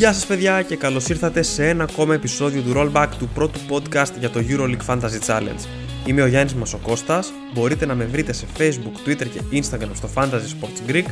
Γεια 0.00 0.12
σας 0.12 0.26
παιδιά 0.26 0.62
και 0.62 0.76
καλώς 0.76 1.08
ήρθατε 1.08 1.42
σε 1.42 1.68
ένα 1.68 1.84
ακόμα 1.84 2.14
επεισόδιο 2.14 2.62
του 2.62 2.72
Rollback 2.76 3.08
του 3.18 3.28
πρώτου 3.34 3.60
podcast 3.68 4.12
για 4.18 4.30
το 4.30 4.40
EuroLeague 4.48 4.86
Fantasy 4.86 5.20
Challenge. 5.26 5.66
Είμαι 6.06 6.22
ο 6.22 6.26
Γιάννης 6.26 6.54
Μασοκώστας, 6.54 7.32
μπορείτε 7.54 7.86
να 7.86 7.94
με 7.94 8.04
βρείτε 8.04 8.32
σε 8.32 8.46
Facebook, 8.58 9.08
Twitter 9.08 9.26
και 9.26 9.40
Instagram 9.52 9.90
στο 9.94 10.08
Fantasy 10.14 10.24
Sports 10.24 10.90
Greek. 10.90 11.04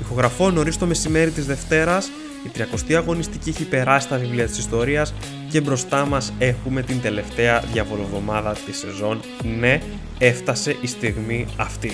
Ηχογραφώ 0.00 0.50
νωρίς 0.50 0.78
το 0.78 0.86
μεσημέρι 0.86 1.30
της 1.30 1.46
Δευτέρας, 1.46 2.10
η 2.44 2.50
30η 2.54 2.92
αγωνιστική 2.94 3.48
έχει 3.48 3.64
περάσει 3.64 4.08
τα 4.08 4.16
βιβλία 4.16 4.46
της 4.46 4.58
ιστορίας 4.58 5.14
και 5.50 5.60
μπροστά 5.60 6.06
μας 6.06 6.32
έχουμε 6.38 6.82
την 6.82 7.00
τελευταία 7.00 7.62
διαβολοβδομάδα 7.72 8.56
της 8.66 8.78
σεζόν. 8.78 9.20
Ναι, 9.58 9.80
έφτασε 10.18 10.76
η 10.80 10.86
στιγμή 10.86 11.46
αυτή. 11.56 11.92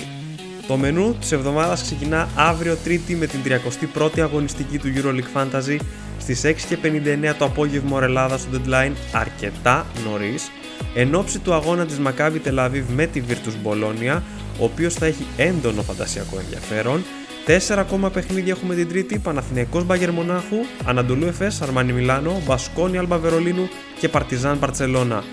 Το 0.67 0.77
μενού 0.77 1.15
της 1.19 1.31
εβδομάδας 1.31 1.81
ξεκινά 1.81 2.29
αύριο 2.35 2.75
Τρίτη 2.83 3.15
με 3.15 3.25
την 3.25 3.39
31η 3.45 4.19
αγωνιστική 4.19 4.77
του 4.77 4.87
EuroLeague 4.95 5.41
Fantasy 5.41 5.77
στις 6.21 6.41
6.59 6.45 7.33
το 7.37 7.45
απόγευμα 7.45 7.95
ωρελάδα 7.95 8.37
στο 8.37 8.49
deadline 8.53 8.91
αρκετά 9.11 9.85
νωρίς, 10.05 10.51
εν 10.95 11.15
ώψη 11.15 11.39
του 11.39 11.53
αγώνα 11.53 11.85
της 11.85 11.99
Maccabi 12.05 12.47
Tel 12.47 12.69
με 12.95 13.05
τη 13.05 13.21
Virtus 13.29 13.67
Bologna, 13.67 14.21
ο 14.59 14.63
οποίος 14.63 14.93
θα 14.93 15.05
έχει 15.05 15.25
έντονο 15.37 15.81
φαντασιακό 15.81 16.39
ενδιαφέρον. 16.39 17.03
Τέσσερα 17.45 17.81
ακόμα 17.81 18.09
παιχνίδια 18.09 18.53
έχουμε 18.53 18.75
την 18.75 18.87
Τρίτη: 18.87 19.19
Παναθηναϊκός 19.19 19.85
Μπάγκερ 19.85 20.11
Μονάχου, 20.11 20.57
Ανατολού 20.85 21.25
Εφές, 21.25 21.61
Αρμάνι 21.61 21.93
Μιλάνο, 21.93 22.41
Μπασκόνι 22.45 22.97
Αλμπα 22.97 23.17
Βερολίνου 23.17 23.69
και 23.99 24.09
Παρτιζάν 24.09 24.57
Μπαρτσελώνα. 24.57 25.23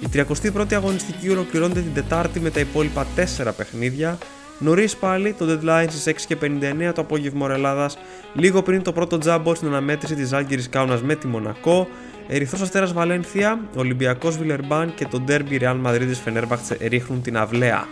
Η 0.00 0.06
31η 0.12 0.74
αγωνιστική 0.74 1.30
ολοκληρώνεται 1.30 1.80
την 1.80 1.94
Τετάρτη 1.94 2.40
με 2.40 2.50
τα 2.50 2.60
υπόλοιπα 2.60 3.06
4 3.16 3.52
παιχνίδια, 3.56 4.18
Νωρίς 4.58 4.96
πάλι 4.96 5.32
το 5.32 5.46
deadline 5.48 5.86
στις 5.88 6.26
6.59 6.28 6.92
το 6.94 7.00
απόγευμα 7.00 7.44
Ορελάδα, 7.44 7.90
λίγο 8.34 8.62
πριν 8.62 8.82
το 8.82 8.92
πρώτο 8.92 9.18
τζάμπο 9.18 9.54
στην 9.54 9.68
αναμέτρηση 9.68 10.14
της 10.14 10.32
Άλγηρη 10.32 10.68
Κάουνας 10.68 11.02
με 11.02 11.14
τη 11.14 11.26
Μονακό, 11.26 11.88
Ερυθρός 12.28 12.60
Αστέρας 12.60 12.92
Βαλένθια, 12.92 13.60
Ολυμπιακός 13.76 14.36
Βιλερμπάν 14.36 14.94
και 14.94 15.06
το 15.06 15.24
Derby 15.28 15.60
Real 15.60 15.76
Madrid 15.86 16.10
Φενέρμπαχτσε 16.24 16.76
ρίχνουν 16.80 17.22
την 17.22 17.36
αυλαία. 17.36 17.86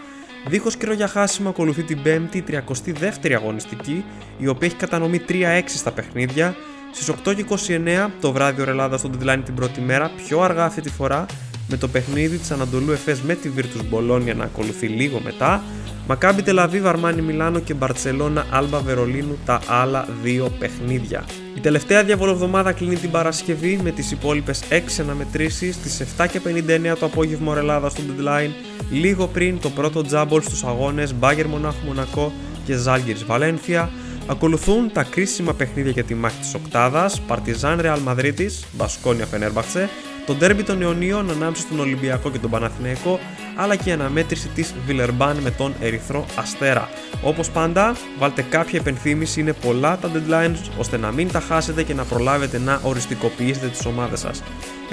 Δίχως 0.46 0.76
καιρό 0.76 0.92
για 0.92 1.08
χάσιμο 1.08 1.48
ακολουθεί 1.48 1.82
την 1.82 1.98
5η 2.04 2.42
32η 2.48 3.32
αγωνιστική, 3.32 4.04
η 4.38 4.46
οποία 4.46 4.66
έχει 4.66 4.76
κατανομή 4.76 5.20
3-6 5.28 5.32
στα 5.66 5.90
παιχνίδια. 5.92 6.56
Στις 6.92 7.10
8.29 7.24 8.10
το 8.20 8.32
βράδυ 8.32 8.60
Ορελάδα 8.60 8.96
στο 8.96 9.10
deadline 9.18 9.40
την 9.44 9.54
πρώτη 9.54 9.80
μέρα, 9.80 10.10
πιο 10.26 10.40
αργά 10.40 10.64
αυτή 10.64 10.80
τη 10.80 10.90
φορά, 10.90 11.26
με 11.74 11.80
το 11.80 11.88
παιχνίδι 11.88 12.36
της 12.38 12.50
Ανατολού 12.50 12.92
Εφές 12.92 13.20
με 13.20 13.34
τη 13.34 13.50
Virtus 13.56 13.94
Bologna 13.94 14.34
να 14.36 14.44
ακολουθεί 14.44 14.86
λίγο 14.86 15.20
μετά. 15.24 15.62
Μακάμπι 16.06 16.42
Τελαβίβ, 16.42 16.86
Αρμάνι 16.86 17.22
Μιλάνο 17.22 17.58
και 17.58 17.74
Μπαρτσελώνα 17.74 18.46
Άλμπα 18.50 18.78
Βερολίνου 18.80 19.38
τα 19.44 19.60
άλλα 19.66 20.08
δύο 20.22 20.52
παιχνίδια. 20.58 21.24
Η 21.56 21.60
τελευταία 21.60 22.04
διαβολοβδομάδα 22.04 22.72
κλείνει 22.72 22.96
την 22.96 23.10
Παρασκευή 23.10 23.80
με 23.82 23.90
τις 23.90 24.10
υπόλοιπες 24.10 24.62
6 24.70 24.74
αναμετρήσεις 25.00 25.74
στις 25.74 26.02
7.59 26.16 26.96
το 26.98 27.06
απόγευμα 27.06 27.50
ορελάδα 27.50 27.88
στο 27.88 28.02
deadline 28.02 28.50
λίγο 28.90 29.26
πριν 29.26 29.60
το 29.60 29.70
πρώτο 29.70 30.02
τζάμπολ 30.02 30.42
στους 30.42 30.64
αγώνες 30.64 31.14
Μπάγκερ 31.14 31.46
Μονάχου 31.46 31.86
Μονακό 31.86 32.32
και 32.64 32.76
Ζάλγκυρς 32.76 33.24
Βαλένθια 33.24 33.90
Ακολουθούν 34.26 34.92
τα 34.92 35.02
κρίσιμα 35.02 35.54
παιχνίδια 35.54 35.90
για 35.90 36.04
τη 36.04 36.14
μάχη 36.14 36.38
της 36.40 36.54
Οκτάδας, 36.54 37.20
Παρτιζάν 37.20 37.80
Ρεάλ 37.80 38.00
Μαδρίτης, 38.00 38.64
Μπασκόνια 38.72 39.26
Φενέρμπαξε, 39.26 39.88
το 40.26 40.34
ντέρμπι 40.34 40.62
των 40.62 40.80
Ιωνίων 40.80 41.30
ανάμεσα 41.30 41.62
στον 41.62 41.80
Ολυμπιακό 41.80 42.30
και 42.30 42.38
τον 42.38 42.50
Παναθηναϊκό, 42.50 43.20
αλλά 43.56 43.76
και 43.76 43.88
η 43.88 43.92
αναμέτρηση 43.92 44.48
της 44.48 44.74
Βιλερμπάν 44.86 45.36
με 45.36 45.50
τον 45.50 45.74
Ερυθρό 45.80 46.26
Αστέρα. 46.38 46.88
Όπως 47.22 47.50
πάντα, 47.50 47.96
βάλτε 48.18 48.42
κάποια 48.42 48.78
επενθύμηση, 48.78 49.40
είναι 49.40 49.52
πολλά 49.52 49.98
τα 49.98 50.10
deadlines 50.14 50.70
ώστε 50.78 50.96
να 50.96 51.12
μην 51.12 51.32
τα 51.32 51.40
χάσετε 51.40 51.82
και 51.82 51.94
να 51.94 52.04
προλάβετε 52.04 52.58
να 52.58 52.80
οριστικοποιήσετε 52.82 53.66
τις 53.66 53.86
ομάδες 53.86 54.20
σας. 54.20 54.42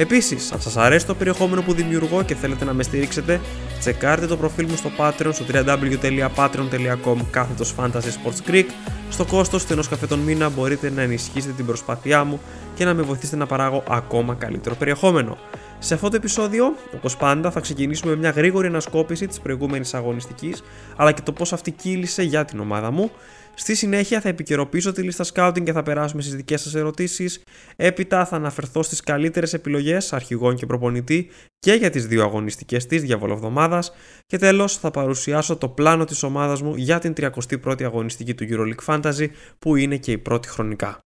Επίσης, 0.01 0.51
αν 0.51 0.61
σας 0.61 0.77
αρέσει 0.77 1.05
το 1.05 1.15
περιεχόμενο 1.15 1.61
που 1.61 1.73
δημιουργώ 1.73 2.23
και 2.23 2.35
θέλετε 2.35 2.65
να 2.65 2.73
με 2.73 2.83
στηρίξετε, 2.83 3.41
τσεκάρτε 3.79 4.27
το 4.27 4.37
προφίλ 4.37 4.65
μου 4.69 4.75
στο 4.75 4.89
Patreon 4.97 5.29
στο 5.33 5.45
www.patreon.com 5.53 7.15
κάθετος 7.31 7.75
Fantasy 7.77 7.89
Sports 7.91 8.51
Greek. 8.51 8.65
Στο 9.09 9.25
κόστος 9.25 9.65
του 9.65 9.73
ενός 9.73 9.87
καφέ 9.87 10.07
τον 10.07 10.19
μήνα 10.19 10.49
μπορείτε 10.49 10.89
να 10.89 11.01
ενισχύσετε 11.01 11.53
την 11.53 11.65
προσπάθειά 11.65 12.23
μου 12.23 12.39
και 12.75 12.85
να 12.85 12.93
με 12.93 13.01
βοηθήσετε 13.01 13.37
να 13.37 13.45
παράγω 13.45 13.83
ακόμα 13.89 14.33
καλύτερο 14.33 14.75
περιεχόμενο. 14.75 15.37
Σε 15.79 15.93
αυτό 15.93 16.09
το 16.09 16.15
επεισόδιο, 16.15 16.75
όπως 16.95 17.17
πάντα, 17.17 17.51
θα 17.51 17.59
ξεκινήσουμε 17.59 18.11
με 18.11 18.17
μια 18.17 18.29
γρήγορη 18.29 18.67
ανασκόπηση 18.67 19.27
της 19.27 19.39
προηγούμενης 19.39 19.93
αγωνιστικής, 19.93 20.63
αλλά 20.95 21.11
και 21.11 21.21
το 21.21 21.31
πώς 21.31 21.53
αυτή 21.53 21.71
κύλησε 21.71 22.23
για 22.23 22.45
την 22.45 22.59
ομάδα 22.59 22.91
μου. 22.91 23.11
Στη 23.53 23.75
συνέχεια 23.75 24.21
θα 24.21 24.29
επικαιροποιήσω 24.29 24.91
τη 24.91 25.01
λίστα 25.01 25.25
scouting 25.33 25.63
και 25.63 25.71
θα 25.71 25.83
περάσουμε 25.83 26.21
στις 26.21 26.35
δικές 26.35 26.61
σας 26.61 26.75
ερωτήσεις. 26.75 27.43
Έπειτα 27.75 28.25
θα 28.25 28.35
αναφερθώ 28.35 28.83
στις 28.83 29.01
καλύτερες 29.01 29.53
επιλογές 29.53 30.13
αρχηγών 30.13 30.55
και 30.55 30.65
προπονητή 30.65 31.29
και 31.59 31.73
για 31.73 31.89
τις 31.89 32.07
δύο 32.07 32.23
αγωνιστικές 32.23 32.85
της 32.85 33.01
διαβολοβδομάδας. 33.01 33.91
Και 34.25 34.37
τέλος 34.37 34.77
θα 34.77 34.91
παρουσιάσω 34.91 35.55
το 35.55 35.67
πλάνο 35.67 36.05
της 36.05 36.23
ομάδας 36.23 36.61
μου 36.61 36.75
για 36.75 36.99
την 36.99 37.13
31η 37.13 37.83
αγωνιστική 37.83 38.33
του 38.33 38.45
EuroLeague 38.49 38.95
Fantasy, 38.95 39.27
που 39.59 39.75
είναι 39.75 39.97
και 39.97 40.11
η 40.11 40.17
πρώτη 40.17 40.47
χρονικά. 40.47 40.99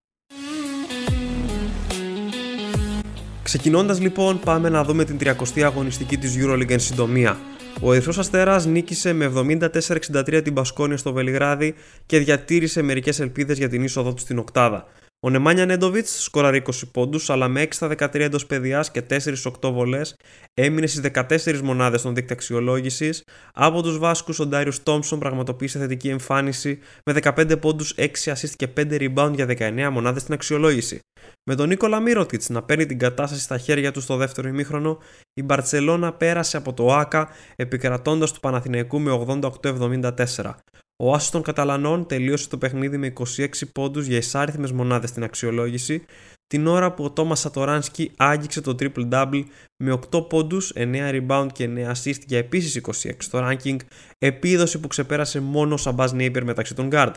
Ξεκινώντας 3.44 4.00
λοιπόν, 4.00 4.40
πάμε 4.40 4.70
να 4.70 4.84
δούμε 4.84 5.06
την 5.06 5.18
30η 5.22 5.62
αγωνιστική 5.62 6.18
της 6.18 6.36
Euroleague 6.40 6.70
εν 6.70 6.80
συντομία. 6.80 7.38
Ο 7.82 7.94
Ερυθρό 7.94 8.14
Αστέρας 8.18 8.66
νίκησε 8.66 9.14
με 9.14 9.32
74-63 9.36 10.42
την 10.44 10.54
Πασκόνια 10.54 10.98
στο 10.98 11.14
Βελιγράδι 11.14 11.76
και 12.06 12.20
διατήρησε 12.20 12.82
μερικές 12.82 13.20
ελπίδες 13.20 13.58
για 13.58 13.70
την 13.70 13.84
είσοδο 13.84 14.14
του 14.14 14.22
στην 14.22 14.38
Οκτάδα. 14.38 14.88
Ο 15.20 15.30
Νεμάνια 15.30 15.66
Νέντοβιτς 15.66 16.24
σκόραρε 16.24 16.62
20 16.66 16.72
πόντους, 16.92 17.30
αλλά 17.30 17.48
με 17.48 17.62
6 17.62 17.68
στα 17.70 17.88
13 17.88 18.20
εντός 18.20 18.46
παιδιάς 18.46 18.92
και 18.92 19.02
4-8 19.02 19.72
βολές 19.72 20.16
έμεινε 20.54 20.88
στις 20.88 21.02
14 21.02 21.62
μονάδες 21.62 22.02
των 22.02 22.16
δείκτη 22.16 22.34
αξιολόγηση. 22.34 23.10
Από 23.54 23.82
τους 23.82 23.98
Βάσκους, 23.98 24.40
ο 24.40 24.46
Ντάριο 24.46 24.74
Τόμψον 24.84 25.20
πραγματοποίησε 25.20 25.80
θετική 25.80 26.10
εμφάνιση 26.10 26.80
με 27.06 27.14
15 27.14 27.60
πόντους, 27.60 27.94
6 27.98 28.32
assist 28.32 28.54
και 28.56 28.68
5 28.68 28.98
rebound 28.98 29.32
για 29.36 29.46
19 29.46 29.90
μονάδες 29.92 30.22
στην 30.22 30.34
αξιολόγηση. 30.34 31.00
Με 31.44 31.56
τον 31.56 31.68
Νίκολα 31.68 32.00
Μύρωτιτς 32.00 32.50
να 32.50 32.64
παίρνει 32.64 32.86
την 32.86 33.00
κατάσταση 33.00 33.42
στα 33.42 33.58
χέρια 33.58 33.92
του 33.92 34.02
στο 34.02 34.16
δεύτερο 34.16 34.48
ημίχρονο, 34.48 34.98
η 35.34 35.44
Μπαρσελόνα 35.44 36.14
πέρασε 36.14 36.58
από 36.58 36.74
το 36.74 36.94
ΆΚΑ 36.94 37.30
επικρατώντας 37.56 38.32
του 38.32 38.40
Παναθηναϊκού 38.40 39.00
με 39.00 39.26
88-74. 39.52 40.52
Ο 40.98 41.14
άσο 41.14 41.32
των 41.32 41.42
Καταλανών 41.42 42.06
τελείωσε 42.06 42.50
το 42.50 42.58
παιχνίδι 42.58 42.98
με 42.98 43.14
26 43.38 43.48
πόντους 43.74 44.06
για 44.06 44.18
εισάριθμες 44.18 44.72
μονάδες 44.72 45.10
στην 45.10 45.24
αξιολόγηση, 45.24 46.06
την 46.48 46.68
ώρα 46.68 46.94
που 46.94 47.04
ο 47.04 47.12
Τόμας 47.12 47.40
Σατοράνσκι 47.40 48.12
άγγιξε 48.18 48.62
το 48.62 48.76
triple-double 48.80 49.44
με 49.84 50.00
8 50.12 50.30
πόντους, 50.30 50.74
9 50.76 51.12
rebound 51.12 51.48
και 51.54 51.64
9 51.64 51.92
assist 51.92 52.20
για 52.28 52.38
επίσης 52.38 52.76
26 52.76 53.12
στο 53.18 53.40
ranking, 53.42 53.76
επίδοση 54.18 54.80
που 54.80 54.88
ξεπέρασε 54.88 55.40
μόνο 55.40 55.74
ο 55.74 55.78
Σαμπάς 55.78 56.14
Νέιπερ 56.14 56.44
μεταξύ 56.44 56.76
των 56.76 56.90
guard. 56.92 57.14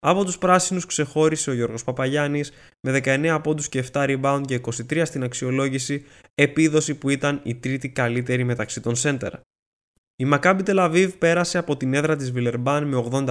Από 0.00 0.24
τους 0.24 0.38
πράσινους 0.38 0.86
ξεχώρισε 0.86 1.50
ο 1.50 1.52
Γιώργος 1.52 1.84
Παπαγιάννης 1.84 2.52
με 2.80 3.00
19 3.04 3.40
πόντους 3.42 3.68
και 3.68 3.84
7 3.92 4.04
rebound 4.06 4.42
και 4.46 4.54
23 4.54 5.02
στην 5.04 5.22
αξιολόγηση, 5.22 6.04
επίδοση 6.34 6.94
που 6.94 7.08
ήταν 7.08 7.40
η 7.42 7.54
τρίτη 7.54 7.88
καλύτερη 7.88 8.44
μεταξύ 8.44 8.80
των 8.80 8.94
center. 8.96 9.30
Η 10.22 10.28
Maccabi 10.32 10.60
Tel 10.66 10.90
Aviv 10.90 11.08
πέρασε 11.18 11.58
από 11.58 11.76
την 11.76 11.94
έδρα 11.94 12.16
της 12.16 12.32
Βιλερμπάν 12.32 12.84
με 12.84 13.24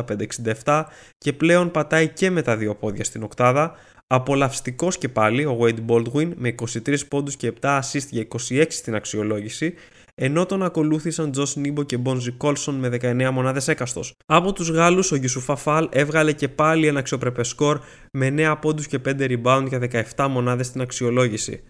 85-67 0.63 0.83
και 1.17 1.33
πλέον 1.33 1.71
πατάει 1.71 2.07
και 2.07 2.29
με 2.29 2.41
τα 2.41 2.57
δύο 2.57 2.75
πόδια 2.75 3.03
στην 3.03 3.23
οκτάδα. 3.23 3.75
Απολαυστικός 4.07 4.97
και 4.97 5.09
πάλι 5.09 5.45
ο 5.45 5.57
Wade 5.61 5.85
Baldwin 5.87 6.31
με 6.35 6.55
23 6.85 7.07
πόντους 7.07 7.35
και 7.35 7.53
7 7.61 7.79
assist 7.79 8.07
για 8.09 8.27
26 8.49 8.65
στην 8.69 8.95
αξιολόγηση 8.95 9.73
ενώ 10.15 10.45
τον 10.45 10.63
ακολούθησαν 10.63 11.31
Τζος 11.31 11.55
Νίμπο 11.55 11.83
και 11.83 11.97
Μπόνζι 11.97 12.31
Κόλσον 12.31 12.75
με 12.75 12.89
19 13.01 13.29
μονάδες 13.31 13.67
έκαστος. 13.67 14.13
Από 14.25 14.53
τους 14.53 14.69
Γάλλους 14.69 15.11
ο 15.11 15.15
Γιουσουφά 15.15 15.55
Φαλ 15.55 15.87
έβγαλε 15.91 16.31
και 16.31 16.47
πάλι 16.47 16.87
ένα 16.87 16.99
αξιοπρεπές 16.99 17.47
σκορ 17.47 17.79
με 18.11 18.33
9 18.37 18.55
πόντους 18.61 18.87
και 18.87 18.99
5 19.05 19.11
rebound 19.19 19.65
για 19.67 19.79
17 20.15 20.27
μονάδες 20.29 20.67
στην 20.67 20.81
αξιολόγηση. 20.81 21.63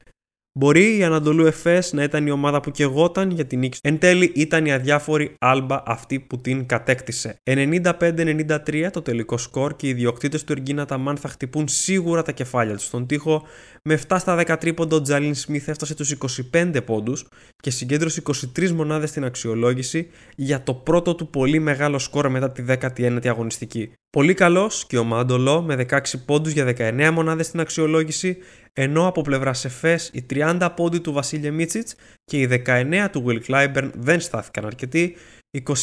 Μπορεί 0.53 0.97
η 0.97 1.03
Ανατολού 1.03 1.45
Εφές 1.45 1.93
να 1.93 2.03
ήταν 2.03 2.27
η 2.27 2.31
ομάδα 2.31 2.59
που 2.59 2.71
κεγόταν 2.71 3.31
για 3.31 3.45
την 3.45 3.59
νίκη. 3.59 3.79
Εν 3.81 3.97
τέλει 3.99 4.31
ήταν 4.35 4.65
η 4.65 4.73
αδιάφορη 4.73 5.35
Άλμπα 5.39 5.83
αυτή 5.85 6.19
που 6.19 6.41
την 6.41 6.65
κατέκτησε. 6.65 7.35
95-93 7.43 8.87
το 8.91 9.01
τελικό 9.01 9.37
σκορ 9.37 9.75
και 9.75 9.87
οι 9.87 9.89
ιδιοκτήτε 9.89 10.37
του 10.37 10.51
Εργίνα 10.51 10.85
Ταμάν 10.85 11.17
θα 11.17 11.27
χτυπούν 11.27 11.67
σίγουρα 11.67 12.21
τα 12.21 12.31
κεφάλια 12.31 12.75
τους 12.75 12.85
στον 12.85 13.07
τοίχο. 13.07 13.43
Με 13.83 13.99
7 14.07 14.15
στα 14.19 14.43
10 14.47 14.55
τρίποντο, 14.59 14.95
ο 14.95 15.01
Τζαλίν 15.01 15.35
Σμιθ 15.35 15.67
έφτασε 15.67 15.95
τους 15.95 16.15
25 16.53 16.79
πόντους 16.85 17.27
και 17.55 17.69
συγκέντρωσε 17.69 18.21
23 18.57 18.69
μονάδες 18.71 19.09
στην 19.09 19.23
αξιολόγηση 19.23 20.07
για 20.35 20.63
το 20.63 20.73
πρώτο 20.73 21.15
του 21.15 21.29
πολύ 21.29 21.59
μεγάλο 21.59 21.99
σκορ 21.99 22.29
μετά 22.29 22.51
τη 22.51 22.63
19η 22.67 23.27
αγωνιστική. 23.27 23.93
Πολύ 24.17 24.33
καλός 24.33 24.85
και 24.87 24.97
ο 24.97 25.03
Μάντολο 25.03 25.61
με 25.61 25.85
16 25.89 25.99
πόντους 26.25 26.51
για 26.51 26.65
19 26.77 27.09
μονάδες 27.13 27.45
στην 27.45 27.59
αξιολόγηση 27.59 28.37
ενώ 28.73 29.07
από 29.07 29.21
πλευρά 29.21 29.51
Εφές 29.63 30.09
οι 30.13 30.25
30 30.29 30.69
πόντι 30.75 30.99
του 30.99 31.11
Βασίλια 31.13 31.51
Μίτσιτς 31.51 31.95
και 32.23 32.37
οι 32.37 32.61
19 32.65 33.07
του 33.11 33.25
Will 33.27 33.39
Clyburn 33.47 33.89
δεν 33.93 34.19
στάθηκαν 34.19 34.65
αρκετοί, 34.65 35.15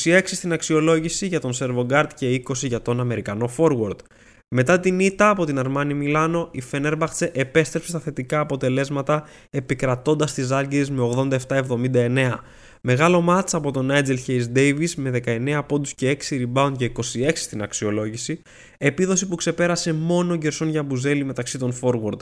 26 0.04 0.20
στην 0.24 0.52
αξιολόγηση 0.52 1.26
για 1.26 1.40
τον 1.40 1.52
Servo 1.58 1.86
Guard 1.86 2.08
και 2.14 2.42
20 2.48 2.54
για 2.54 2.82
τον 2.82 3.00
Αμερικανό 3.00 3.50
Forward. 3.56 3.98
Μετά 4.48 4.80
την 4.80 5.00
ήττα 5.00 5.28
από 5.28 5.44
την 5.44 5.58
Αρμάνι 5.58 5.94
Μιλάνο, 5.94 6.48
η 6.52 6.60
Φενέρμπαχτσε 6.60 7.30
επέστρεψε 7.34 7.88
στα 7.88 8.00
θετικά 8.00 8.40
αποτελέσματα 8.40 9.24
επικρατώντας 9.50 10.34
τις 10.34 10.46
Ζάλγκυρες 10.46 10.90
με 10.90 11.02
87-79. 11.02 12.34
Μεγάλο 12.82 13.20
μάτς 13.20 13.54
από 13.54 13.70
τον 13.70 13.88
Nigel 13.90 14.16
Hayes 14.26 14.44
Davis 14.54 14.94
με 14.96 15.20
19 15.24 15.60
πόντους 15.66 15.94
και 15.94 16.16
6 16.28 16.46
rebound 16.46 16.72
και 16.76 16.92
26 17.14 17.30
στην 17.34 17.62
αξιολόγηση, 17.62 18.42
επίδοση 18.78 19.28
που 19.28 19.34
ξεπέρασε 19.34 19.92
μόνο 19.92 20.32
ο 20.32 20.36
Γκερσόν 20.36 20.68
Γιαμπουζέλη 20.68 21.24
μεταξύ 21.24 21.58
των 21.58 21.72
forward. 21.80 22.18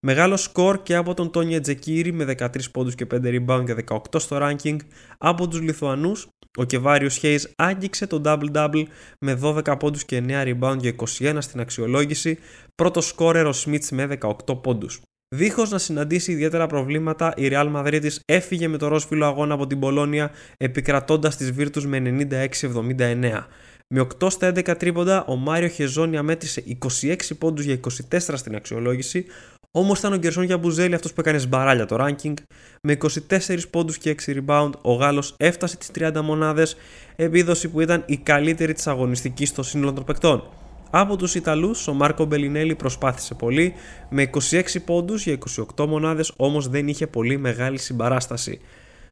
Μεγάλο 0.00 0.36
σκορ 0.36 0.82
και 0.82 0.94
από 0.94 1.14
τον 1.14 1.30
Τόνια 1.30 1.60
Τζεκίρι 1.60 2.12
με 2.12 2.24
13 2.38 2.70
πόντους 2.72 2.94
και 2.94 3.06
5 3.14 3.16
rebound 3.16 3.64
και 3.66 3.74
18 3.88 4.20
στο 4.20 4.38
ranking. 4.40 4.76
Από 5.18 5.48
τους 5.48 5.60
Λιθουανούς, 5.60 6.28
ο 6.58 6.64
Κεβάριος 6.64 7.20
Hayes 7.22 7.42
άγγιξε 7.56 8.06
το 8.06 8.22
double-double 8.24 8.82
με 9.20 9.34
12 9.42 9.76
πόντους 9.78 10.04
και 10.04 10.16
9 10.16 10.42
rebound 10.44 10.76
και 10.80 10.88
21 11.18 11.36
στην 11.38 11.60
αξιολόγηση, 11.60 12.38
πρώτος 12.74 13.06
σκόρερ 13.06 13.46
ο 13.46 13.52
Σμίτς 13.52 13.90
με 13.90 14.06
18 14.06 14.60
πόντους. 14.62 15.00
Δίχως 15.34 15.70
να 15.70 15.78
συναντήσει 15.78 16.32
ιδιαίτερα 16.32 16.66
προβλήματα, 16.66 17.32
η 17.36 17.48
Real 17.52 17.72
Madrid 17.74 18.08
έφυγε 18.24 18.68
με 18.68 18.76
το 18.76 18.88
ρόσφυλο 18.88 19.26
αγώνα 19.26 19.54
από 19.54 19.66
την 19.66 19.78
Πολώνια, 19.78 20.30
επικρατώντας 20.56 21.36
τις 21.36 21.52
Βίρτου 21.52 21.88
με 21.88 21.98
96-79. 21.98 23.46
Με 23.88 24.00
8 24.00 24.30
στα 24.30 24.52
11 24.54 24.76
τρίποντα, 24.78 25.24
ο 25.24 25.36
Μάριο 25.36 25.68
Χεζόνια 25.68 26.22
μέτρησε 26.22 26.64
26 27.00 27.16
πόντους 27.38 27.64
για 27.64 27.80
24 28.10 28.36
στην 28.36 28.54
αξιολόγηση, 28.54 29.26
Όμως 29.70 29.98
ήταν 29.98 30.12
ο 30.12 30.16
Γκερσόν 30.16 30.44
Γιαμπουζέλη 30.44 30.94
αυτός 30.94 31.12
που 31.12 31.20
έκανε 31.20 31.38
σμπαράλια 31.38 31.86
το 31.86 31.96
ranking. 32.00 32.34
Με 32.82 32.92
24 32.92 33.68
πόντους 33.70 33.98
και 33.98 34.10
6 34.10 34.42
rebound, 34.46 34.70
ο 34.82 34.92
Γάλλος 34.92 35.34
έφτασε 35.36 35.76
τις 35.76 35.90
30 35.90 36.22
μονάδες, 36.22 36.76
επίδοση 37.16 37.68
που 37.68 37.80
ήταν 37.80 38.02
η 38.06 38.16
καλύτερη 38.16 38.72
της 38.72 38.86
αγωνιστική 38.86 39.46
στο 39.46 39.62
σύνολο 39.62 39.92
των 39.92 40.04
παικτών. 40.04 40.59
Από 40.90 41.16
τους 41.16 41.34
Ιταλούς, 41.34 41.88
ο 41.88 41.92
Μάρκο 41.92 42.24
Μπελινέλη 42.24 42.74
προσπάθησε 42.74 43.34
πολύ, 43.34 43.74
με 44.08 44.22
26 44.22 44.62
πόντους 44.84 45.24
για 45.24 45.38
28 45.76 45.86
μονάδες 45.86 46.32
όμως 46.36 46.68
δεν 46.68 46.88
είχε 46.88 47.06
πολύ 47.06 47.38
μεγάλη 47.38 47.78
συμπαράσταση. 47.78 48.60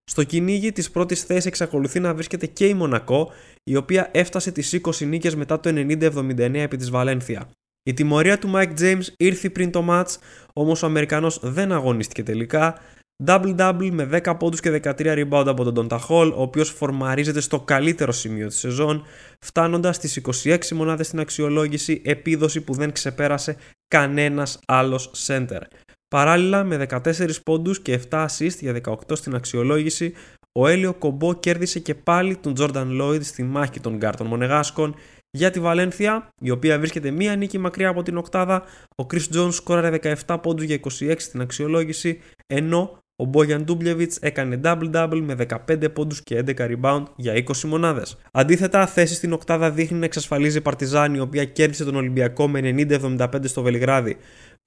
Στο 0.05 0.25
κυνήγι 0.25 0.73
της 0.73 0.91
πρώτης 0.91 1.23
θέσης 1.23 1.47
εξακολουθεί 1.47 2.01
να 2.01 2.15
βρίσκεται 2.15 2.47
και 2.47 2.67
η 2.67 2.75
Μονακό, 2.75 3.31
η 3.65 3.77
οποία 3.77 4.09
έφτασε 4.13 4.51
τις 4.53 4.73
20 4.73 5.07
νίκες 5.07 5.35
μετά 5.35 5.61
το 5.61 5.71
90-79 5.71 6.55
επί 6.55 6.77
της 6.77 6.91
Βαλένθια. 6.91 7.49
Η 7.83 7.93
τιμωρία 7.93 8.39
του 8.39 8.53
Mike 8.55 8.81
James 8.81 9.05
ήρθε 9.17 9.51
πριν 9.51 9.71
το 9.71 9.87
match, 9.91 10.17
όμως 10.53 10.83
ο 10.83 10.87
Αμερικανός 10.87 11.41
δεν 11.43 11.73
αγωνίστηκε 11.73 12.23
τελικά, 12.23 12.79
Double-double 13.27 13.91
με 13.93 14.09
10 14.25 14.35
πόντους 14.39 14.61
και 14.61 14.81
13 14.85 14.93
rebound 14.99 15.45
από 15.47 15.73
τον 15.73 15.89
Donta 15.91 15.99
Hall, 16.09 16.33
ο 16.37 16.43
οποίος 16.43 16.71
φορμαρίζεται 16.71 17.41
στο 17.41 17.61
καλύτερο 17.61 18.13
σημείο 18.13 18.47
της 18.47 18.59
σεζόν, 18.59 19.05
φτάνοντας 19.41 19.97
στις 19.97 20.17
26 20.17 20.75
μονάδες 20.75 21.07
στην 21.07 21.21
αξιολόγηση, 21.21 22.03
επίδοση 22.05 22.61
που 22.61 22.75
δεν 22.75 22.93
ξεπέρασε 22.93 23.57
κανένας 23.89 24.59
άλλος 24.67 25.11
center. 25.27 25.61
Παράλληλα 26.09 26.65
με 26.65 26.77
14 26.77 27.43
πόντους 27.45 27.81
και 27.81 28.01
7 28.11 28.27
assist 28.27 28.57
για 28.61 28.73
18 28.73 29.17
στην 29.17 29.35
αξιολόγηση, 29.35 30.15
ο 30.59 30.67
Έλιο 30.67 30.95
Κομπό 30.95 31.35
κέρδισε 31.35 31.79
και 31.79 31.95
πάλι 31.95 32.37
τον 32.37 32.55
Jordan 32.59 33.01
Lloyd 33.01 33.23
στη 33.23 33.43
μάχη 33.43 33.81
των 33.81 33.97
γκάρτων 33.97 34.27
Μονεγάσκων 34.27 34.95
για 35.31 35.51
τη 35.51 35.61
Βαλένθια, 35.61 36.29
η 36.41 36.51
οποία 36.51 36.79
βρίσκεται 36.79 37.11
μία 37.11 37.37
νίκη 37.37 37.59
μακριά 37.59 37.89
από 37.89 38.03
την 38.03 38.17
οκτάδα. 38.17 38.63
Ο 39.03 39.07
Chris 39.11 39.35
Jones 39.35 39.53
σκόραρε 39.53 39.99
17 40.27 40.37
πόντους 40.43 40.65
για 40.65 40.81
26 41.01 41.15
στην 41.19 41.41
αξιολόγηση, 41.41 42.21
ενώ 42.47 42.99
ο 43.21 43.25
Μπόγιαν 43.25 43.65
Ντούμπλεβιτς 43.65 44.17
έκανε 44.17 44.61
double-double 44.65 45.21
με 45.25 45.37
15 45.69 45.93
πόντους 45.93 46.23
και 46.23 46.45
11 46.47 46.53
rebound 46.57 47.03
για 47.17 47.33
20 47.35 47.61
μονάδες. 47.65 48.17
Αντίθετα, 48.33 48.87
θέση 48.87 49.15
στην 49.15 49.33
οκτάδα 49.33 49.71
δείχνει 49.71 49.99
να 49.99 50.05
εξασφαλίζει 50.05 50.59
η 50.59 50.61
Παρτιζάνη, 50.61 51.17
η 51.17 51.21
οποία 51.21 51.45
κέρδισε 51.45 51.85
τον 51.85 51.97
Ολυμπιακό 51.97 52.49
με 52.49 52.61
90-75 52.61 53.29
στο 53.45 53.63
Βελιγράδι. 53.63 54.17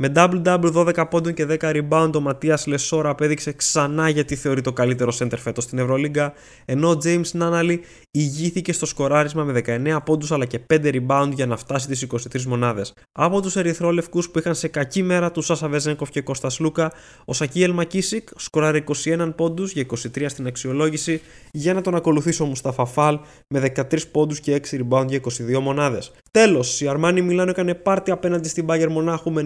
Με 0.03 0.12
double-double 0.15 0.74
12 0.74 1.03
πόντων 1.09 1.33
και 1.33 1.48
10 1.50 1.57
rebound, 1.62 2.12
ο 2.15 2.19
Ματίας 2.19 2.65
Λεσόρα 2.68 3.09
απέδειξε 3.09 3.51
ξανά 3.51 4.09
γιατί 4.09 4.36
θεωρεί 4.36 4.62
το 4.62 4.74
καλύτερο 4.74 5.13
center 5.19 5.38
φέτος 5.38 5.63
στην 5.63 5.77
Ευρωλίγκα, 5.77 6.33
ενώ 6.65 6.89
ο 6.89 6.98
James 7.03 7.31
Νάναλι 7.31 7.81
ηγήθηκε 8.12 8.74
στο 8.74 8.86
σκοράρισμα 8.86 9.44
με 9.44 9.62
19 9.65 9.98
πόντους 10.06 10.31
αλλά 10.31 10.45
και 10.45 10.59
5 10.74 10.92
rebound 10.94 11.31
για 11.33 11.45
να 11.45 11.57
φτάσει 11.57 11.95
στι 11.95 12.07
23 12.33 12.42
μονάδες. 12.44 12.94
Από 13.12 13.42
τους 13.42 13.56
Ερυθρόλευκους 13.56 14.30
που 14.30 14.39
είχαν 14.39 14.56
σε 14.56 14.68
κακή 14.68 15.03
μέρα 15.03 15.31
τους 15.31 15.45
Σάσα 15.45 15.68
Βεζέγκοφ 15.68 16.09
και 16.09 16.21
Κώστας 16.21 16.59
Λούκα, 16.59 16.92
ο 17.25 17.33
Σακίελ 17.33 17.71
Μακίσικ 17.71 18.30
σκοράρει 18.36 18.83
21 19.03 19.33
πόντους 19.36 19.71
για 19.71 19.81
23 19.81 20.25
στην 20.27 20.48
αξιολόγηση, 20.48 21.21
για 21.51 21.74
να 21.74 21.81
τον 21.81 21.95
ακολουθήσει 21.95 22.42
ο 22.42 22.45
Μουσταφα 22.45 22.86
Φάλ 22.86 23.19
με 23.48 23.59
13 23.59 24.07
πόντους 24.12 24.39
και 24.39 24.62
6 24.69 24.77
rebound 24.77 25.06
για 25.07 25.18
22 25.18 25.59
μονάδες. 25.59 26.12
Τέλος, 26.31 26.81
η 26.81 26.88
Αρμάνι 26.88 27.21
Μιλάνο 27.21 27.50
έκανε 27.50 27.74
πάρτι 27.74 28.12
απέναντι 28.12 28.50
στην 28.50 28.65
Bayern 28.69 28.89
Μονάχου 28.89 29.31
με 29.31 29.42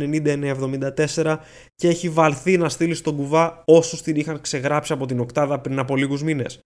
99-74 1.15 1.37
και 1.75 1.87
έχει 1.87 2.09
βαλθεί 2.09 2.57
να 2.57 2.69
στείλει 2.69 2.93
στον 2.95 3.15
κουβά 3.15 3.63
όσους 3.65 4.01
την 4.01 4.15
είχαν 4.15 4.41
ξεγράψει 4.41 4.93
από 4.93 5.05
την 5.05 5.19
οκτάδα 5.19 5.59
πριν 5.59 5.79
από 5.79 5.95
λίγους 5.95 6.23
μήνες. 6.23 6.59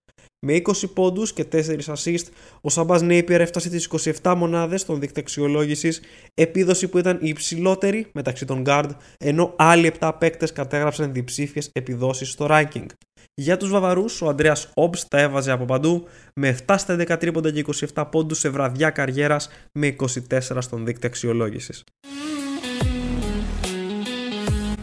Με 0.45 0.53
20 0.53 0.93
πόντους 0.93 1.33
και 1.33 1.45
4 1.51 1.93
assist, 1.93 2.25
ο 2.61 2.69
Σαμπάς 2.69 3.01
Νέιπιερ 3.01 3.41
έφτασε 3.41 3.79
στι 3.79 4.11
27 4.21 4.33
μονάδες 4.37 4.81
στον 4.81 4.99
δείκτη 4.99 5.19
αξιολόγησης, 5.19 6.01
επίδοση 6.33 6.87
που 6.87 6.97
ήταν 6.97 7.17
η 7.21 7.27
υψηλότερη 7.27 8.07
μεταξύ 8.13 8.45
των 8.45 8.63
guard, 8.65 8.89
ενώ 9.17 9.53
άλλοι 9.57 9.91
7 9.99 10.11
παίκτες 10.19 10.51
κατέγραψαν 10.51 11.13
διψήφιες 11.13 11.69
επιδόσεις 11.73 12.29
στο 12.29 12.47
ranking. 12.49 12.85
Για 13.33 13.57
τους 13.57 13.69
Βαβαρούς, 13.69 14.21
ο 14.21 14.27
Ανδρέας 14.27 14.69
Όμπς 14.73 15.07
τα 15.07 15.19
έβαζε 15.19 15.51
από 15.51 15.65
παντού 15.65 16.07
με 16.35 16.47
7 16.47 16.77
στα 16.77 16.93
11 16.93 17.17
τρίποντα 17.17 17.51
και 17.51 17.65
27 17.93 18.05
πόντους 18.11 18.39
σε 18.39 18.49
βραδιά 18.49 18.89
καριέρας 18.89 19.49
με 19.79 19.87
24 19.87 20.61
στον 20.61 20.85
δείκτη 20.85 21.07
αξιολόγησης. 21.07 21.83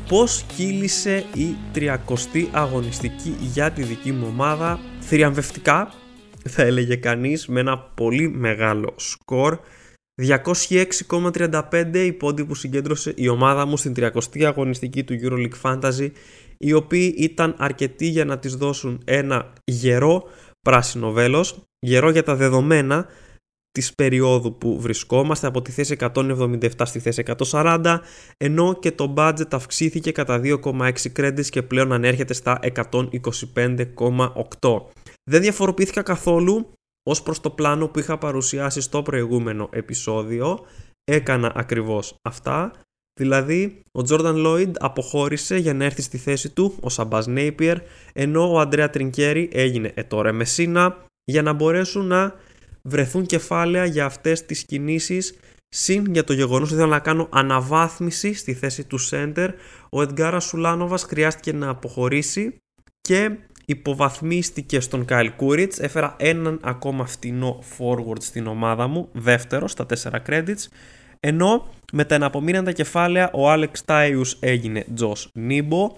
Πώς 0.08 0.44
κύλησε 0.56 1.24
η 1.34 1.56
30η 1.74 2.46
αγωνιστική 2.52 3.36
για 3.40 3.70
τη 3.70 3.82
δική 3.82 4.12
μου 4.12 4.26
ομάδα. 4.28 4.80
Θριαμβευτικά 5.00 5.92
θα 6.48 6.62
έλεγε 6.62 6.96
κανείς 6.96 7.46
με 7.46 7.60
ένα 7.60 7.78
πολύ 7.78 8.28
μεγάλο 8.28 8.94
σκορ. 8.96 9.58
206,35 10.22 11.94
η 11.94 12.12
πόντι 12.12 12.44
που 12.44 12.54
συγκέντρωσε 12.54 13.12
η 13.16 13.28
ομάδα 13.28 13.66
μου 13.66 13.76
στην 13.76 13.94
30η 13.96 14.42
αγωνιστική 14.42 15.04
του 15.04 15.18
EuroLeague 15.22 15.60
Fantasy 15.62 16.10
οι 16.58 16.72
οποίοι 16.72 17.14
ήταν 17.18 17.54
αρκετοί 17.58 18.06
για 18.06 18.24
να 18.24 18.38
τις 18.38 18.56
δώσουν 18.56 19.02
ένα 19.04 19.52
γερό 19.64 20.24
πράσινο 20.60 21.10
βέλος, 21.10 21.62
γερό 21.78 22.10
για 22.10 22.22
τα 22.22 22.34
δεδομένα 22.34 23.06
της 23.76 23.94
περίοδου 23.94 24.58
που 24.58 24.80
βρισκόμαστε 24.80 25.46
από 25.46 25.62
τη 25.62 25.70
θέση 25.70 25.96
177 26.00 26.68
στη 26.82 26.98
θέση 26.98 27.22
140 27.50 27.98
ενώ 28.36 28.78
και 28.78 28.92
το 28.92 29.14
budget 29.16 29.46
αυξήθηκε 29.50 30.12
κατά 30.12 30.40
2,6 30.44 30.92
credits 31.16 31.46
και 31.46 31.62
πλέον 31.62 31.92
ανέρχεται 31.92 32.34
στα 32.34 32.58
125,8. 32.62 34.82
Δεν 35.30 35.40
διαφοροποιήθηκα 35.40 36.02
καθόλου 36.02 36.72
ως 37.02 37.22
προς 37.22 37.40
το 37.40 37.50
πλάνο 37.50 37.88
που 37.88 37.98
είχα 37.98 38.18
παρουσιάσει 38.18 38.80
στο 38.80 39.02
προηγούμενο 39.02 39.68
επεισόδιο. 39.72 40.58
Έκανα 41.04 41.52
ακριβώς 41.54 42.14
αυτά 42.22 42.72
Δηλαδή, 43.20 43.82
ο 43.92 44.02
Τζόρνταν 44.02 44.36
Λόιντ 44.36 44.76
αποχώρησε 44.78 45.56
για 45.56 45.74
να 45.74 45.84
έρθει 45.84 46.02
στη 46.02 46.18
θέση 46.18 46.50
του 46.50 46.74
ο 46.80 46.88
Σαμπάς 46.88 47.26
Νέιπιερ, 47.26 47.78
ενώ 48.12 48.52
ο 48.52 48.60
Αντρέα 48.60 48.90
Τρινκέρι 48.90 49.48
έγινε 49.52 49.92
ετόρε 49.94 50.32
Μεσίνα 50.32 51.04
για 51.24 51.42
να 51.42 51.52
μπορέσουν 51.52 52.06
να 52.06 52.34
βρεθούν 52.86 53.26
κεφάλαια 53.26 53.84
για 53.84 54.04
αυτές 54.04 54.46
τις 54.46 54.64
κινήσεις 54.64 55.34
Συν 55.68 56.12
για 56.12 56.24
το 56.24 56.32
γεγονός 56.32 56.68
ότι 56.68 56.78
ήθελα 56.78 56.94
να 56.94 56.98
κάνω 56.98 57.28
αναβάθμιση 57.30 58.34
στη 58.34 58.54
θέση 58.54 58.84
του 58.84 58.98
center, 59.10 59.48
ο 59.90 60.02
Εντγκάρα 60.02 60.40
Σουλάνοβας 60.40 61.02
χρειάστηκε 61.02 61.52
να 61.52 61.68
αποχωρήσει 61.68 62.56
και 63.00 63.30
υποβαθμίστηκε 63.64 64.80
στον 64.80 65.04
Κάιλ 65.04 65.32
Κούριτς. 65.36 65.78
Έφερα 65.78 66.16
έναν 66.18 66.60
ακόμα 66.62 67.06
φτηνό 67.06 67.64
forward 67.78 68.20
στην 68.20 68.46
ομάδα 68.46 68.86
μου, 68.86 69.08
δεύτερο 69.12 69.68
στα 69.68 69.86
4 70.02 70.10
credits 70.26 70.66
ενώ 71.20 71.68
με 71.92 72.04
τα 72.04 72.14
εναπομείναντα 72.14 72.72
κεφάλαια 72.72 73.30
ο 73.32 73.50
Άλεξ 73.50 73.84
Τάιους 73.84 74.36
έγινε 74.40 74.84
Τζος 74.94 75.30
Νίμπο 75.34 75.96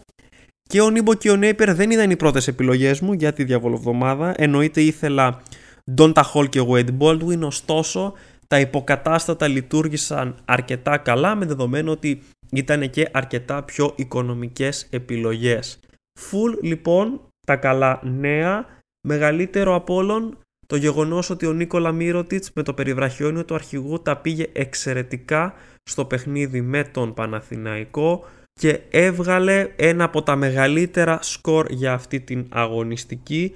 και 0.62 0.80
ο 0.80 0.90
Νίμπο 0.90 1.14
και 1.14 1.30
ο 1.30 1.37
Νέιπερ 1.37 1.75
δεν 1.75 1.90
ήταν 1.90 2.11
οι 2.11 2.16
πρώτες 2.16 2.49
επιλογές 2.49 3.00
μου 3.00 3.12
για 3.12 3.33
τη 3.33 3.45
διαβολοβδομάδα. 3.45 4.35
Εννοείται 4.37 4.80
ήθελα 4.80 5.42
Ντόντα 5.90 6.23
Χολ 6.23 6.49
και 6.49 6.66
Wade 6.68 6.99
Baldwin 6.99 7.40
ωστόσο 7.42 8.12
τα 8.47 8.61
υποκατάστατα 8.61 9.49
λειτουργήσαν 9.49 10.35
αρκετά 10.45 10.99
καλά 10.99 11.35
με 11.35 11.47
δεδομένο 11.47 11.90
ότι 11.90 12.23
ήταν 12.50 12.90
και 12.90 13.09
αρκετά 13.12 13.62
πιο 13.62 13.92
οικονομικές 13.97 14.87
επιλογές. 14.90 15.78
Full 16.21 16.62
λοιπόν 16.62 17.21
τα 17.47 17.57
καλά 17.57 18.00
νέα, 18.02 18.66
μεγαλύτερο 19.00 19.75
από 19.75 19.95
όλων 19.95 20.38
το 20.66 20.76
γεγονός 20.76 21.30
ότι 21.30 21.47
ο 21.47 21.52
Νίκολα 21.52 21.92
Μύρωτιτς 21.92 22.50
με 22.54 22.62
το 22.62 22.75
περιβραχιόνιο 22.75 23.45
του 23.45 23.54
αρχηγού 23.54 24.02
τα 24.02 24.16
πήγε 24.16 24.47
εξαιρετικά 24.52 25.54
στο 25.83 26.04
παιχνίδι 26.04 26.61
με 26.61 26.85
τον 26.85 27.14
Παναθηναϊκό 27.14 28.25
και 28.52 28.80
έβγαλε 28.90 29.73
ένα 29.76 30.04
από 30.04 30.23
τα 30.23 30.37
μεγαλύτερα 30.37 31.18
σκορ 31.23 31.66
για 31.71 31.92
αυτή 31.92 32.21
την 32.21 32.47
αγωνιστική 32.49 33.52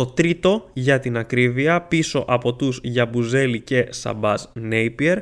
το 0.00 0.06
τρίτο 0.06 0.70
για 0.72 1.00
την 1.00 1.16
ακρίβεια 1.16 1.82
πίσω 1.82 2.24
από 2.28 2.54
τους 2.54 2.80
Γιαμπουζέλη 2.82 3.60
και 3.60 3.86
Σαμπάς 3.90 4.52
Νέιπιερ 4.54 5.18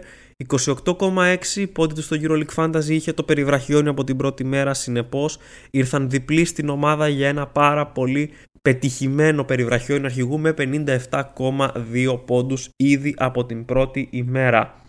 28,6 0.47 1.67
πόντι 1.73 1.95
τους 1.95 2.05
στο 2.05 2.17
EuroLeague 2.21 2.55
Fantasy 2.55 2.89
είχε 2.89 3.13
το 3.13 3.23
περιβραχιόνιο 3.23 3.91
από 3.91 4.05
την 4.05 4.17
πρώτη 4.17 4.45
μέρα 4.45 4.75
συνεπώς 4.75 5.39
ήρθαν 5.71 6.11
διπλή 6.11 6.45
στην 6.45 6.69
ομάδα 6.69 7.09
για 7.09 7.29
ένα 7.29 7.47
πάρα 7.47 7.87
πολύ 7.87 8.31
πετυχημένο 8.63 9.45
περιβραχιόνιο 9.45 10.07
αρχηγού 10.07 10.39
με 10.39 10.55
57,2 10.59 12.21
πόντους 12.27 12.69
ήδη 12.77 13.15
από 13.17 13.45
την 13.45 13.65
πρώτη 13.65 14.09
ημέρα. 14.11 14.83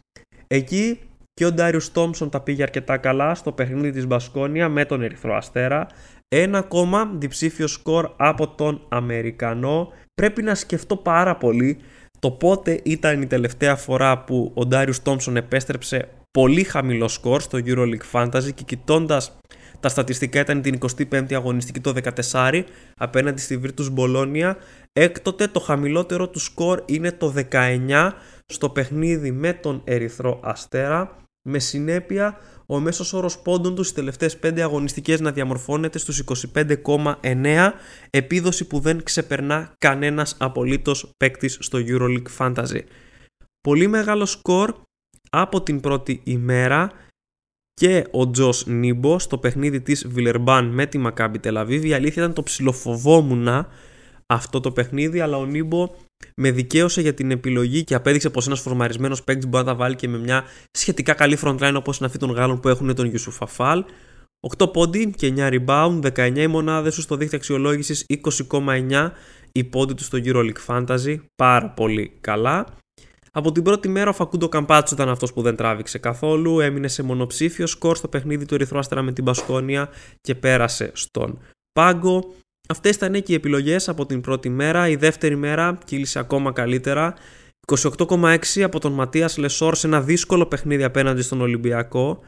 Εκεί 0.48 1.00
και 1.34 1.46
ο 1.46 1.51
Ντάριους 1.51 1.91
Τόμψον 1.91 2.29
τα 2.29 2.41
πήγε 2.41 2.63
αρκετά 2.63 2.98
καλά 2.98 3.36
στο 3.36 3.51
παιχνίδι 3.51 3.91
της 3.91 4.08
Μπασκόνια 4.08 4.69
με 4.69 4.86
τον 4.86 5.01
Ερυθρό 5.01 5.36
Αστέρα. 5.36 5.88
Ένα 6.31 6.57
ακόμα 6.57 7.12
διψήφιο 7.17 7.67
σκορ 7.67 8.09
από 8.17 8.48
τον 8.48 8.86
Αμερικανό. 8.89 9.91
Πρέπει 10.13 10.41
να 10.41 10.55
σκεφτώ 10.55 10.98
πάρα 10.98 11.36
πολύ 11.36 11.77
το 12.19 12.31
πότε 12.31 12.79
ήταν 12.83 13.21
η 13.21 13.27
τελευταία 13.27 13.75
φορά 13.75 14.24
που 14.24 14.51
ο 14.55 14.65
Ντάριους 14.65 15.01
Τόμψον 15.01 15.36
επέστρεψε 15.36 16.09
πολύ 16.31 16.63
χαμηλό 16.63 17.07
σκορ 17.07 17.41
στο 17.41 17.59
EuroLeague 17.65 18.12
Fantasy 18.12 18.53
και 18.53 18.63
κοιτώντας 18.65 19.38
τα 19.79 19.89
στατιστικά 19.89 20.39
ήταν 20.39 20.62
την 20.62 20.77
25η 20.98 21.33
αγωνιστική 21.33 21.79
το 21.79 21.93
14 22.31 22.63
απέναντι 22.98 23.41
στη 23.41 23.62
Virtus 23.63 23.93
Bologna. 23.98 24.53
Έκτοτε 24.93 25.48
το 25.48 25.59
χαμηλότερο 25.59 26.29
του 26.29 26.39
σκορ 26.39 26.83
είναι 26.86 27.12
το 27.12 27.33
19 27.51 28.12
στο 28.45 28.69
παιχνίδι 28.69 29.31
με 29.31 29.53
τον 29.53 29.81
Ερυθρό 29.83 30.39
Αστέρα 30.43 31.17
με 31.50 31.59
συνέπεια 31.59 32.38
ο 32.71 32.79
μέσος 32.79 33.13
όρος 33.13 33.39
πόντων 33.39 33.75
τους 33.75 33.85
στις 33.85 33.97
τελευταίες 33.97 34.39
5 34.39 34.59
αγωνιστικές 34.59 35.19
να 35.19 35.31
διαμορφώνεται 35.31 35.97
στους 35.97 36.23
25,9 36.53 37.71
επίδοση 38.09 38.67
που 38.67 38.79
δεν 38.79 39.03
ξεπερνά 39.03 39.73
κανένας 39.77 40.35
απολύτως 40.39 41.11
παίκτης 41.17 41.57
στο 41.59 41.79
EuroLeague 41.81 42.38
Fantasy. 42.38 42.81
Πολύ 43.61 43.88
μεγάλο 43.88 44.25
σκορ 44.25 44.75
από 45.29 45.61
την 45.61 45.79
πρώτη 45.79 46.21
ημέρα 46.23 46.91
και 47.73 48.07
ο 48.11 48.31
Τζος 48.31 48.65
Νίμπο 48.65 49.19
στο 49.19 49.38
παιχνίδι 49.38 49.81
της 49.81 50.07
Βιλερμπάν 50.07 50.65
με 50.65 50.85
τη 50.85 50.97
Μακάμπι 50.97 51.39
Τελαβίβ. 51.39 51.85
Η 51.85 51.93
αλήθεια 51.93 52.21
ήταν 52.21 52.33
το 52.33 52.43
ψιλοφοβόμουνα 52.43 53.67
αυτό 54.25 54.59
το 54.59 54.71
παιχνίδι, 54.71 55.19
αλλά 55.19 55.38
ο 55.38 55.45
Νίμπο 55.45 55.89
με 56.35 56.51
δικαίωσε 56.51 57.01
για 57.01 57.13
την 57.13 57.31
επιλογή 57.31 57.83
και 57.83 57.95
απέδειξε 57.95 58.29
πως 58.29 58.47
ένας 58.47 58.59
φορμαρισμένος 58.59 59.23
παίκτης 59.23 59.47
μπορεί 59.47 59.65
να 59.65 59.71
τα 59.71 59.77
βάλει 59.77 59.95
και 59.95 60.07
με 60.07 60.17
μια 60.17 60.43
σχετικά 60.71 61.13
καλή 61.13 61.38
frontline 61.43 61.73
όπως 61.75 61.97
είναι 61.97 62.05
αυτή 62.05 62.17
των 62.17 62.31
Γάλλων 62.31 62.59
που 62.59 62.69
έχουν 62.69 62.95
τον 62.95 63.05
Γιουσουφ 63.05 63.41
Αφάλ. 63.41 63.83
8 64.57 64.71
πόντι 64.73 65.13
και 65.17 65.33
9 65.38 65.49
rebound, 65.49 66.01
19 66.01 66.38
οι 66.38 66.47
μονάδες 66.47 66.95
τους 66.95 67.03
στο 67.03 67.15
δίκτυο 67.15 67.38
αξιολόγησης, 67.38 68.05
20,9 68.07 69.11
η 69.51 69.63
πόντι 69.63 69.93
τους 69.93 70.05
στο 70.05 70.17
EuroLeague 70.23 70.65
Fantasy. 70.67 71.17
Πάρα 71.35 71.69
πολύ 71.69 72.17
καλά. 72.21 72.65
Από 73.31 73.51
την 73.51 73.63
πρώτη 73.63 73.88
μέρα 73.88 74.09
ο 74.09 74.13
Φακούντο 74.13 74.49
Καμπάτσο 74.49 74.95
ήταν 74.95 75.09
αυτός 75.09 75.33
που 75.33 75.41
δεν 75.41 75.55
τράβηξε 75.55 75.97
καθόλου. 75.97 76.59
Έμεινε 76.59 76.88
σε 76.88 77.03
μονοψήφιο 77.03 77.67
σκορ 77.67 77.95
στο 77.95 78.07
παιχνίδι 78.07 78.45
του 78.45 78.53
Ερυθρού 78.53 78.77
Άστερα 78.77 79.01
με 79.01 79.11
την 79.11 79.23
Πασκόνια 79.23 79.89
και 80.21 80.35
πέρασε 80.35 80.91
στον 80.93 81.39
πάγκο. 81.71 82.33
Αυτές 82.71 82.95
ήταν 82.95 83.11
και 83.13 83.31
οι 83.31 83.35
επιλογές 83.35 83.89
από 83.89 84.05
την 84.05 84.21
πρώτη 84.21 84.49
μέρα. 84.49 84.89
Η 84.89 84.95
δεύτερη 84.95 85.35
μέρα 85.35 85.77
κύλησε 85.85 86.19
ακόμα 86.19 86.51
καλύτερα. 86.51 87.13
28,6 87.77 88.61
από 88.61 88.79
τον 88.79 88.93
Ματίας 88.93 89.38
Λεσόρ 89.38 89.75
σε 89.75 89.88
ένα 89.88 90.01
δύσκολο 90.01 90.45
παιχνίδι 90.45 90.83
απέναντι 90.83 91.21
στον 91.21 91.41
Ολυμπιακό. 91.41 92.19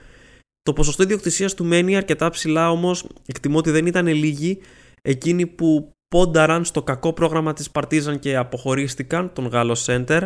Το 0.61 0.73
ποσοστό 0.73 1.03
ιδιοκτησίας 1.03 1.53
του 1.53 1.65
μένει 1.65 1.95
αρκετά 1.95 2.29
ψηλά 2.29 2.71
όμως 2.71 3.07
εκτιμώ 3.25 3.57
ότι 3.57 3.71
δεν 3.71 3.85
ήταν 3.85 4.07
λίγοι 4.07 4.61
εκείνοι 5.01 5.47
που 5.47 5.91
πόνταραν 6.07 6.65
στο 6.65 6.83
κακό 6.83 7.13
πρόγραμμα 7.13 7.53
της 7.53 7.71
Παρτίζαν 7.71 8.19
και 8.19 8.37
αποχωρίστηκαν 8.37 9.33
τον 9.33 9.47
Γάλλο 9.47 9.75
σέντερ 9.75 10.23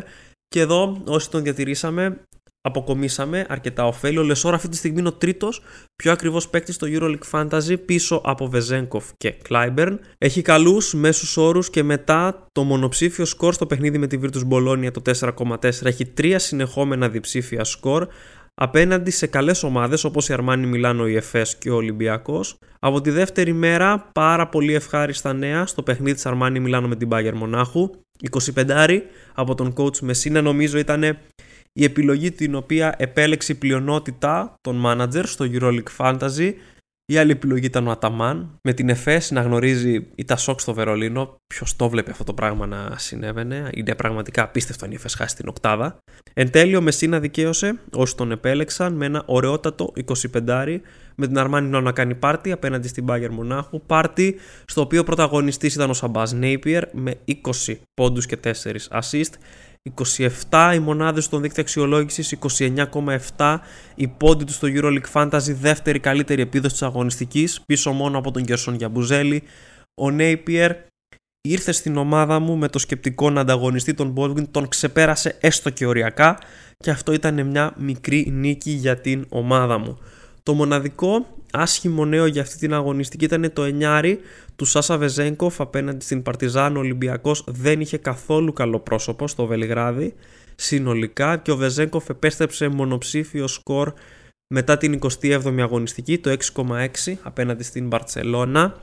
και 0.47 0.59
εδώ 0.59 1.01
όσοι 1.05 1.29
τον 1.29 1.43
διατηρήσαμε 1.43 2.21
αποκομίσαμε 2.65 3.45
αρκετά 3.49 3.87
οφέλη. 3.87 4.17
Ο 4.17 4.23
Λεσόρ 4.23 4.53
αυτή 4.53 4.69
τη 4.69 4.75
στιγμή 4.75 4.99
είναι 4.99 5.07
ο 5.07 5.13
τρίτος 5.13 5.61
πιο 5.95 6.11
ακριβώ 6.11 6.41
παίκτης 6.49 6.75
στο 6.75 6.87
EuroLeague 6.89 7.29
Fantasy 7.31 7.75
πίσω 7.85 8.21
από 8.23 8.47
Βεζέγκοφ 8.47 9.05
και 9.17 9.31
Κλάιμπερν. 9.31 9.99
Έχει 10.17 10.41
καλούς 10.41 10.93
μέσους 10.93 11.37
όρους 11.37 11.69
και 11.69 11.83
μετά 11.83 12.47
το 12.51 12.63
μονοψήφιο 12.63 13.25
σκορ 13.25 13.53
στο 13.53 13.65
παιχνίδι 13.65 13.97
με 13.97 14.07
τη 14.07 14.19
Virtus 14.21 14.47
Bologna 14.49 14.91
το 14.91 15.01
4,4 15.19 15.85
έχει 15.85 16.05
τρία 16.05 16.39
συνεχόμενα 16.39 17.09
διψήφια 17.09 17.63
σκορ 17.63 18.07
απέναντι 18.55 19.11
σε 19.11 19.27
καλές 19.27 19.63
ομάδες 19.63 20.03
όπως 20.03 20.29
η 20.29 20.33
Αρμάνι 20.33 20.67
Μιλάνο, 20.67 21.07
η 21.07 21.15
ΕΦΕΣ 21.15 21.55
και 21.55 21.69
ο 21.69 21.75
Ολυμπιακός. 21.75 22.57
Από 22.79 23.01
τη 23.01 23.09
δεύτερη 23.09 23.53
μέρα 23.53 24.09
πάρα 24.13 24.47
πολύ 24.47 24.73
ευχάριστα 24.73 25.33
νέα 25.33 25.65
στο 25.65 25.83
παιχνίδι 25.83 26.13
της 26.13 26.25
Αρμάνι 26.25 26.59
Μιλάνο 26.59 26.87
με 26.87 26.95
την 26.95 27.07
Bayern 27.11 27.33
Μονάχου. 27.35 27.89
25 28.55 29.01
από 29.33 29.55
τον 29.55 29.73
coach 29.77 29.99
Μεσίνα 29.99 30.41
νομίζω 30.41 30.77
ήταν 30.77 31.17
η 31.77 31.83
επιλογή 31.83 32.31
την 32.31 32.55
οποία 32.55 32.95
επέλεξε 32.97 33.51
η 33.51 33.55
πλειονότητα 33.55 34.53
των 34.61 34.83
manager 34.85 35.23
στο 35.25 35.45
EuroLeague 35.51 35.97
Fantasy. 35.97 36.53
Η 37.05 37.17
άλλη 37.17 37.31
επιλογή 37.31 37.65
ήταν 37.65 37.87
ο 37.87 37.91
Αταμάν. 37.91 38.57
Με 38.63 38.73
την 38.73 38.89
ΕΦΕΣ 38.89 39.31
να 39.31 39.41
γνωρίζει 39.41 40.07
η 40.15 40.25
Τασόκ 40.25 40.59
στο 40.59 40.73
Βερολίνο. 40.73 41.35
Ποιος 41.47 41.75
το 41.75 41.89
βλέπει 41.89 42.11
αυτό 42.11 42.23
το 42.23 42.33
πράγμα 42.33 42.65
να 42.65 42.97
συνέβαινε. 42.97 43.69
Είναι 43.73 43.95
πραγματικά 43.95 44.43
απίστευτο 44.43 44.85
αν 44.85 44.91
η 44.91 44.95
ΕΦΕΣ 44.95 45.13
χάσει 45.13 45.35
την 45.35 45.47
οκτάδα. 45.47 45.97
Εν 46.33 46.51
τέλει, 46.51 46.75
ο 46.75 46.81
Μεσίνα 46.81 47.19
δικαίωσε 47.19 47.79
όσοι 47.91 48.15
τον 48.15 48.31
επέλεξαν 48.31 48.93
με 48.93 49.05
ένα 49.05 49.23
ωραιότατο 49.25 49.93
25 50.35 50.79
με 51.15 51.27
την 51.27 51.37
Αρμάνι 51.37 51.81
να 51.81 51.91
κάνει 51.91 52.15
πάρτι 52.15 52.51
απέναντι 52.51 52.87
στην 52.87 53.05
Bayern 53.07 53.31
Μονάχου. 53.31 53.81
Πάρτι 53.81 54.35
στο 54.65 54.81
οποίο 54.81 55.03
πρωταγωνιστής 55.03 55.75
ήταν 55.75 55.89
ο 55.89 55.93
Σαμπάζ 55.93 56.31
Νέιπιερ 56.31 56.83
με 56.91 57.15
20 57.67 57.75
πόντους 57.93 58.25
και 58.25 58.37
4 58.43 58.51
assist 58.99 59.33
27 59.93 60.71
οι 60.75 60.79
μονάδες 60.79 61.23
στον 61.23 61.41
δίκτυο 61.41 61.61
αξιολόγησης, 61.63 62.37
29,7 63.37 63.59
η 63.95 64.07
πόντι 64.07 64.43
τους 64.43 64.55
στο 64.55 64.67
EuroLeague 64.71 65.11
Fantasy, 65.13 65.53
δεύτερη 65.59 65.99
καλύτερη 65.99 66.41
επίδοση 66.41 66.73
της 66.73 66.83
αγωνιστικής, 66.83 67.61
πίσω 67.65 67.91
μόνο 67.91 68.17
από 68.17 68.31
τον 68.31 68.43
Κερσόν 68.43 68.75
Γιαμπουζέλη. 68.75 69.43
Ο 70.01 70.11
Νέιπιερ 70.11 70.75
ήρθε 71.41 71.71
στην 71.71 71.97
ομάδα 71.97 72.39
μου 72.39 72.57
με 72.57 72.67
το 72.67 72.79
σκεπτικό 72.79 73.29
να 73.29 73.41
ανταγωνιστεί 73.41 73.93
τον 73.93 74.13
Baldwin, 74.17 74.47
τον 74.51 74.67
ξεπέρασε 74.67 75.37
έστω 75.39 75.69
και 75.69 75.85
οριακά 75.85 76.39
και 76.77 76.89
αυτό 76.89 77.13
ήταν 77.13 77.45
μια 77.45 77.73
μικρή 77.77 78.27
νίκη 78.31 78.71
για 78.71 78.97
την 78.97 79.25
ομάδα 79.29 79.77
μου. 79.77 79.97
Το 80.45 80.53
μοναδικό 80.53 81.25
άσχημο 81.51 82.05
νέο 82.05 82.25
για 82.25 82.41
αυτή 82.41 82.57
την 82.57 82.73
αγωνιστική 82.73 83.25
ήταν 83.25 83.51
το 83.53 83.63
εννιάρι 83.63 84.19
του 84.55 84.65
Σάσα 84.65 84.97
Βεζέγκοφ 84.97 85.61
απέναντι 85.61 86.03
στην 86.03 86.21
Παρτιζάν. 86.21 86.75
Ο 86.75 86.79
Ολυμπιακός 86.79 87.43
δεν 87.47 87.81
είχε 87.81 87.97
καθόλου 87.97 88.53
καλό 88.53 88.79
πρόσωπο 88.79 89.27
στο 89.27 89.45
Βελιγράδι 89.45 90.13
συνολικά 90.55 91.37
και 91.37 91.51
ο 91.51 91.55
Βεζέγκοφ 91.55 92.09
επέστρεψε 92.09 92.67
μονοψήφιο 92.67 93.47
σκορ 93.47 93.93
μετά 94.53 94.77
την 94.77 94.99
27η 95.01 95.59
αγωνιστική, 95.59 96.17
το 96.17 96.35
6,6 96.55 97.13
απέναντι 97.21 97.63
στην 97.63 97.87
Μπαρτσελώνα. 97.87 98.75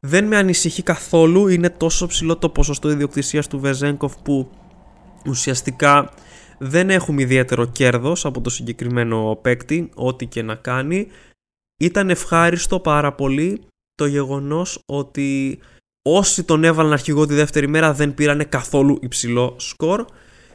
Δεν 0.00 0.24
με 0.24 0.36
ανησυχεί 0.36 0.82
καθόλου, 0.82 1.48
είναι 1.48 1.70
τόσο 1.70 2.06
ψηλό 2.06 2.36
το 2.36 2.48
ποσοστό 2.48 2.90
ιδιοκτησίας 2.90 3.46
του 3.46 3.58
Βεζέγκοφ 3.58 4.16
που 4.22 4.50
ουσιαστικά 5.26 6.12
δεν 6.64 6.90
έχουμε 6.90 7.22
ιδιαίτερο 7.22 7.66
κέρδος 7.66 8.24
από 8.24 8.40
το 8.40 8.50
συγκεκριμένο 8.50 9.38
παίκτη, 9.42 9.90
ό,τι 9.94 10.26
και 10.26 10.42
να 10.42 10.54
κάνει. 10.54 11.06
Ήταν 11.80 12.10
ευχάριστο 12.10 12.80
πάρα 12.80 13.12
πολύ 13.12 13.60
το 13.94 14.06
γεγονός 14.06 14.82
ότι 14.86 15.58
όσοι 16.02 16.44
τον 16.44 16.64
έβαλαν 16.64 16.92
αρχηγό 16.92 17.26
τη 17.26 17.34
δεύτερη 17.34 17.68
μέρα 17.68 17.92
δεν 17.92 18.14
πήραν 18.14 18.48
καθόλου 18.48 18.98
υψηλό 19.02 19.54
σκορ 19.58 20.04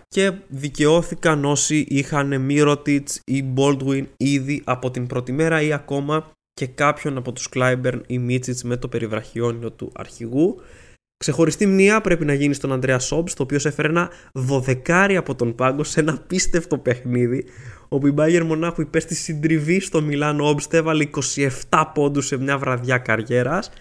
και 0.08 0.32
δικαιώθηκαν 0.48 1.46
όσοι 1.46 1.86
είχαν 1.90 2.42
Μύρωτιτς 2.42 3.22
ή 3.26 3.54
Baldwin 3.56 4.06
ήδη 4.18 4.62
από 4.66 4.92
την 4.92 5.08
πρώτη 5.08 5.32
μέρα 5.32 5.62
ή 5.62 5.74
ακόμα 5.74 6.32
και 6.54 6.68
κάποιον 6.68 7.18
από 7.18 7.32
τους 7.32 7.50
Κλάιμπερν 7.50 8.04
ή 8.08 8.20
Μίτσιτς 8.20 8.64
με 8.64 8.78
το 8.78 8.88
περιβραχιόνιο 8.88 9.72
του 9.72 9.92
αρχηγού. 9.96 10.62
Ξεχωριστή 11.18 11.68
μνήμα 11.68 12.02
πρέπει 12.02 12.26
να 12.26 12.34
γίνει 12.34 12.54
στον 12.54 12.72
Ανδρέα 12.72 13.00
Σόμπς, 13.00 13.34
το 13.34 13.44
οποίος 13.44 13.66
έφερε 13.66 13.88
ένα 13.88 14.12
δωδεκάρι 14.34 15.16
από 15.16 15.36
τον 15.36 15.56
πάγκο 15.56 15.84
σε 15.84 16.00
ένα 16.00 16.18
πίστευτο 16.28 16.78
παιχνίδι, 16.78 17.46
όπου 17.88 18.08
η 18.08 18.14
Bayern 18.18 18.44
Μονάχου 18.46 18.82
υπέστη 18.82 19.16
συντριβή 19.16 19.80
στο 19.80 20.02
Μιλάνο 20.02 20.48
Όμπστ, 20.48 20.74
έβαλε 20.74 21.10
27 21.70 21.84
πόντους 21.94 22.26
σε 22.26 22.38
μια 22.38 22.58
βραδιά 22.58 22.98
καριέρας. 22.98 23.72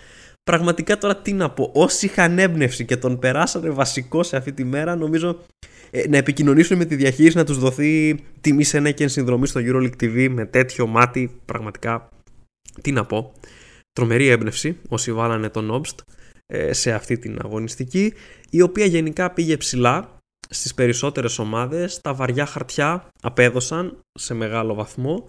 Πραγματικά 0.42 0.98
τώρα 0.98 1.16
τι 1.16 1.32
να 1.32 1.50
πω, 1.50 1.70
όσοι 1.74 2.06
είχαν 2.06 2.38
έμπνευση 2.38 2.84
και 2.84 2.96
τον 2.96 3.18
περάσανε 3.18 3.70
βασικό 3.70 4.22
σε 4.22 4.36
αυτή 4.36 4.52
τη 4.52 4.64
μέρα, 4.64 4.96
νομίζω 4.96 5.38
ε, 5.90 6.08
να 6.08 6.16
επικοινωνήσουν 6.16 6.76
με 6.76 6.84
τη 6.84 6.96
διαχείριση, 6.96 7.36
να 7.36 7.44
τους 7.44 7.58
δοθεί 7.58 8.18
τιμή 8.40 8.64
σε 8.64 8.76
ένα 8.76 8.90
και 8.90 9.08
συνδρομή 9.08 9.46
στο 9.46 9.60
EuroLeague 9.64 10.02
TV 10.02 10.28
με 10.30 10.44
τέτοιο 10.46 10.86
μάτι, 10.86 11.40
πραγματικά 11.44 12.08
τι 12.82 12.92
να 12.92 13.04
πω. 13.04 13.32
Τρομερή 13.92 14.28
έμπνευση 14.28 14.76
όσοι 14.88 15.12
βάλανε 15.12 15.48
τον 15.48 15.82
Obst. 15.82 15.94
Ε, 16.46 16.72
σε 16.72 16.92
αυτή 16.92 17.18
την 17.18 17.38
αγωνιστική 17.44 18.12
η 18.50 18.60
οποία 18.60 18.84
γενικά 18.84 19.30
πήγε 19.30 19.56
ψηλά 19.56 20.18
στις 20.48 20.74
περισσότερες 20.74 21.38
ομάδες 21.38 22.00
τα 22.00 22.14
βαριά 22.14 22.46
χαρτιά 22.46 23.08
απέδωσαν 23.22 23.98
σε 24.12 24.34
μεγάλο 24.34 24.74
βαθμό 24.74 25.24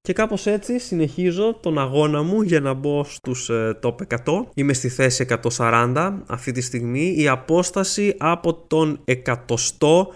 και 0.00 0.12
κάπως 0.12 0.46
έτσι 0.46 0.78
συνεχίζω 0.78 1.58
τον 1.62 1.78
αγώνα 1.78 2.22
μου 2.22 2.42
για 2.42 2.60
να 2.60 2.72
μπω 2.72 3.04
στους 3.04 3.48
ε, 3.48 3.78
top 3.82 3.94
100. 4.24 4.46
Είμαι 4.54 4.72
στη 4.72 4.88
θέση 4.88 5.26
140 5.56 6.12
αυτή 6.26 6.52
τη 6.52 6.60
στιγμή. 6.60 7.14
Η 7.16 7.28
απόσταση 7.28 8.14
από 8.18 8.54
τον 8.54 9.04
100 9.24 10.06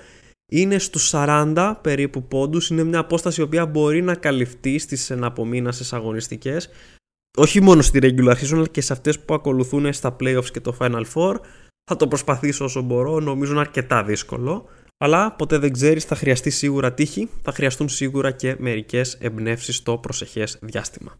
είναι 0.50 0.78
στους 0.78 1.10
40 1.14 1.74
περίπου 1.82 2.22
πόντους, 2.22 2.70
είναι 2.70 2.84
μια 2.84 2.98
απόσταση 2.98 3.40
η 3.40 3.44
οποία 3.44 3.66
μπορεί 3.66 4.02
να 4.02 4.14
καλυφθεί 4.14 4.78
στις 4.78 5.10
εναπομείνασες 5.10 5.92
αγωνιστικές 5.92 6.68
όχι 7.36 7.60
μόνο 7.60 7.82
στη 7.82 7.98
regular 8.02 8.34
season 8.34 8.52
αλλά 8.52 8.66
και 8.66 8.80
σε 8.80 8.92
αυτές 8.92 9.20
που 9.20 9.34
ακολουθούν 9.34 9.92
στα 9.92 10.16
playoffs 10.20 10.50
και 10.52 10.60
το 10.60 10.76
Final 10.80 11.04
Four 11.14 11.34
θα 11.84 11.96
το 11.96 12.08
προσπαθήσω 12.08 12.64
όσο 12.64 12.82
μπορώ, 12.82 13.20
νομίζω 13.20 13.52
είναι 13.52 13.60
αρκετά 13.60 14.02
δύσκολο 14.02 14.68
αλλά 14.98 15.32
ποτέ 15.32 15.58
δεν 15.58 15.72
ξέρεις 15.72 16.04
θα 16.04 16.14
χρειαστεί 16.14 16.50
σίγουρα 16.50 16.92
τύχη, 16.92 17.28
θα 17.42 17.52
χρειαστούν 17.52 17.88
σίγουρα 17.88 18.30
και 18.30 18.56
μερικές 18.58 19.16
εμπνεύσεις 19.20 19.76
στο 19.76 19.98
προσεχές 19.98 20.58
διάστημα. 20.60 21.18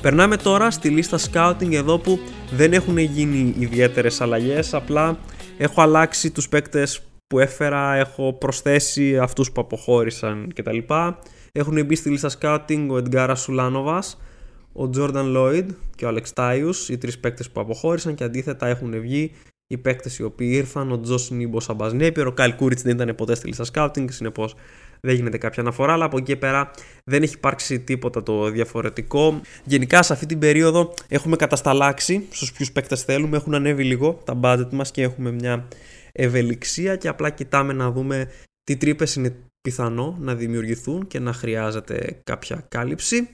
Περνάμε 0.00 0.36
τώρα 0.36 0.70
στη 0.70 0.88
λίστα 0.88 1.18
scouting 1.18 1.72
εδώ 1.72 1.98
που 1.98 2.18
δεν 2.52 2.72
έχουν 2.72 2.98
γίνει 2.98 3.54
ιδιαίτερες 3.58 4.20
αλλαγές, 4.20 4.74
απλά 4.74 5.18
έχω 5.58 5.82
αλλάξει 5.82 6.30
τους 6.30 6.48
παίκτες 6.48 7.00
που 7.26 7.38
έφερα, 7.38 7.94
έχω 7.94 8.32
προσθέσει 8.32 9.18
αυτούς 9.18 9.52
που 9.52 9.60
αποχώρησαν 9.60 10.52
κτλ. 10.54 10.78
Έχουν 11.56 11.84
μπει 11.84 11.94
στη 11.94 12.10
λίστα 12.10 12.30
scouting 12.40 12.86
ο 12.90 12.98
Εντγκάρα 12.98 13.34
Σουλάνοβας, 13.34 14.20
ο 14.72 14.88
Τζόρνταν 14.88 15.26
Λόιντ 15.26 15.70
και 15.96 16.04
ο 16.04 16.08
Αλεξ 16.08 16.32
Τάιους, 16.32 16.88
οι 16.88 16.98
τρεις 16.98 17.18
παίκτες 17.18 17.50
που 17.50 17.60
αποχώρησαν 17.60 18.14
και 18.14 18.24
αντίθετα 18.24 18.66
έχουν 18.66 19.00
βγει 19.00 19.32
οι 19.66 19.78
παίκτες 19.78 20.18
οι 20.18 20.22
οποίοι 20.22 20.50
ήρθαν, 20.52 20.92
ο 20.92 21.00
Τζος 21.00 21.30
Νίμπο, 21.30 21.58
ο 21.68 21.72
Σαμπάζ 21.72 21.95
Νέιπιερ, 21.95 22.26
ο 22.26 22.32
Κάιλ 22.32 22.54
Κούριτς 22.54 22.82
δεν 22.82 22.94
ήταν 22.94 23.14
ποτέ 23.14 23.34
στη 23.34 23.46
λίστα 23.46 23.64
scouting, 23.72 24.04
συνεπώς 24.10 24.54
δεν 25.00 25.14
γίνεται 25.14 25.38
κάποια 25.38 25.62
αναφορά, 25.62 25.92
αλλά 25.92 26.04
από 26.04 26.16
εκεί 26.16 26.26
και 26.26 26.36
πέρα 26.36 26.70
δεν 27.04 27.22
έχει 27.22 27.34
υπάρξει 27.34 27.80
τίποτα 27.80 28.22
το 28.22 28.50
διαφορετικό. 28.50 29.40
Γενικά 29.64 30.02
σε 30.02 30.12
αυτή 30.12 30.26
την 30.26 30.38
περίοδο 30.38 30.94
έχουμε 31.08 31.36
κατασταλάξει 31.36 32.26
στους 32.30 32.52
ποιους 32.52 32.72
παίκτες 32.72 33.02
θέλουμε, 33.02 33.36
έχουν 33.36 33.54
ανέβει 33.54 33.84
λίγο 33.84 34.20
τα 34.24 34.40
budget 34.42 34.68
μας 34.70 34.90
και 34.90 35.02
έχουμε 35.02 35.30
μια 35.30 35.68
ευελιξία 36.12 36.96
και 36.96 37.08
απλά 37.08 37.30
κοιτάμε 37.30 37.72
να 37.72 37.90
δούμε 37.90 38.30
τι 38.64 38.76
τρύπες 38.76 39.14
είναι 39.14 39.36
πιθανό 39.66 40.16
να 40.20 40.34
δημιουργηθούν 40.34 41.06
και 41.06 41.18
να 41.18 41.32
χρειάζεται 41.32 42.20
κάποια 42.24 42.64
κάλυψη. 42.68 43.28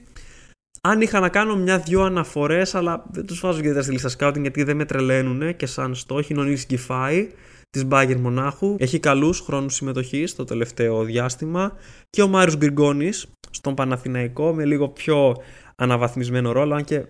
Αν 0.81 1.01
είχα 1.01 1.19
να 1.19 1.29
κάνω 1.29 1.55
μια-δυο 1.55 2.01
αναφορές, 2.01 2.75
αλλά 2.75 3.05
δεν 3.11 3.25
τους 3.25 3.39
βάζω 3.39 3.57
ιδιαίτερα 3.57 3.83
στη 3.83 3.91
λίστα 3.91 4.09
scouting 4.17 4.41
γιατί 4.41 4.63
δεν 4.63 4.75
με 4.75 4.85
τρελαίνουν 4.85 5.55
και 5.55 5.65
σαν 5.65 5.95
στόχοι. 5.95 6.33
Είναι 6.33 6.41
ο 6.41 6.43
Νίλ 6.43 6.59
Γκυφάη 6.67 7.29
της 7.69 7.85
Μπάγκερ 7.85 8.17
Μονάχου. 8.17 8.75
Έχει 8.79 8.99
καλούς 8.99 9.39
χρόνους 9.39 9.73
συμμετοχής 9.73 10.31
στο 10.31 10.43
τελευταίο 10.43 11.03
διάστημα. 11.03 11.71
Και 12.09 12.21
ο 12.21 12.27
Μάριο 12.27 12.55
Γκριγκόνης 12.57 13.27
στον 13.51 13.75
Παναθηναϊκό 13.75 14.53
με 14.53 14.65
λίγο 14.65 14.89
πιο 14.89 15.35
αναβαθμισμένο 15.75 16.51
ρόλο. 16.51 16.75
Αν 16.75 16.83
και 16.83 17.05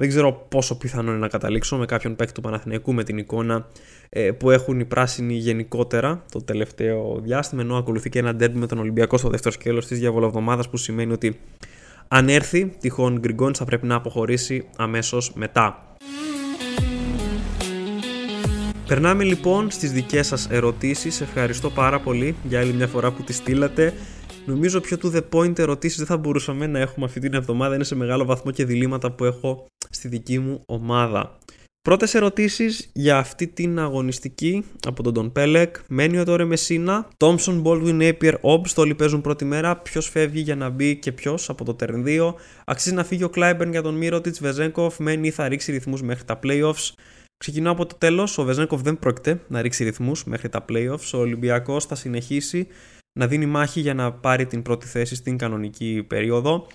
δεν 0.00 0.08
ξέρω 0.08 0.32
πόσο 0.48 0.76
πιθανό 0.76 1.10
είναι 1.10 1.20
να 1.20 1.28
καταλήξω 1.28 1.76
με 1.76 1.86
κάποιον 1.86 2.16
παίκτη 2.16 2.34
του 2.34 2.40
Παναθηναϊκού 2.40 2.92
με 2.92 3.04
την 3.04 3.18
εικόνα 3.18 3.66
ε, 4.08 4.30
που 4.30 4.50
έχουν 4.50 4.80
οι 4.80 4.84
πράσινοι 4.84 5.34
γενικότερα 5.34 6.24
το 6.30 6.42
τελευταίο 6.42 7.20
διάστημα. 7.22 7.62
Ενώ 7.62 7.76
ακολουθεί 7.76 8.08
και 8.08 8.18
ένα 8.18 8.34
ντέρμπι 8.34 8.58
με 8.58 8.66
τον 8.66 8.78
Ολυμπιακό 8.78 9.16
στο 9.16 9.28
δεύτερο 9.28 9.54
σκέλος 9.54 9.86
της 9.86 9.98
διαβολοβδομάδας 9.98 10.68
που 10.68 10.76
σημαίνει 10.76 11.12
ότι 11.12 11.38
αν 12.08 12.28
έρθει 12.28 12.72
τυχόν 12.80 13.18
Γκριγκόνη 13.18 13.54
θα 13.54 13.64
πρέπει 13.64 13.86
να 13.86 13.94
αποχωρήσει 13.94 14.68
αμέσως 14.76 15.32
μετά. 15.34 15.96
Περνάμε 18.86 19.24
λοιπόν 19.24 19.70
στις 19.70 19.92
δικές 19.92 20.26
σας 20.26 20.48
ερωτήσεις. 20.50 21.20
Ευχαριστώ 21.20 21.70
πάρα 21.70 22.00
πολύ 22.00 22.36
για 22.42 22.60
άλλη 22.60 22.72
μια 22.72 22.86
φορά 22.86 23.10
που 23.12 23.22
τις 23.22 23.36
στείλατε. 23.36 23.94
Νομίζω 24.48 24.80
πιο 24.80 24.96
to 25.02 25.14
the 25.14 25.22
point 25.30 25.58
ερωτήσεις 25.58 25.98
δεν 25.98 26.06
θα 26.06 26.16
μπορούσαμε 26.16 26.66
να 26.66 26.78
έχουμε 26.78 27.06
αυτή 27.06 27.20
την 27.20 27.34
εβδομάδα. 27.34 27.74
Είναι 27.74 27.84
σε 27.84 27.94
μεγάλο 27.94 28.24
βαθμό 28.24 28.50
και 28.50 28.64
διλήμματα 28.64 29.12
που 29.12 29.24
έχω 29.24 29.66
στη 29.90 30.08
δική 30.08 30.38
μου 30.38 30.62
ομάδα. 30.66 31.38
Πρώτες 31.82 32.14
ερωτήσεις 32.14 32.90
για 32.92 33.18
αυτή 33.18 33.46
την 33.46 33.78
αγωνιστική 33.78 34.64
από 34.86 35.02
τον 35.02 35.14
Τον 35.14 35.32
Πέλεκ. 35.32 35.76
Μένει 35.88 36.18
ο 36.18 36.24
Τόρε 36.24 36.44
Μεσίνα, 36.44 37.08
Τόμσον, 37.16 37.62
Baldwin, 37.66 38.00
Napier, 38.00 38.34
Obbs. 38.40 38.74
Όλοι 38.76 38.94
παίζουν 38.94 39.20
πρώτη 39.20 39.44
μέρα. 39.44 39.76
Ποιος 39.76 40.08
φεύγει 40.08 40.40
για 40.40 40.56
να 40.56 40.68
μπει 40.68 40.96
και 40.96 41.12
ποιος 41.12 41.48
από 41.48 41.64
το 41.64 41.76
Turn 41.80 42.04
2. 42.04 42.34
Αξίζει 42.64 42.94
να 42.94 43.04
φύγει 43.04 43.24
ο 43.24 43.28
Κλάιμπερν 43.28 43.70
για 43.70 43.82
τον 43.82 43.94
Μύρωτιτς. 43.94 44.40
Βεζέγκοφ 44.40 44.98
μένει 44.98 45.26
ή 45.26 45.30
θα 45.30 45.48
ρίξει 45.48 45.72
ρυθμούς 45.72 46.02
μέχρι 46.02 46.24
τα 46.24 46.38
playoffs. 46.42 46.92
Ξεκινάω 47.36 47.72
από 47.72 47.86
το 47.86 47.94
τέλος. 47.98 48.38
Ο 48.38 48.44
Βεζέγκοφ 48.44 48.82
δεν 48.82 48.98
πρόκειται 48.98 49.40
να 49.48 49.62
ρίξει 49.62 49.84
ρυθμούς 49.84 50.24
μέχρι 50.24 50.48
τα 50.48 50.64
playoffs. 50.68 51.10
Ο 51.14 51.18
Ολυμπιακός 51.18 51.84
θα 51.84 51.94
συνεχίσει 51.94 52.66
να 53.18 53.26
δίνει 53.26 53.46
μάχη 53.46 53.80
για 53.80 53.94
να 53.94 54.12
πάρει 54.12 54.46
την 54.46 54.62
πρώτη 54.62 54.86
θέση 54.86 55.14
στην 55.14 55.36
κανονική 55.36 56.04
περίοδο. 56.08 56.66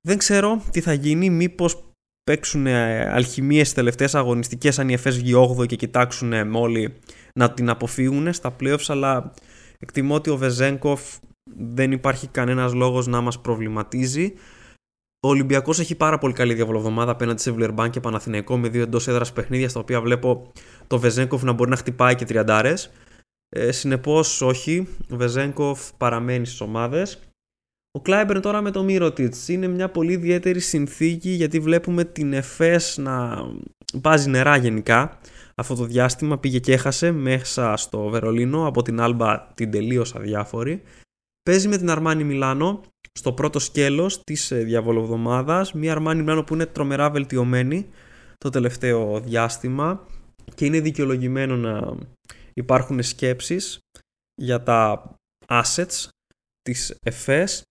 Δεν 0.00 0.18
ξέρω 0.18 0.62
τι 0.70 0.80
θα 0.80 0.92
γίνει, 0.92 1.30
μήπως 1.30 1.84
παίξουν 2.22 2.66
ε, 2.66 3.10
αλχημίες 3.10 3.62
στις 3.62 3.74
τελευταίες 3.78 4.14
αγωνιστικές 4.14 4.78
αν 4.78 4.88
η 4.88 4.92
ΕΦΕΣ 4.92 5.16
βγει 5.16 5.32
8 5.60 5.66
και 5.66 5.76
κοιτάξουν 5.76 6.54
όλοι 6.54 6.94
να 7.34 7.52
την 7.52 7.68
αποφύγουν 7.68 8.32
στα 8.32 8.56
playoffs 8.60 8.84
αλλά 8.86 9.34
εκτιμώ 9.78 10.14
ότι 10.14 10.30
ο 10.30 10.36
Βεζέγκοφ 10.36 11.18
δεν 11.56 11.92
υπάρχει 11.92 12.26
κανένας 12.26 12.72
λόγος 12.72 13.06
να 13.06 13.20
μας 13.20 13.40
προβληματίζει 13.40 14.34
ο 15.26 15.28
Ολυμπιακός 15.28 15.78
έχει 15.78 15.94
πάρα 15.94 16.18
πολύ 16.18 16.32
καλή 16.32 16.54
διαβολοβδομάδα 16.54 17.10
απέναντι 17.10 17.40
σε 17.40 17.50
Βλερμπάν 17.50 17.90
και 17.90 18.00
Παναθηναϊκό 18.00 18.56
με 18.56 18.68
δύο 18.68 18.82
εντός 18.82 19.08
έδρας 19.08 19.32
παιχνίδια 19.32 19.68
στα 19.68 19.80
οποία 19.80 20.00
βλέπω 20.00 20.52
το 20.86 20.98
Βεζέγκοφ 20.98 21.42
να 21.42 21.52
μπορεί 21.52 21.70
να 21.70 21.76
χτυπάει 21.76 22.14
και 22.14 22.24
τριαντάρες. 22.24 22.92
Ε, 23.54 23.72
Συνεπώς, 23.72 24.40
όχι. 24.40 24.88
Ο 25.10 25.16
Βεζέγκοφ 25.16 25.90
παραμένει 25.96 26.46
στις 26.46 26.60
ομάδες. 26.60 27.18
Ο 27.98 28.00
Κλάιμπερν 28.00 28.40
τώρα 28.40 28.60
με 28.60 28.70
το 28.70 28.82
Μύρωτιτς 28.82 29.48
είναι 29.48 29.66
μια 29.66 29.88
πολύ 29.90 30.12
ιδιαίτερη 30.12 30.60
συνθήκη 30.60 31.30
γιατί 31.30 31.60
βλέπουμε 31.60 32.04
την 32.04 32.32
ΕΦΕΣ 32.32 32.96
να 32.96 33.44
βάζει 33.94 34.30
νερά 34.30 34.56
γενικά 34.56 35.18
αυτό 35.54 35.74
το 35.74 35.84
διάστημα 35.84 36.38
πήγε 36.38 36.58
και 36.58 36.72
έχασε 36.72 37.10
μέσα 37.10 37.76
στο 37.76 38.08
Βερολίνο 38.08 38.66
από 38.66 38.82
την 38.82 39.00
Άλμπα 39.00 39.52
την 39.54 39.70
τελείως 39.70 40.14
αδιάφορη 40.14 40.82
παίζει 41.42 41.68
με 41.68 41.76
την 41.76 41.90
Αρμάνι 41.90 42.24
Μιλάνο 42.24 42.80
στο 43.12 43.32
πρώτο 43.32 43.58
σκέλος 43.58 44.24
της 44.24 44.50
ε, 44.50 44.56
διαβολοβδομάδας 44.56 45.72
μια 45.72 45.92
Αρμάνι 45.92 46.22
Μιλάνο 46.22 46.44
που 46.44 46.54
είναι 46.54 46.66
τρομερά 46.66 47.10
βελτιωμένη 47.10 47.88
το 48.38 48.48
τελευταίο 48.50 49.20
διάστημα 49.20 50.06
και 50.54 50.64
είναι 50.64 50.80
δικαιολογημένο 50.80 51.56
να 51.56 51.96
υπάρχουν 52.54 53.02
σκέψεις 53.02 53.78
για 54.34 54.62
τα 54.62 55.14
assets 55.48 56.08
της 56.62 56.94
ΕΦΕΣ 57.02 57.62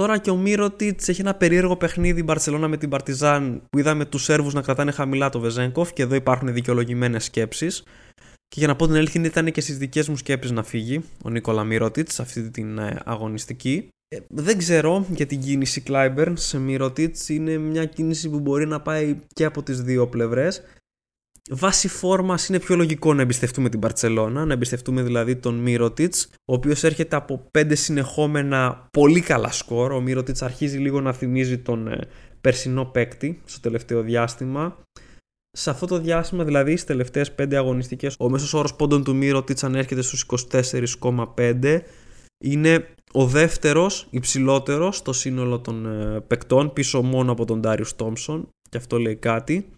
Τώρα 0.00 0.18
και 0.18 0.30
ο 0.30 0.36
Μύρωτιτ 0.36 1.08
έχει 1.08 1.20
ένα 1.20 1.34
περίεργο 1.34 1.76
παιχνίδι 1.76 2.22
Μπαρσελόνα 2.22 2.68
με 2.68 2.76
την 2.76 2.88
Παρτιζάν 2.88 3.62
που 3.70 3.78
είδαμε 3.78 4.04
τους 4.04 4.22
Σέρβους 4.22 4.54
να 4.54 4.62
κρατάνε 4.62 4.90
χαμηλά 4.90 5.28
το 5.28 5.40
Βεζέγκοφ 5.40 5.92
και 5.92 6.02
εδώ 6.02 6.14
υπάρχουν 6.14 6.52
δικαιολογημένες 6.52 7.24
σκέψεις. 7.24 7.82
Και 8.48 8.58
για 8.58 8.66
να 8.66 8.76
πω 8.76 8.86
την 8.86 8.96
αλήθεια, 8.96 9.24
ήταν 9.24 9.52
και 9.52 9.60
στις 9.60 9.78
δικές 9.78 10.08
μου 10.08 10.16
σκέψεις 10.16 10.50
να 10.50 10.62
φύγει 10.62 11.04
ο 11.22 11.30
Νίκολα 11.30 11.64
Μύρωτιτ 11.64 12.10
σε 12.10 12.22
αυτή 12.22 12.50
την 12.50 12.78
ε, 12.78 13.00
αγωνιστική. 13.04 13.88
Ε, 14.08 14.18
δεν 14.28 14.58
ξέρω 14.58 15.06
για 15.08 15.26
την 15.26 15.40
κίνηση 15.40 15.80
Κλάιμπερν 15.80 16.36
σε 16.36 16.58
Μύρωτιτ. 16.58 17.16
Είναι 17.28 17.56
μια 17.58 17.84
κίνηση 17.84 18.30
που 18.30 18.40
μπορεί 18.40 18.66
να 18.66 18.80
πάει 18.80 19.16
και 19.34 19.44
από 19.44 19.62
τις 19.62 19.82
δύο 19.82 20.06
πλευρές 20.06 20.62
βάση 21.50 21.88
φόρμα 21.88 22.38
είναι 22.48 22.58
πιο 22.58 22.76
λογικό 22.76 23.14
να 23.14 23.22
εμπιστευτούμε 23.22 23.68
την 23.68 23.80
Παρσελώνα, 23.80 24.44
να 24.44 24.52
εμπιστευτούμε 24.52 25.02
δηλαδή 25.02 25.36
τον 25.36 25.54
Μύρωτιτ, 25.54 26.14
ο 26.44 26.54
οποίος 26.54 26.84
έρχεται 26.84 27.16
από 27.16 27.48
πέντε 27.50 27.74
συνεχόμενα 27.74 28.88
πολύ 28.90 29.20
καλά 29.20 29.52
σκορ. 29.52 29.92
Ο 29.92 30.00
Μύρωτιτ 30.00 30.42
αρχίζει 30.42 30.78
λίγο 30.78 31.00
να 31.00 31.12
θυμίζει 31.12 31.58
τον 31.58 31.88
ε, 31.88 31.98
περσινό 32.40 32.84
παίκτη 32.84 33.42
στο 33.44 33.60
τελευταίο 33.60 34.02
διάστημα. 34.02 34.76
Σε 35.50 35.70
αυτό 35.70 35.86
το 35.86 35.98
διάστημα, 35.98 36.44
δηλαδή 36.44 36.70
στις 36.70 36.84
τελευταίες 36.84 37.34
5 37.38 37.54
αγωνιστικές, 37.54 38.14
ο 38.18 38.30
μέσος 38.30 38.54
όρος 38.54 38.74
πόντων 38.74 39.04
του 39.04 39.14
Μύρωτιτ 39.14 39.64
ανέρχεται 39.64 40.02
στους 40.02 40.26
24,5. 40.50 41.80
Είναι 42.44 42.88
ο 43.12 43.26
δεύτερος 43.26 44.06
υψηλότερος 44.10 44.96
στο 44.96 45.12
σύνολο 45.12 45.60
των 45.60 45.86
ε, 45.86 46.20
παικτών, 46.20 46.72
πίσω 46.72 47.02
μόνο 47.02 47.32
από 47.32 47.44
τον 47.44 47.60
Ντάριου 47.60 47.86
Τόμψον, 47.96 48.48
και 48.68 48.76
αυτό 48.76 48.98
λέει 48.98 49.16
κάτι 49.16 49.70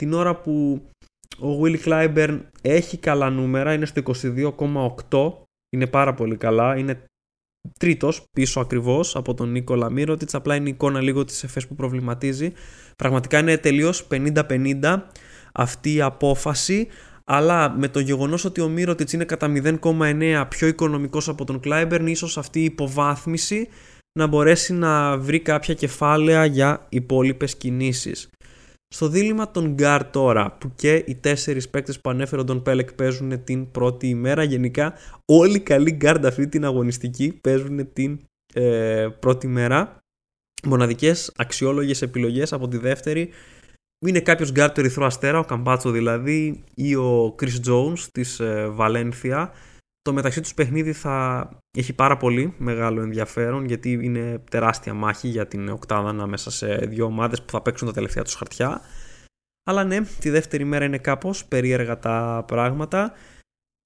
την 0.00 0.12
ώρα 0.12 0.34
που 0.34 0.82
ο 1.38 1.60
Will 1.62 1.76
Clyburn 1.84 2.40
έχει 2.62 2.96
καλά 2.96 3.30
νούμερα, 3.30 3.72
είναι 3.72 3.86
στο 3.86 4.02
22,8, 5.10 5.32
είναι 5.70 5.86
πάρα 5.86 6.14
πολύ 6.14 6.36
καλά, 6.36 6.76
είναι 6.78 7.04
τρίτος 7.78 8.22
πίσω 8.32 8.60
ακριβώς 8.60 9.16
από 9.16 9.34
τον 9.34 9.50
Νίκολα 9.50 9.90
Μύρωτιτς, 9.90 10.34
απλά 10.34 10.54
είναι 10.54 10.68
η 10.68 10.72
εικόνα 10.72 11.00
λίγο 11.00 11.24
της 11.24 11.44
εφές 11.44 11.66
που 11.66 11.74
προβληματίζει. 11.74 12.52
Πραγματικά 12.96 13.38
είναι 13.38 13.56
τελείως 13.56 14.06
50-50 14.10 15.02
αυτή 15.52 15.94
η 15.94 16.00
απόφαση, 16.00 16.88
αλλά 17.24 17.70
με 17.70 17.88
το 17.88 18.00
γεγονός 18.00 18.44
ότι 18.44 18.60
ο 18.60 18.68
Μύρωτιτς 18.68 19.12
είναι 19.12 19.24
κατά 19.24 19.52
0,9 19.82 20.46
πιο 20.48 20.66
οικονομικός 20.66 21.28
από 21.28 21.44
τον 21.44 21.60
Clyburn, 21.64 22.04
ίσως 22.04 22.38
αυτή 22.38 22.60
η 22.60 22.64
υποβάθμιση 22.64 23.68
να 24.18 24.26
μπορέσει 24.26 24.72
να 24.72 25.18
βρει 25.18 25.40
κάποια 25.40 25.74
κεφάλαια 25.74 26.44
για 26.44 26.86
υπόλοιπες 26.88 27.56
κινήσεις. 27.56 28.28
Στο 28.94 29.08
δίλημα 29.08 29.50
των 29.50 29.72
Γκάρ 29.72 30.10
τώρα, 30.10 30.52
που 30.52 30.72
και 30.74 31.04
οι 31.06 31.14
τέσσερις 31.14 31.68
παίκτες 31.68 32.00
που 32.00 32.10
ανέφερε 32.10 32.44
τον 32.44 32.62
Πέλεκ 32.62 32.92
παίζουν 32.92 33.44
την 33.44 33.70
πρώτη 33.70 34.08
ημέρα, 34.08 34.42
γενικά 34.42 34.94
όλοι 35.24 35.56
οι 35.56 35.60
καλοί 35.60 35.90
Γκάρντ 35.90 36.26
αυτή 36.26 36.48
την 36.48 36.64
αγωνιστική 36.64 37.32
παίζουν 37.32 37.92
την 37.92 38.20
ε, 38.54 39.08
πρώτη 39.20 39.46
μέρα. 39.46 39.98
Μοναδικές 40.64 41.32
αξιόλογες 41.36 42.02
επιλογές 42.02 42.52
από 42.52 42.68
τη 42.68 42.76
δεύτερη 42.76 43.30
είναι 44.06 44.20
κάποιος 44.20 44.52
γκάρ 44.52 44.72
του 44.72 44.80
Ερυθρού 44.80 45.04
Αστέρα, 45.04 45.38
ο 45.38 45.44
Καμπάτσο 45.44 45.90
δηλαδή, 45.90 46.64
ή 46.74 46.94
ο 46.94 47.34
Chris 47.40 47.68
Jones 47.68 47.98
της 48.12 48.40
ε, 48.40 48.68
Βαλένθια. 48.68 49.52
Το 50.10 50.16
μεταξύ 50.16 50.40
τους 50.40 50.54
παιχνίδι 50.54 50.92
θα 50.92 51.48
έχει 51.78 51.92
πάρα 51.92 52.16
πολύ 52.16 52.54
μεγάλο 52.58 53.02
ενδιαφέρον 53.02 53.64
γιατί 53.64 53.92
είναι 53.92 54.42
τεράστια 54.50 54.94
μάχη 54.94 55.28
για 55.28 55.46
την 55.46 55.68
οκτάδα 55.68 56.08
ανάμεσα 56.08 56.50
σε 56.50 56.74
δύο 56.74 57.04
ομάδες 57.04 57.42
που 57.42 57.50
θα 57.50 57.62
παίξουν 57.62 57.86
τα 57.86 57.92
τελευταία 57.92 58.22
τους 58.22 58.34
χαρτιά. 58.34 58.80
Αλλά 59.64 59.84
ναι, 59.84 60.00
τη 60.20 60.30
δεύτερη 60.30 60.64
μέρα 60.64 60.84
είναι 60.84 60.98
κάπως 60.98 61.44
περίεργα 61.44 61.98
τα 61.98 62.44
πράγματα 62.46 63.12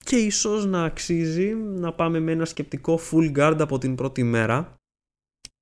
και 0.04 0.16
ίσως 0.16 0.66
να 0.66 0.84
αξίζει 0.84 1.54
να 1.54 1.92
πάμε 1.92 2.20
με 2.20 2.32
ένα 2.32 2.44
σκεπτικό 2.44 3.00
full 3.10 3.36
guard 3.38 3.56
από 3.58 3.78
την 3.78 3.94
πρώτη 3.94 4.22
μέρα. 4.22 4.74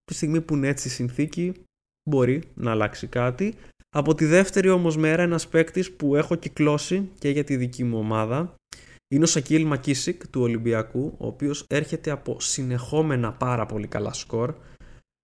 Τη 0.05 0.15
στιγμή 0.15 0.41
που 0.41 0.55
είναι 0.55 0.69
έτσι 0.69 0.89
η 0.89 0.91
συνθήκη 0.91 1.53
μπορεί 2.11 2.43
να 2.55 2.71
αλλάξει 2.71 3.07
κάτι. 3.07 3.55
Από 3.97 4.15
τη 4.15 4.25
δεύτερη 4.25 4.69
όμως 4.69 4.97
μέρα 4.97 5.23
ένας 5.23 5.49
παίκτης 5.49 5.93
που 5.93 6.17
έχω 6.17 6.35
κυκλώσει 6.35 7.11
και 7.19 7.29
για 7.29 7.45
τη 7.45 7.57
δική 7.57 7.85
μου 7.85 7.99
ομάδα 7.99 8.55
είναι 9.13 9.25
ο 9.25 9.27
Σακίλ 9.27 9.67
Μακίσικ 9.67 10.29
του 10.29 10.41
Ολυμπιακού, 10.41 11.15
ο 11.19 11.27
οποίος 11.27 11.65
έρχεται 11.69 12.11
από 12.11 12.41
συνεχόμενα 12.41 13.33
πάρα 13.33 13.67
πολύ 13.67 13.87
καλά 13.87 14.13
σκορ. 14.13 14.55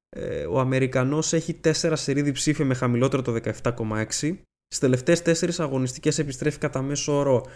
Ε, 0.08 0.46
ο 0.46 0.60
Αμερικανός 0.60 1.32
έχει 1.32 1.60
4 1.64 1.92
σερίδι 1.94 2.32
ψήφια 2.32 2.64
με 2.64 2.74
χαμηλότερο 2.74 3.22
το 3.22 3.40
17,6 3.62 4.36
Στις 4.70 4.78
τελευταίες 4.78 5.22
4 5.22 5.48
αγωνιστικές 5.58 6.18
επιστρέφει 6.18 6.58
κατά 6.58 6.82
μέσο 6.82 7.18
όρο 7.18 7.46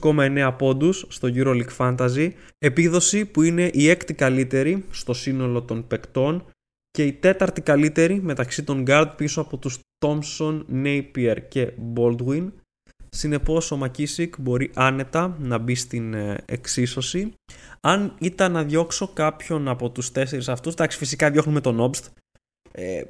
20,9 0.00 0.54
πόντους 0.58 1.06
στο 1.08 1.28
EuroLeague 1.34 1.76
Fantasy, 1.76 2.30
επίδοση 2.58 3.24
που 3.24 3.42
είναι 3.42 3.70
η 3.72 3.88
έκτη 3.88 4.14
καλύτερη 4.14 4.84
στο 4.90 5.12
σύνολο 5.12 5.62
των 5.62 5.86
παικτών 5.86 6.44
και 6.90 7.04
η 7.04 7.12
τέταρτη 7.12 7.60
καλύτερη 7.60 8.20
μεταξύ 8.22 8.64
των 8.64 8.84
guard 8.86 9.12
πίσω 9.16 9.40
από 9.40 9.56
τους 9.56 9.78
Thompson, 10.04 10.64
Napier 10.84 11.36
και 11.48 11.72
Baldwin. 11.96 12.50
Συνεπώς 13.14 13.70
ο 13.70 13.76
Μακίσικ 13.76 14.34
μπορεί 14.40 14.70
άνετα 14.74 15.36
να 15.38 15.58
μπει 15.58 15.74
στην 15.74 16.14
ε, 16.14 16.36
εξίσωση. 16.44 17.32
Αν 17.80 18.14
ήταν 18.18 18.52
να 18.52 18.64
διώξω 18.64 19.08
κάποιον 19.08 19.68
από 19.68 19.90
τους 19.90 20.12
τέσσερις 20.12 20.48
αυτούς, 20.48 20.72
εντάξει 20.72 20.98
φυσικά 20.98 21.30
διώχνουμε 21.30 21.60
τον 21.60 21.90
Obst, 21.90 22.02
ε, 22.72 23.02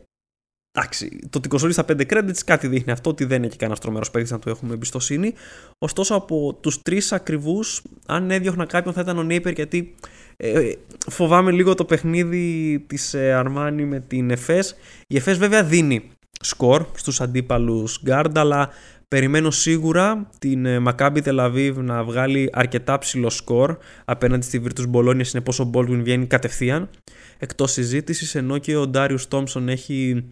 Εντάξει, 0.79 1.19
το 1.31 1.39
ότι 1.39 1.49
κοσορεί 1.49 1.73
στα 1.73 1.85
5 1.89 2.01
credits 2.11 2.39
κάτι 2.45 2.69
δείχνει 2.69 2.93
αυτό 2.93 3.11
ότι 3.11 3.25
δεν 3.25 3.45
έχει 3.45 3.57
κανένας 3.57 3.81
τρομερός 3.81 4.11
παίκτης 4.11 4.31
να 4.31 4.39
του 4.39 4.49
έχουμε 4.49 4.75
εμπιστοσύνη. 4.75 5.35
Ωστόσο, 5.79 6.15
από 6.15 6.59
τους 6.61 6.83
τρεις 6.83 7.13
ακριβούς, 7.13 7.83
αν 8.07 8.31
έδιωχνα 8.31 8.67
κάποιον 8.67 8.95
θα 8.95 9.01
ήταν 9.01 9.19
ο 9.19 9.23
Νέιπερ 9.23 9.53
γιατί 9.53 9.95
ε, 10.37 10.73
φοβάμαι 11.11 11.51
λίγο 11.51 11.75
το 11.75 11.85
παιχνίδι 11.85 12.79
της 12.87 13.15
ε, 13.15 13.43
Armani 13.45 13.85
με 13.87 14.01
την 14.01 14.31
ΕΦΕΣ. 14.31 14.75
Η 15.07 15.17
ΕΦΕΣ 15.17 15.39
βέβαια 15.39 15.65
δίνει 15.65 16.11
σκορ 16.41 16.87
στους 16.95 17.21
αντίπαλους 17.21 18.03
guard, 18.07 18.33
αλλά 18.35 18.71
περιμένω 19.09 19.51
σίγουρα 19.51 20.31
την 20.39 20.67
ε, 20.67 20.83
Maccabi 20.87 21.23
Tel 21.23 21.39
Aviv 21.39 21.75
να 21.77 22.05
βγάλει 22.05 22.51
αρκετά 22.53 22.99
ψηλό 22.99 23.31
σκορ 23.31 23.77
απέναντι 24.05 24.45
στη 24.45 24.63
Virtus 24.65 24.91
Bologna, 24.93 25.25
συνεπώς 25.25 25.61
ο 25.61 25.71
Baldwin 25.75 26.01
βγαίνει 26.03 26.27
κατευθείαν 26.27 26.89
εκτός 27.39 27.73
συζήτησης, 27.73 28.35
ενώ 28.35 28.59
και 28.59 28.77
ο 28.77 28.91
Darius 28.95 29.29
Thompson 29.31 29.67
έχει 29.67 30.25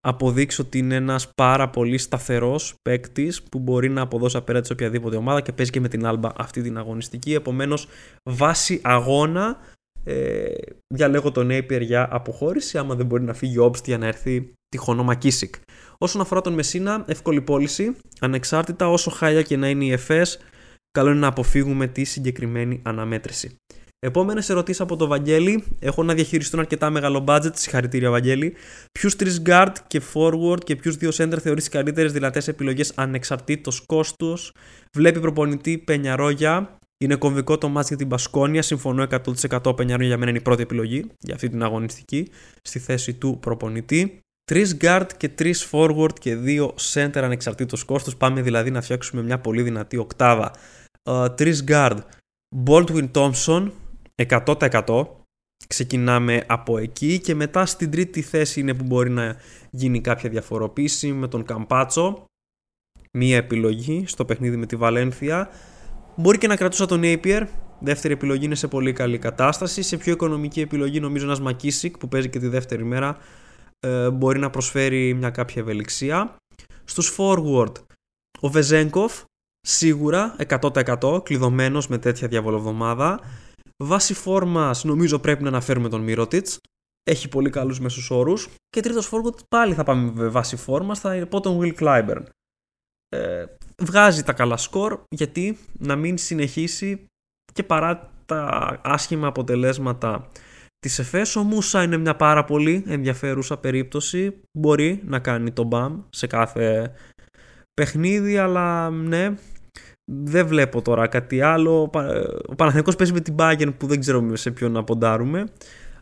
αποδείξει 0.00 0.60
ότι 0.60 0.78
είναι 0.78 0.94
ένας 0.94 1.28
πάρα 1.34 1.70
πολύ 1.70 1.98
σταθερός 1.98 2.74
παίκτης 2.82 3.42
που 3.42 3.58
μπορεί 3.58 3.88
να 3.88 4.00
αποδώσει 4.00 4.36
απέναντι 4.36 4.66
σε 4.66 4.72
οποιαδήποτε 4.72 5.16
ομάδα 5.16 5.40
και 5.40 5.52
παίζει 5.52 5.70
και 5.70 5.80
με 5.80 5.88
την 5.88 6.06
Άλμπα 6.06 6.28
αυτή 6.36 6.62
την 6.62 6.78
αγωνιστική. 6.78 7.34
Επομένως, 7.34 7.88
βάση 8.30 8.80
αγώνα 8.84 9.56
ε, 10.04 10.44
διαλέγω 10.94 11.32
τον 11.32 11.48
Napier 11.50 11.80
για 11.80 12.08
αποχώρηση, 12.10 12.78
άμα 12.78 12.94
δεν 12.94 13.06
μπορεί 13.06 13.22
να 13.22 13.34
φύγει 13.34 13.58
ο 13.58 13.64
Obst 13.64 13.84
για 13.84 13.98
να 13.98 14.06
έρθει 14.06 14.52
τυχόνο 14.68 15.02
Μακίσικ. 15.02 15.54
Όσον 16.02 16.20
αφορά 16.20 16.40
τον 16.40 16.52
Μεσίνα, 16.52 17.04
εύκολη 17.06 17.40
πώληση, 17.40 17.96
ανεξάρτητα 18.20 18.88
όσο 18.88 19.10
χάλια 19.10 19.42
και 19.42 19.56
να 19.56 19.68
είναι 19.68 19.84
η 19.84 19.92
ΕΦΕΣ, 19.92 20.38
καλό 20.90 21.10
είναι 21.10 21.18
να 21.18 21.26
αποφύγουμε 21.26 21.86
τη 21.86 22.04
συγκεκριμένη 22.04 22.80
αναμέτρηση. 22.84 23.56
Επόμενες 23.98 24.48
ερωτήσεις 24.48 24.80
από 24.80 24.96
το 24.96 25.06
Βαγγέλη. 25.06 25.64
Έχω 25.78 26.02
να 26.02 26.14
διαχειριστούν 26.14 26.60
αρκετά 26.60 26.90
μεγάλο 26.90 27.24
budget. 27.28 27.50
Συγχαρητήρια, 27.52 28.10
Βαγγέλη. 28.10 28.54
Ποιους 28.92 29.16
τρεις 29.16 29.42
guard 29.46 29.72
και 29.86 30.02
forward 30.14 30.64
και 30.64 30.76
ποιους 30.76 30.96
δύο 30.96 31.10
center 31.12 31.38
θεωρείς 31.40 31.68
καλύτερες 31.68 32.12
δυνατές 32.12 32.48
επιλογές 32.48 32.92
ανεξαρτήτως 32.94 33.80
κόστους; 33.86 34.52
Βλέπει 34.92 35.20
προπονητή 35.20 35.78
Πενιαρόγια. 35.78 36.76
Είναι 37.04 37.16
κομβικό 37.16 37.58
το 37.58 37.68
μάτς 37.68 37.88
για 37.88 37.96
την 37.96 38.08
Πασκόνια. 38.08 38.62
Συμφωνώ 38.62 39.02
100% 39.02 39.76
Πενιαρόγια 39.76 40.08
για 40.08 40.18
μένα 40.18 40.30
είναι 40.30 40.38
η 40.38 40.42
πρώτη 40.42 40.62
επιλογή 40.62 41.04
για 41.18 41.34
αυτή 41.34 41.48
την 41.48 41.62
αγωνιστική 41.62 42.28
στη 42.62 42.78
θέση 42.78 43.14
του 43.14 43.38
προπονητή. 43.40 44.22
Τρεις 44.44 44.76
guard 44.80 45.06
και 45.16 45.28
τρεις 45.28 45.68
forward 45.72 46.18
και 46.20 46.36
δύο 46.36 46.74
center 46.92 47.20
ανεξαρτήτως 47.22 47.84
κόστους. 47.84 48.16
Πάμε 48.16 48.42
δηλαδή 48.42 48.70
να 48.70 48.80
φτιάξουμε 48.80 49.22
μια 49.22 49.38
πολύ 49.38 49.62
δυνατή 49.62 49.96
οκτάδα. 49.96 50.54
Uh, 51.02 51.28
τρεις 51.36 51.64
guard. 51.68 51.98
Baldwin 52.66 53.10
Thompson, 53.12 53.70
100% 54.28 55.06
ξεκινάμε 55.66 56.44
από 56.46 56.78
εκεί 56.78 57.20
και 57.20 57.34
μετά 57.34 57.66
στην 57.66 57.90
τρίτη 57.90 58.22
θέση 58.22 58.60
είναι 58.60 58.74
που 58.74 58.84
μπορεί 58.84 59.10
να 59.10 59.36
γίνει 59.70 60.00
κάποια 60.00 60.30
διαφοροποίηση 60.30 61.12
με 61.12 61.28
τον 61.28 61.44
Καμπάτσο 61.44 62.24
μία 63.12 63.36
επιλογή 63.36 64.04
στο 64.06 64.24
παιχνίδι 64.24 64.56
με 64.56 64.66
τη 64.66 64.76
Βαλένθια 64.76 65.48
μπορεί 66.16 66.38
και 66.38 66.46
να 66.46 66.56
κρατούσα 66.56 66.86
τον 66.86 67.00
Napier 67.04 67.46
δεύτερη 67.78 68.14
επιλογή 68.14 68.44
είναι 68.44 68.54
σε 68.54 68.68
πολύ 68.68 68.92
καλή 68.92 69.18
κατάσταση 69.18 69.82
σε 69.82 69.96
πιο 69.96 70.12
οικονομική 70.12 70.60
επιλογή 70.60 71.00
νομίζω 71.00 71.24
ένας 71.24 71.40
Μακίσικ 71.40 71.98
που 71.98 72.08
παίζει 72.08 72.28
και 72.28 72.38
τη 72.38 72.48
δεύτερη 72.48 72.84
μέρα 72.84 73.18
ε, 73.86 74.10
μπορεί 74.10 74.38
να 74.38 74.50
προσφέρει 74.50 75.14
μια 75.14 75.30
κάποια 75.30 75.62
ευελιξία 75.62 76.36
στους 76.84 77.16
forward 77.18 77.72
ο 78.40 78.48
Βεζέγκοφ 78.48 79.22
σίγουρα 79.60 80.36
100% 80.48 81.24
κλειδωμένος 81.24 81.88
με 81.88 81.98
τέτοια 81.98 82.28
διαβολοβδομάδα 82.28 83.20
Βάση 83.82 84.14
φόρμας 84.14 84.84
νομίζω 84.84 85.18
πρέπει 85.18 85.42
να 85.42 85.48
αναφέρουμε 85.48 85.88
τον 85.88 86.00
Μυρότιτ. 86.00 86.48
Έχει 87.02 87.28
πολύ 87.28 87.50
καλούς 87.50 87.80
μέσους 87.80 88.10
όρους. 88.10 88.48
Και 88.68 88.80
τρίτος 88.80 89.06
φόρμα 89.06 89.30
πάλι 89.48 89.74
θα 89.74 89.84
πάμε 89.84 90.12
με 90.14 90.28
βάση 90.28 90.56
φόρμας. 90.56 91.00
Θα 91.00 91.26
πω 91.26 91.40
τον 91.40 91.58
Will 91.60 91.74
Clyburn. 91.74 92.22
Ε, 93.08 93.44
βγάζει 93.82 94.22
τα 94.22 94.32
καλά 94.32 94.56
σκορ 94.56 95.00
γιατί 95.08 95.58
να 95.72 95.96
μην 95.96 96.18
συνεχίσει 96.18 97.06
και 97.52 97.62
παρά 97.62 98.10
τα 98.26 98.80
άσχημα 98.84 99.26
αποτελέσματα 99.26 100.28
της 100.82 100.98
ΕΦΕΣ 100.98 101.36
ο 101.36 101.42
Μούσα 101.42 101.82
είναι 101.82 101.96
μια 101.96 102.16
πάρα 102.16 102.44
πολύ 102.44 102.84
ενδιαφέρουσα 102.86 103.58
περίπτωση 103.58 104.40
μπορεί 104.52 105.02
να 105.04 105.18
κάνει 105.18 105.52
τον 105.52 105.66
μπαμ 105.66 105.98
σε 106.10 106.26
κάθε 106.26 106.92
παιχνίδι 107.74 108.38
αλλά 108.38 108.90
ναι 108.90 109.34
δεν 110.04 110.46
βλέπω 110.46 110.82
τώρα 110.82 111.06
κάτι 111.06 111.40
άλλο. 111.40 111.90
Ο 112.46 112.54
Παναθηναϊκός 112.54 112.96
παίζει 112.96 113.12
με 113.12 113.20
την 113.20 113.34
Bayern 113.38 113.74
που 113.78 113.86
δεν 113.86 114.00
ξέρω 114.00 114.36
σε 114.36 114.50
ποιον 114.50 114.72
να 114.72 114.84
ποντάρουμε 114.84 115.44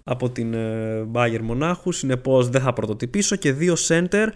από 0.05 0.31
την 0.31 0.55
ε, 0.55 1.07
Bayern 1.13 1.41
Μονάχου. 1.43 1.93
Συνεπώς 1.93 2.49
δεν 2.49 2.61
θα 2.61 2.73
πρωτοτυπήσω 2.73 3.37
και 3.37 3.53
δύο 3.53 3.75
center. 3.89 4.27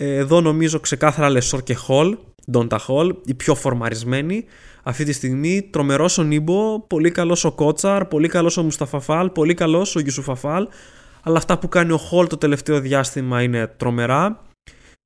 Εδώ 0.00 0.40
νομίζω 0.40 0.80
ξεκάθαρα 0.80 1.30
Λεσόρ 1.30 1.62
και 1.62 1.76
Hall, 1.88 2.12
Ντόντα 2.50 2.80
Hall, 2.86 3.10
οι 3.24 3.34
πιο 3.34 3.54
φορμαρισμένοι. 3.54 4.44
Αυτή 4.82 5.04
τη 5.04 5.12
στιγμή 5.12 5.62
τρομερός 5.62 6.18
ο 6.18 6.22
Νίμπο, 6.22 6.80
πολύ 6.86 7.10
καλός 7.10 7.44
ο 7.44 7.52
Κότσαρ, 7.52 8.04
πολύ 8.04 8.28
καλός 8.28 8.56
ο 8.56 8.62
Μουσταφά 8.62 9.06
Φαλ, 9.06 9.30
πολύ 9.30 9.54
καλός 9.54 9.96
ο 9.96 10.00
Γιουσουφά 10.00 10.45
Φαλ. 10.45 10.68
Αλλά 11.22 11.38
αυτά 11.38 11.58
που 11.58 11.68
κάνει 11.68 11.92
ο 11.92 12.00
Hall 12.10 12.28
το 12.28 12.36
τελευταίο 12.36 12.80
διάστημα 12.80 13.42
είναι 13.42 13.66
τρομερά. 13.76 14.42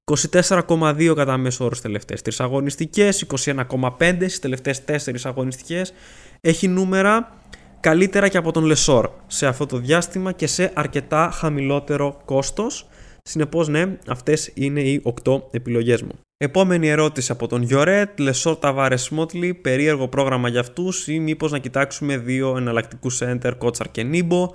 24,2 0.05 1.15
κατά 1.15 1.37
μέσο 1.37 1.65
όρο 1.65 1.75
στις 1.75 1.87
τελευταίες 1.87 2.23
3 2.23 2.31
αγωνιστικές, 2.39 3.23
21,5 3.23 4.29
στις 4.29 4.39
τελευταίες 4.39 4.85
4 4.85 5.25
αγωνιστικές. 5.25 5.93
Έχει 6.41 6.69
νούμερα 6.69 7.41
καλύτερα 7.81 8.29
και 8.29 8.37
από 8.37 8.53
τον 8.53 8.65
Λεσόρ 8.65 9.11
σε 9.27 9.47
αυτό 9.47 9.67
το 9.67 9.77
διάστημα 9.77 10.33
και 10.33 10.47
σε 10.47 10.73
αρκετά 10.75 11.31
χαμηλότερο 11.35 12.21
κόστος. 12.25 12.87
Συνεπώς, 13.23 13.69
ναι, 13.69 13.99
αυτές 14.07 14.51
είναι 14.55 14.81
οι 14.81 15.03
8 15.25 15.43
επιλογές 15.51 16.03
μου. 16.03 16.19
Επόμενη 16.37 16.89
ερώτηση 16.89 17.33
από 17.33 17.47
τον 17.47 17.63
Γιωρέτ, 17.63 18.19
Λεσόρ 18.19 18.57
Ταβάρες 18.57 19.09
Μότλι, 19.09 19.55
περίεργο 19.55 20.09
πρόγραμμα 20.09 20.49
για 20.49 20.61
αυτούς 20.61 21.09
ή 21.09 21.19
μήπως 21.19 21.51
να 21.51 21.59
κοιτάξουμε 21.59 22.17
δύο 22.17 22.57
εναλλακτικούς 22.57 23.21
center, 23.23 23.53
Κότσαρ 23.59 23.91
και 23.91 24.03
Νίμπο. 24.03 24.51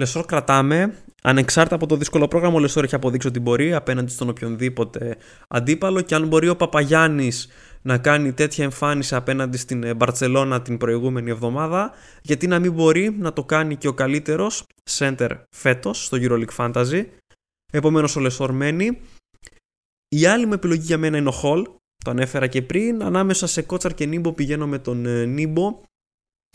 Λεσόρ 0.00 0.24
κρατάμε. 0.26 0.94
Ανεξάρτητα 1.22 1.74
από 1.74 1.86
το 1.86 1.96
δύσκολο 1.96 2.28
πρόγραμμα, 2.28 2.56
ο 2.56 2.58
Λεσόρ 2.58 2.84
έχει 2.84 2.94
αποδείξει 2.94 3.26
ότι 3.28 3.40
μπορεί 3.40 3.74
απέναντι 3.74 4.10
στον 4.10 4.28
οποιονδήποτε 4.28 5.16
αντίπαλο 5.48 6.00
και 6.00 6.14
αν 6.14 6.26
μπορεί 6.26 6.48
ο 6.48 6.56
Παπαγιάννης 6.56 7.48
να 7.82 7.98
κάνει 7.98 8.32
τέτοια 8.32 8.64
εμφάνιση 8.64 9.14
απέναντι 9.14 9.56
στην 9.56 9.96
Μπαρσελόνα 9.96 10.62
την 10.62 10.76
προηγούμενη 10.76 11.30
εβδομάδα, 11.30 11.90
γιατί 12.22 12.46
να 12.46 12.58
μην 12.58 12.72
μπορεί 12.72 13.16
να 13.18 13.32
το 13.32 13.44
κάνει 13.44 13.76
και 13.76 13.88
ο 13.88 13.92
καλύτερος 13.92 14.64
center 14.98 15.28
φέτος 15.56 16.04
στο 16.04 16.18
EuroLeague 16.20 16.56
Fantasy. 16.56 17.04
Επομένως, 17.74 18.16
ο 18.16 18.20
Λεσόρ 18.20 18.52
μένει. 18.52 19.00
Η 20.08 20.26
άλλη 20.26 20.46
μου 20.46 20.52
επιλογή 20.52 20.82
για 20.82 20.98
μένα 20.98 21.16
είναι 21.16 21.28
ο 21.28 21.40
Hall. 21.42 21.64
Το 22.04 22.10
ανέφερα 22.10 22.46
και 22.46 22.62
πριν. 22.62 23.02
Ανάμεσα 23.02 23.46
σε 23.46 23.62
Κότσαρ 23.62 23.94
και 23.94 24.06
Νίμπο 24.06 24.32
πηγαίνω 24.32 24.66
με 24.66 24.78
τον 24.78 25.06
ε, 25.06 25.24
Νίμπο. 25.24 25.80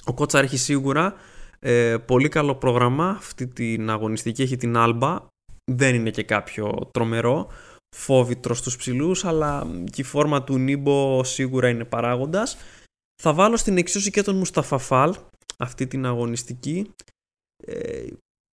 Ο 0.05 0.13
Κότσαρ 0.13 0.43
έχει 0.43 0.57
σίγουρα 0.57 1.15
ε, 1.59 1.97
πολύ 1.97 2.29
καλό 2.29 2.55
πρόγραμμα. 2.55 3.09
Αυτή 3.09 3.47
την 3.47 3.89
αγωνιστική 3.89 4.41
έχει 4.41 4.57
την 4.57 4.77
Άλμπα. 4.77 5.27
Δεν 5.71 5.95
είναι 5.95 6.09
και 6.09 6.23
κάποιο 6.23 6.89
τρομερό. 6.93 7.51
φόβητρο 7.95 8.53
στους 8.53 8.77
ψηλούς 8.77 9.25
αλλά 9.25 9.67
και 9.91 10.01
η 10.01 10.03
φόρμα 10.03 10.43
του 10.43 10.57
Νίμπο 10.57 11.23
σίγουρα 11.23 11.69
είναι 11.69 11.85
παράγοντας. 11.85 12.57
Θα 13.21 13.33
βάλω 13.33 13.57
στην 13.57 13.77
εξίσωση 13.77 14.11
και 14.11 14.21
τον 14.21 14.35
Μουσταφαφάλ 14.35 15.15
αυτή 15.57 15.87
την 15.87 16.05
αγωνιστική. 16.05 16.91
Ε, 17.63 18.07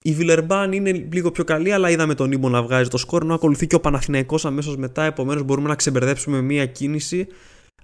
η 0.08 0.12
Βιλερμπάν 0.12 0.72
είναι 0.72 0.92
λίγο 0.92 1.30
πιο 1.30 1.44
καλή, 1.44 1.72
αλλά 1.72 1.90
είδαμε 1.90 2.14
τον 2.14 2.28
Νίμπο 2.28 2.48
να 2.48 2.62
βγάζει 2.62 2.88
το 2.88 2.96
σκορ, 2.96 3.22
ενώ 3.22 3.34
ακολουθεί 3.34 3.66
και 3.66 3.74
ο 3.74 3.80
Παναθηναϊκός 3.80 4.44
αμέσως 4.44 4.76
μετά. 4.76 5.04
Επομένως, 5.04 5.42
μπορούμε 5.42 5.68
να 5.68 5.74
ξεμπερδέψουμε 5.74 6.40
μία 6.40 6.66
κίνηση 6.66 7.26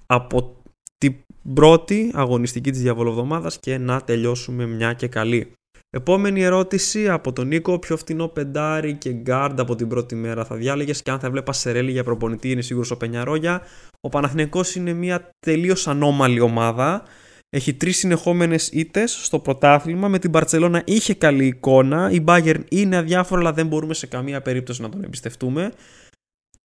από 0.07 0.63
την 0.99 1.15
πρώτη 1.55 2.11
αγωνιστική 2.15 2.71
της 2.71 2.81
διαβολοβδομάδας 2.81 3.59
και 3.59 3.79
να 3.79 4.01
τελειώσουμε 4.01 4.67
μια 4.67 4.93
και 4.93 5.07
καλή. 5.07 5.53
Επόμενη 5.91 6.43
ερώτηση 6.43 7.09
από 7.09 7.33
τον 7.33 7.47
Νίκο. 7.47 7.79
Πιο 7.79 7.97
φτηνό 7.97 8.29
πεντάρι 8.29 8.95
και 8.95 9.13
γκάρντ 9.13 9.61
από 9.61 9.75
την 9.75 9.89
πρώτη 9.89 10.15
μέρα 10.15 10.45
θα 10.45 10.57
διάλεγες; 10.57 11.03
Και 11.03 11.11
αν 11.11 11.19
θα 11.19 11.31
έβλεπα 11.31 11.59
Σερέλη 11.59 11.91
για 11.91 12.05
προπονητή, 12.05 12.51
είναι 12.51 12.63
σίγουρος 12.63 12.91
ο 12.91 12.97
Πενιαρόγια. 12.97 13.63
Ο 14.01 14.09
Παναθηναϊκός 14.09 14.75
είναι 14.75 14.93
μια 14.93 15.31
τελείως 15.47 15.89
ανώμαλη 15.89 16.41
ομάδα. 16.41 17.03
Έχει 17.51 17.75
τρεις 17.75 17.97
συνεχόμενες 17.99 18.69
ήττες 18.69 19.25
στο 19.25 19.39
πρωτάθλημα. 19.39 20.09
Με 20.09 20.19
την 20.19 20.31
Μπαρσελόνα 20.31 20.83
είχε 20.87 21.15
καλή 21.15 21.47
εικόνα. 21.47 22.11
Η 22.11 22.25
Bayern 22.27 22.63
είναι 22.69 22.97
αδιάφορα, 22.97 23.41
αλλά 23.41 23.53
δεν 23.53 23.67
μπορούμε 23.67 23.95
σε 23.95 24.07
καμία 24.07 24.43
περίπτωση 24.43 24.83
να 24.83 24.89
τον 24.89 25.05
εμπιστευτούμε. 25.05 25.73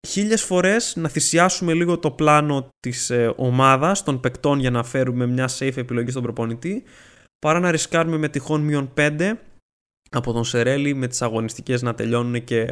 Χίλιες 0.08 0.44
φορές 0.44 0.96
να 0.96 1.10
θυσιάσουμε 1.10 1.74
λίγο 1.74 1.98
το 1.98 2.12
πλάνο 2.12 2.68
της 2.80 3.10
ε, 3.10 3.34
ομάδας, 3.36 4.04
των 4.04 4.20
παικτών 4.20 4.60
για 4.60 4.72
να 4.72 4.84
φέρουμε 4.84 5.26
μια 5.26 5.50
safe 5.60 5.78
επιλογή 5.78 6.10
στον 6.10 6.24
προπονητή 6.24 6.84
παρά 7.40 7.60
να 7.60 7.72
ρισκάρουμε 7.72 8.18
με 8.18 8.30
τυχόν 8.30 8.62
μείον 8.62 8.92
5 8.98 9.34
από 10.10 10.34
τον 10.34 10.44
Σερέλη 10.44 10.94
με 10.94 11.08
τις 11.08 11.22
αγωνιστικές 11.22 11.82
να 11.82 11.96
τελειώνουν 11.96 12.44
και 12.44 12.72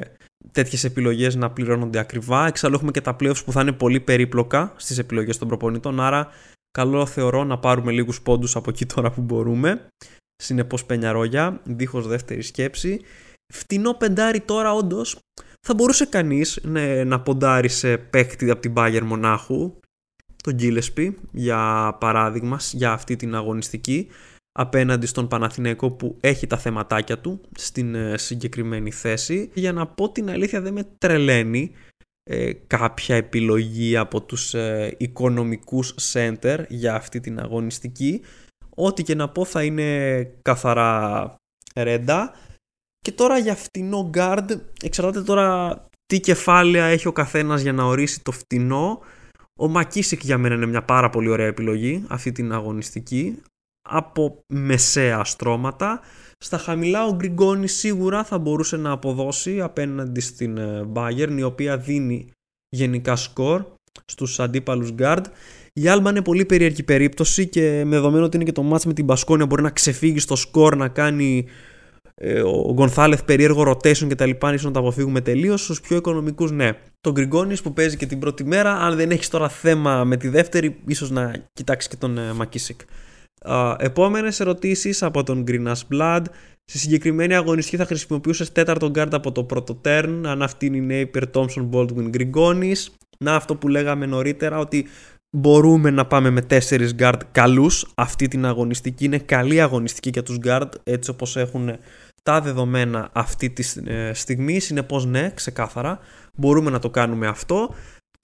τέτοιες 0.51 0.83
επιλογές 0.83 1.35
να 1.35 1.51
πληρώνονται 1.51 1.99
ακριβά. 1.99 2.47
Εξάλλου 2.47 2.75
έχουμε 2.75 2.91
και 2.91 3.01
τα 3.01 3.15
playoffs 3.19 3.43
που 3.45 3.51
θα 3.51 3.61
είναι 3.61 3.71
πολύ 3.71 3.99
περίπλοκα 3.99 4.73
στις 4.75 4.97
επιλογές 4.97 5.37
των 5.37 5.47
προπονητών, 5.47 5.99
άρα 5.99 6.29
καλό 6.77 7.05
θεωρώ 7.05 7.43
να 7.43 7.59
πάρουμε 7.59 7.91
λίγους 7.91 8.21
πόντους 8.21 8.55
από 8.55 8.69
εκεί 8.69 8.85
τώρα 8.85 9.11
που 9.11 9.21
μπορούμε. 9.21 9.87
Συνεπώς 10.35 10.85
πενιαρόγια, 10.85 11.61
δίχως 11.63 12.07
δεύτερη 12.07 12.41
σκέψη. 12.41 13.01
Φτηνό 13.53 13.93
πεντάρι 13.93 14.39
τώρα 14.39 14.73
όντως 14.73 15.19
θα 15.67 15.73
μπορούσε 15.73 16.05
κανείς 16.05 16.59
ναι, 16.63 17.03
να 17.03 17.21
ποντάρει 17.21 17.69
σε 17.69 17.97
παίκτη 17.97 18.49
από 18.49 18.61
την 18.61 18.73
Bayern 18.75 19.03
Μονάχου, 19.03 19.79
τον 20.43 20.53
Γκίλεσπι 20.53 21.17
για 21.31 21.95
παράδειγμα, 21.99 22.59
για 22.71 22.91
αυτή 22.91 23.15
την 23.15 23.35
αγωνιστική 23.35 24.07
απέναντι 24.51 25.05
στον 25.05 25.27
Παναθηναϊκό 25.27 25.91
που 25.91 26.17
έχει 26.19 26.47
τα 26.47 26.57
θεματάκια 26.57 27.19
του 27.19 27.41
στην 27.55 27.95
ε, 27.95 28.17
συγκεκριμένη 28.17 28.91
θέση. 28.91 29.49
Για 29.53 29.73
να 29.73 29.87
πω 29.87 30.11
την 30.11 30.29
αλήθεια 30.29 30.61
δεν 30.61 30.73
με 30.73 30.83
τρελαίνει 30.97 31.71
ε, 32.23 32.53
κάποια 32.53 33.15
επιλογή 33.15 33.97
από 33.97 34.21
τους 34.21 34.53
ε, 34.53 34.95
οικονομικούς 34.97 35.95
center 36.13 36.63
για 36.67 36.95
αυτή 36.95 37.19
την 37.19 37.39
αγωνιστική. 37.39 38.21
Ό,τι 38.69 39.03
και 39.03 39.15
να 39.15 39.29
πω 39.29 39.45
θα 39.45 39.63
είναι 39.63 40.23
καθαρά 40.41 41.35
ρέντα. 41.75 42.33
Και 42.99 43.11
τώρα 43.11 43.37
για 43.37 43.55
φτηνό 43.55 44.09
guard, 44.13 44.45
εξαρτάται 44.83 45.21
τώρα 45.21 45.79
τι 46.05 46.19
κεφάλαια 46.19 46.85
έχει 46.85 47.07
ο 47.07 47.11
καθένας 47.11 47.61
για 47.61 47.73
να 47.73 47.83
ορίσει 47.83 48.23
το 48.23 48.31
φτηνό. 48.31 48.99
Ο 49.59 49.67
Μακίσικ 49.67 50.23
για 50.23 50.37
μένα 50.37 50.55
είναι 50.55 50.65
μια 50.65 50.83
πάρα 50.83 51.09
πολύ 51.09 51.29
ωραία 51.29 51.47
επιλογή 51.47 52.05
αυτή 52.07 52.31
την 52.31 52.53
αγωνιστική 52.53 53.41
από 53.89 54.43
μεσαία 54.47 55.23
στρώματα. 55.23 55.99
Στα 56.37 56.57
χαμηλά 56.57 57.05
ο 57.05 57.15
Γκριγκόνη 57.15 57.67
σίγουρα 57.67 58.23
θα 58.23 58.37
μπορούσε 58.37 58.77
να 58.77 58.91
αποδώσει 58.91 59.61
απέναντι 59.61 60.19
στην 60.19 60.57
ε, 60.57 60.87
Bayern 60.93 61.35
η 61.37 61.43
οποία 61.43 61.77
δίνει 61.77 62.31
γενικά 62.69 63.15
σκορ 63.15 63.65
στους 64.05 64.39
αντίπαλους 64.39 64.93
guard. 64.99 65.23
Η 65.73 65.87
Άλμπα 65.87 66.09
είναι 66.09 66.21
πολύ 66.21 66.45
περίεργη 66.45 66.83
περίπτωση 66.83 67.47
και 67.47 67.83
με 67.85 67.95
δεδομένο 67.95 68.25
ότι 68.25 68.35
είναι 68.35 68.45
και 68.45 68.51
το 68.51 68.63
μάτς 68.63 68.85
με 68.85 68.93
την 68.93 69.05
Μπασκόνια 69.05 69.45
μπορεί 69.45 69.61
να 69.61 69.69
ξεφύγει 69.69 70.19
στο 70.19 70.35
σκορ, 70.35 70.75
να 70.75 70.87
κάνει 70.87 71.45
ε, 72.15 72.41
ο 72.41 72.73
Γκονθάλεθ 72.73 73.23
περίεργο 73.23 73.71
rotation 73.71 74.07
και 74.07 74.15
τα 74.15 74.25
λοιπά, 74.25 74.51
να 74.51 74.71
το 74.71 74.79
αποφύγουμε 74.79 75.21
τελείως. 75.21 75.63
Στους 75.63 75.81
πιο 75.81 75.97
οικονομικούς, 75.97 76.51
ναι. 76.51 76.71
Το 77.01 77.11
Γκριγκόνης 77.11 77.61
που 77.61 77.73
παίζει 77.73 77.97
και 77.97 78.05
την 78.05 78.19
πρώτη 78.19 78.43
μέρα, 78.43 78.71
αν 78.73 78.95
δεν 78.95 79.11
έχεις 79.11 79.29
τώρα 79.29 79.49
θέμα 79.49 80.03
με 80.03 80.17
τη 80.17 80.27
δεύτερη, 80.27 80.81
ίσως 80.85 81.09
να 81.09 81.49
κοιτάξεις 81.53 81.89
και 81.89 81.95
τον 81.95 82.17
ε, 82.17 82.33
Μακίσικ. 82.33 82.81
Επόμενες 83.77 84.39
ερωτήσεις 84.39 85.03
από 85.03 85.23
τον 85.23 85.43
Greenas 85.47 85.79
Blood. 85.91 86.21
Στη 86.65 86.77
συγκεκριμένη 86.77 87.35
αγωνιστική 87.35 87.77
θα 87.77 87.85
χρησιμοποιούσες 87.85 88.51
τέταρτο 88.51 88.91
guard 88.95 89.11
από 89.11 89.31
το 89.31 89.43
πρώτο 89.43 89.81
turn, 89.85 90.21
αν 90.25 90.41
αυτή 90.41 90.65
είναι 90.65 90.95
η 90.95 91.11
Napier, 91.13 91.23
Thompson, 91.33 91.69
Baldwin, 91.71 92.09
Grigonis. 92.17 92.85
Να 93.19 93.35
αυτό 93.35 93.55
που 93.55 93.67
λέγαμε 93.67 94.05
νωρίτερα 94.05 94.57
ότι 94.57 94.87
μπορούμε 95.37 95.89
να 95.89 96.05
πάμε 96.05 96.29
με 96.29 96.45
4 96.49 96.89
guard 96.99 97.19
καλούς 97.31 97.91
αυτή 97.95 98.27
την 98.27 98.45
αγωνιστική 98.45 99.05
είναι 99.05 99.17
καλή 99.17 99.61
αγωνιστική 99.61 100.09
για 100.09 100.23
τους 100.23 100.37
guard 100.43 100.69
έτσι 100.83 101.09
όπως 101.09 101.37
έχουν 101.37 101.77
τα 102.23 102.41
δεδομένα 102.41 103.09
αυτή 103.13 103.49
τη 103.49 103.73
ε, 103.85 104.13
στιγμή 104.13 104.59
συνεπώς 104.59 105.05
ναι 105.05 105.31
ξεκάθαρα 105.33 105.99
μπορούμε 106.33 106.69
να 106.69 106.79
το 106.79 106.89
κάνουμε 106.89 107.27
αυτό 107.27 107.75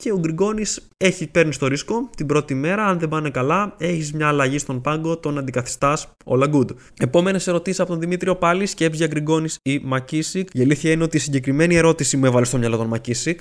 και 0.03 0.11
ο 0.11 0.19
Γκριγκόνης 0.19 0.87
έχει 0.97 1.27
παίρνει 1.27 1.53
στο 1.53 1.67
ρίσκο 1.67 2.09
την 2.15 2.25
πρώτη 2.25 2.53
μέρα. 2.53 2.85
Αν 2.85 2.99
δεν 2.99 3.09
πάνε 3.09 3.29
καλά, 3.29 3.75
έχεις 3.77 4.13
μια 4.13 4.27
αλλαγή 4.27 4.57
στον 4.57 4.81
πάγκο, 4.81 5.17
τον 5.17 5.37
αντικαθιστάς. 5.37 6.07
Όλα 6.25 6.49
good. 6.53 6.67
Επόμενες 6.99 7.47
ερωτήσεις 7.47 7.79
από 7.79 7.89
τον 7.89 7.99
Δημήτριο 7.99 8.35
πάλι. 8.35 8.65
Σκέψη 8.65 8.97
για 8.97 9.07
Γκριγκόνης 9.07 9.57
ή 9.63 9.79
Μακίσικ. 9.83 10.49
Η 10.53 10.61
αλήθεια 10.61 10.91
είναι 10.91 11.03
ότι 11.03 11.17
η 11.17 11.19
συγκεκριμένη 11.19 11.75
ερώτηση 11.75 12.17
μου 12.17 12.25
έβαλε 12.25 12.45
στο 12.45 12.57
μυαλό 12.57 12.77
τον 12.77 12.87
Μακίσικ. 12.87 13.39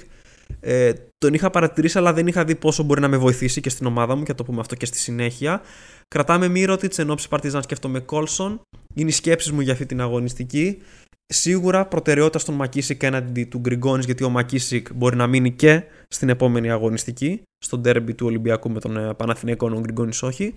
Ε, 0.60 0.92
τον 1.18 1.34
είχα 1.34 1.50
παρατηρήσει, 1.50 1.98
αλλά 1.98 2.12
δεν 2.12 2.26
είχα 2.26 2.44
δει 2.44 2.54
πόσο 2.54 2.82
μπορεί 2.82 3.00
να 3.00 3.08
με 3.08 3.16
βοηθήσει 3.16 3.60
και 3.60 3.68
στην 3.68 3.86
ομάδα 3.86 4.14
μου 4.14 4.22
και 4.22 4.30
θα 4.30 4.34
το 4.34 4.44
πούμε 4.44 4.60
αυτό 4.60 4.74
και 4.74 4.86
στη 4.86 4.98
συνέχεια. 4.98 5.60
Κρατάμε 6.08 6.48
μύρωτη 6.48 6.88
τη 6.88 7.02
ενόψη 7.02 7.28
Παρτιζάν, 7.28 7.62
σκέφτομαι 7.62 8.00
Κόλσον. 8.00 8.60
Είναι 8.94 9.08
οι 9.08 9.12
σκέψεις 9.12 9.52
μου 9.52 9.60
για 9.60 9.72
αυτή 9.72 9.86
την 9.86 10.00
αγωνιστική. 10.00 10.78
Σίγουρα 11.26 11.86
προτεραιότητα 11.86 12.38
στον 12.38 12.54
Μακίσικ 12.54 13.02
έναντι 13.02 13.44
του 13.44 13.58
Γκριγκόνης, 13.58 14.04
γιατί 14.04 14.24
ο 14.24 14.28
Μακίσικ 14.28 14.94
μπορεί 14.94 15.16
να 15.16 15.26
μείνει 15.26 15.52
και 15.52 15.82
στην 16.08 16.28
επόμενη 16.28 16.70
αγωνιστική, 16.70 17.42
στο 17.58 17.78
ντέρμπι 17.78 18.14
του 18.14 18.26
Ολυμπιακού 18.26 18.70
με 18.70 18.80
τον 18.80 18.96
ε, 18.96 19.14
Παναθηναϊκό, 19.14 19.70
ο 19.74 19.80
Γκριγκόνης 19.80 20.22
όχι. 20.22 20.54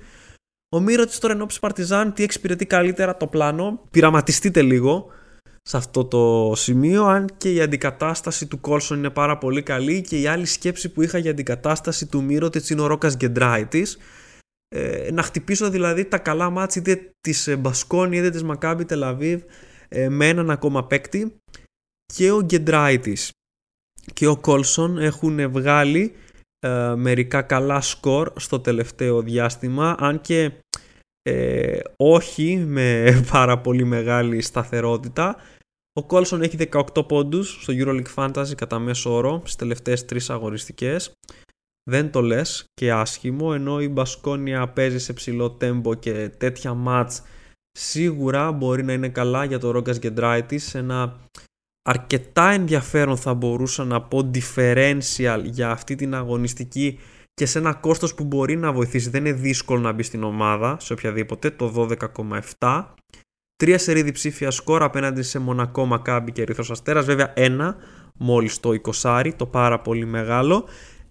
Ο 0.75 0.79
Μύρο 0.79 1.05
τη 1.05 1.19
τώρα 1.19 1.33
ενόψη 1.33 1.59
Παρτιζάν, 1.59 2.13
τι 2.13 2.23
εξυπηρετεί 2.23 2.65
καλύτερα 2.65 3.17
το 3.17 3.27
πλάνο. 3.27 3.81
Πειραματιστείτε 3.91 4.61
λίγο 4.61 5.05
σε 5.61 5.77
αυτό 5.77 6.05
το 6.05 6.53
σημείο, 6.55 7.05
αν 7.05 7.29
και 7.37 7.53
η 7.53 7.61
αντικατάσταση 7.61 8.47
του 8.47 8.59
Κόλσον 8.59 8.97
είναι 8.97 9.09
πάρα 9.09 9.37
πολύ 9.37 9.63
καλή 9.63 10.01
και 10.01 10.21
η 10.21 10.27
άλλη 10.27 10.45
σκέψη 10.45 10.89
που 10.89 11.01
είχα 11.01 11.17
για 11.17 11.31
αντικατάσταση 11.31 12.05
του 12.05 12.23
Μύρο 12.23 12.49
είναι 12.69 12.81
ο 12.81 12.87
Ρόκας 12.87 13.15
Γκεντράιτης. 13.15 13.97
Ε, 14.75 15.11
να 15.11 15.21
χτυπήσω 15.21 15.69
δηλαδή 15.69 16.05
τα 16.05 16.17
καλά 16.17 16.49
μάτια 16.49 16.81
είτε 16.81 17.11
της 17.21 17.55
Μπασκόνη 17.59 18.17
είτε 18.17 18.29
της 18.29 18.43
Μακάμπι 18.43 18.85
Τελαβίβ 18.85 19.41
ε, 19.89 20.09
με 20.09 20.27
έναν 20.27 20.49
ακόμα 20.49 20.87
παίκτη 20.87 21.35
και 22.13 22.31
ο 22.31 22.41
Γκεντράιτης 22.41 23.31
και 24.13 24.27
ο 24.27 24.37
Κόλσον 24.37 24.97
έχουν 24.97 25.51
βγάλει 25.51 26.15
ε, 26.59 26.93
μερικά 26.95 27.41
καλά 27.41 27.81
σκορ 27.81 28.33
στο 28.35 28.59
τελευταίο 28.59 29.21
διάστημα 29.21 29.95
αν 29.99 30.21
και 30.21 30.51
ε, 31.21 31.79
όχι 31.97 32.57
με 32.57 33.05
πάρα 33.31 33.59
πολύ 33.59 33.83
μεγάλη 33.83 34.41
σταθερότητα 34.41 35.35
ο 35.93 36.03
Κόλσον 36.05 36.41
έχει 36.41 36.57
18 36.71 37.07
πόντους 37.07 37.61
στο 37.61 37.73
EuroLeague 37.77 38.13
Fantasy 38.15 38.55
κατά 38.55 38.79
μέσο 38.79 39.13
όρο 39.13 39.39
στις 39.39 39.55
τελευταίες 39.55 40.05
τρεις 40.05 40.29
αγοριστικές 40.29 41.13
δεν 41.89 42.11
το 42.11 42.21
λες 42.21 42.65
και 42.73 42.91
άσχημο 42.91 43.51
ενώ 43.53 43.81
η 43.81 43.87
Μπασκόνια 43.87 44.67
παίζει 44.67 44.99
σε 44.99 45.13
ψηλό 45.13 45.51
τέμπο 45.51 45.93
και 45.93 46.29
τέτοια 46.29 46.73
μάτς 46.73 47.21
σίγουρα 47.71 48.51
μπορεί 48.51 48.83
να 48.83 48.93
είναι 48.93 49.09
καλά 49.09 49.43
για 49.43 49.59
το 49.59 49.71
Ρόγκας 49.71 49.99
Γκεντράιτης. 49.99 50.75
Ένα 50.75 51.19
αρκετά 51.81 52.49
ενδιαφέρον 52.49 53.17
θα 53.17 53.33
μπορούσα 53.33 53.83
να 53.83 54.01
πω 54.01 54.31
differential 54.33 55.41
για 55.43 55.69
αυτή 55.71 55.95
την 55.95 56.15
αγωνιστική 56.15 56.99
και 57.33 57.45
σε 57.45 57.59
ένα 57.59 57.73
κόστος 57.73 58.15
που 58.15 58.23
μπορεί 58.23 58.55
να 58.55 58.71
βοηθήσει. 58.71 59.09
Δεν 59.09 59.25
είναι 59.25 59.35
δύσκολο 59.35 59.81
να 59.81 59.91
μπει 59.91 60.03
στην 60.03 60.23
ομάδα 60.23 60.77
σε 60.79 60.93
οποιαδήποτε 60.93 61.49
το 61.49 61.87
12,7 62.59 62.85
τρία 63.61 63.77
σερή 63.77 64.01
διψήφια 64.01 64.51
σκορ 64.51 64.83
απέναντι 64.83 65.21
σε 65.21 65.39
Μονακό, 65.39 65.85
Μακάμπι 65.85 66.31
και 66.31 66.41
Ερυθρός 66.41 66.71
Αστέρας 66.71 67.05
βέβαια 67.05 67.31
ένα 67.35 67.75
μόλις 68.17 68.59
το 68.59 68.71
20 69.01 69.31
το 69.35 69.45
πάρα 69.45 69.79
πολύ 69.79 70.05
μεγάλο 70.05 70.67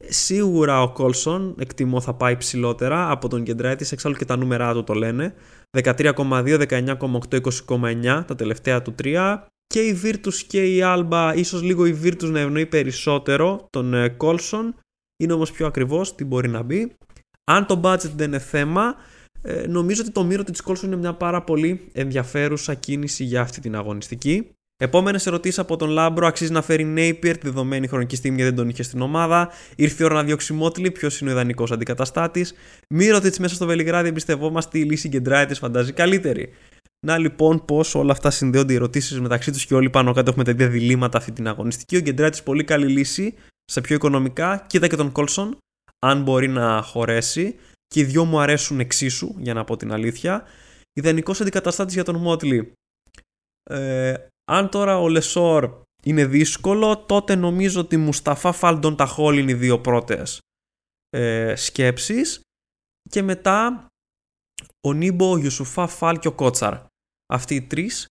Σίγουρα 0.08 0.82
ο 0.82 0.92
Κόλσον 0.92 1.54
εκτιμώ 1.58 2.00
θα 2.00 2.14
πάει 2.14 2.36
ψηλότερα 2.36 3.10
από 3.10 3.28
τον 3.28 3.42
Κεντράιτης, 3.42 3.92
εξάλλου 3.92 4.14
και 4.14 4.24
τα 4.24 4.36
νούμερά 4.36 4.72
του 4.72 4.84
το 4.84 4.94
λένε. 4.94 5.34
13,2, 5.70 6.58
19,8, 6.68 7.40
20,9 7.66 8.24
τα 8.26 8.34
τελευταία 8.34 8.82
του 8.82 8.92
τρία. 8.92 9.46
Και 9.66 9.80
η 9.80 10.00
Virtus 10.04 10.34
και 10.46 10.76
η 10.76 10.80
Alba, 10.84 11.32
ίσως 11.36 11.62
λίγο 11.62 11.86
η 11.86 11.98
Virtus 12.04 12.30
να 12.30 12.40
ευνοεί 12.40 12.66
περισσότερο 12.66 13.66
τον 13.70 14.16
Κόλσον. 14.16 14.74
Είναι 15.22 15.32
όμως 15.32 15.52
πιο 15.52 15.66
ακριβός 15.66 16.14
τι 16.14 16.24
μπορεί 16.24 16.48
να 16.48 16.62
μπει. 16.62 16.96
Αν 17.44 17.66
το 17.66 17.80
budget 17.84 18.10
δεν 18.16 18.26
είναι 18.26 18.38
θέμα, 18.38 18.94
ε, 19.42 19.66
νομίζω 19.66 20.03
ότι 20.03 20.12
το 20.12 20.24
Μπόνζι 20.24 20.60
Κόλσον 20.61 20.92
είναι 20.92 21.00
μια 21.00 21.14
πάρα 21.14 21.42
πολύ 21.42 21.88
ενδιαφέρουσα 21.92 22.74
κίνηση 22.74 23.24
για 23.24 23.40
αυτή 23.40 23.61
την 23.61 23.76
αγωνιστική. 23.76 24.50
Επόμενες 24.83 25.26
ερωτήσεις 25.26 25.59
από 25.59 25.76
τον 25.76 25.88
Λάμπρο. 25.88 26.26
Αξίζει 26.26 26.53
να 26.53 26.62
φέρει 26.62 26.94
Napier 26.96 27.35
τη 27.35 27.38
δεδομένη 27.42 27.87
χρονική 27.87 28.16
στιγμή 28.16 28.42
δεν 28.42 28.55
τον 28.55 28.68
είχε 28.68 28.83
στην 28.83 29.00
ομάδα. 29.00 29.48
Ήρθε 29.76 30.03
η 30.03 30.07
ώρα 30.07 30.14
να 30.14 30.22
διώξει 30.22 30.53
Μότλι. 30.53 30.90
Ποιος 30.90 31.20
είναι 31.20 31.31
ο 31.31 31.33
ιδανικός 31.33 31.70
αντικαταστάτης; 31.70 32.55
Μίροτιτς 32.88 33.38
μέσα 33.38 33.55
στο 33.55 33.66
Βελιγράδι. 33.66 34.09
Εμπιστευόμαστε 34.09 34.79
ή 34.78 34.82
Λεσόρτ 34.82 35.54
φαντάζει 35.55 35.92
καλύτερη. 35.92 36.53
Να 37.07 37.18
λοιπόν 37.18 37.64
πώς 37.64 37.94
όλα 37.94 38.12
αυτά 38.12 38.31
συνδέονται 38.31 38.72
οι 38.72 38.76
ερωτήσεις 38.76 39.20
μεταξύ 39.20 39.53
τους 39.53 39.66
και 39.66 39.74
όλοι 39.74 39.90
πάνω 39.90 40.12
κάτω 40.12 40.31
έχουμε 40.31 40.44
τα 40.44 40.50
ίδια 40.50 40.68
διλήμματα 40.68 41.18
αυτή 41.18 41.33
την 41.33 41.48
αγωνιστική. 41.48 41.96
Ο 41.96 42.00
Γκεντράιτις 42.00 42.42
πολύ 42.42 42.64
καλή 42.64 42.87
λύση 42.87 43.35
σε 43.64 43.81
πιο 43.81 43.94
οικονομικά. 43.94 44.64
Κοίτα 44.66 44.87
και 44.87 44.96
τον 44.96 45.12
Κόλσον, 45.12 45.57
αν 45.98 46.22
μπορεί 46.22 46.48
να 46.48 46.83
χωρέσει. 46.83 47.55
Και 47.94 48.00
οι 48.00 48.05
δυο 48.05 48.24
μου 48.24 48.40
αρέσουν 48.40 48.81
εξίσου, 48.81 49.35
για 49.38 49.55
να 49.55 49.64
πω 49.64 49.76
την 49.76 49.92
αλήθεια. 49.92 50.46
Ιδανικός 50.92 51.40
αντικαταστάτης 51.40 51.94
για 51.94 52.05
τον 52.05 52.16
Μότλι. 52.16 52.72
Ε, 53.62 54.14
αν 54.50 54.68
τώρα 54.68 54.98
ο 54.98 55.09
Λεσόρ 55.09 55.83
είναι 56.03 56.26
δύσκολο, 56.26 56.96
τότε 56.96 57.35
νομίζω 57.35 57.81
ότι 57.81 57.96
Μουσταφά 57.96 58.53
Φαλ, 58.52 58.72
Ντόντα 58.72 58.96
Χολ 58.96 59.38
είναι 59.38 59.50
οι 59.50 59.55
δύο 59.55 59.81
πρώτες 59.81 60.38
ε, 61.11 61.55
σκέψεις 61.57 62.40
και 63.11 63.22
μετά 63.22 63.87
ο 64.87 64.92
Νίμπο, 64.92 65.31
ο 65.31 65.37
Γιουσουφά 65.36 65.86
Φαλ 65.86 66.18
και 66.18 66.29
ο 66.29 66.33
Κότσαρ. 66.33 66.79
Αυτοί 67.33 67.55
οι 67.55 67.62
τρεις. 67.62 68.07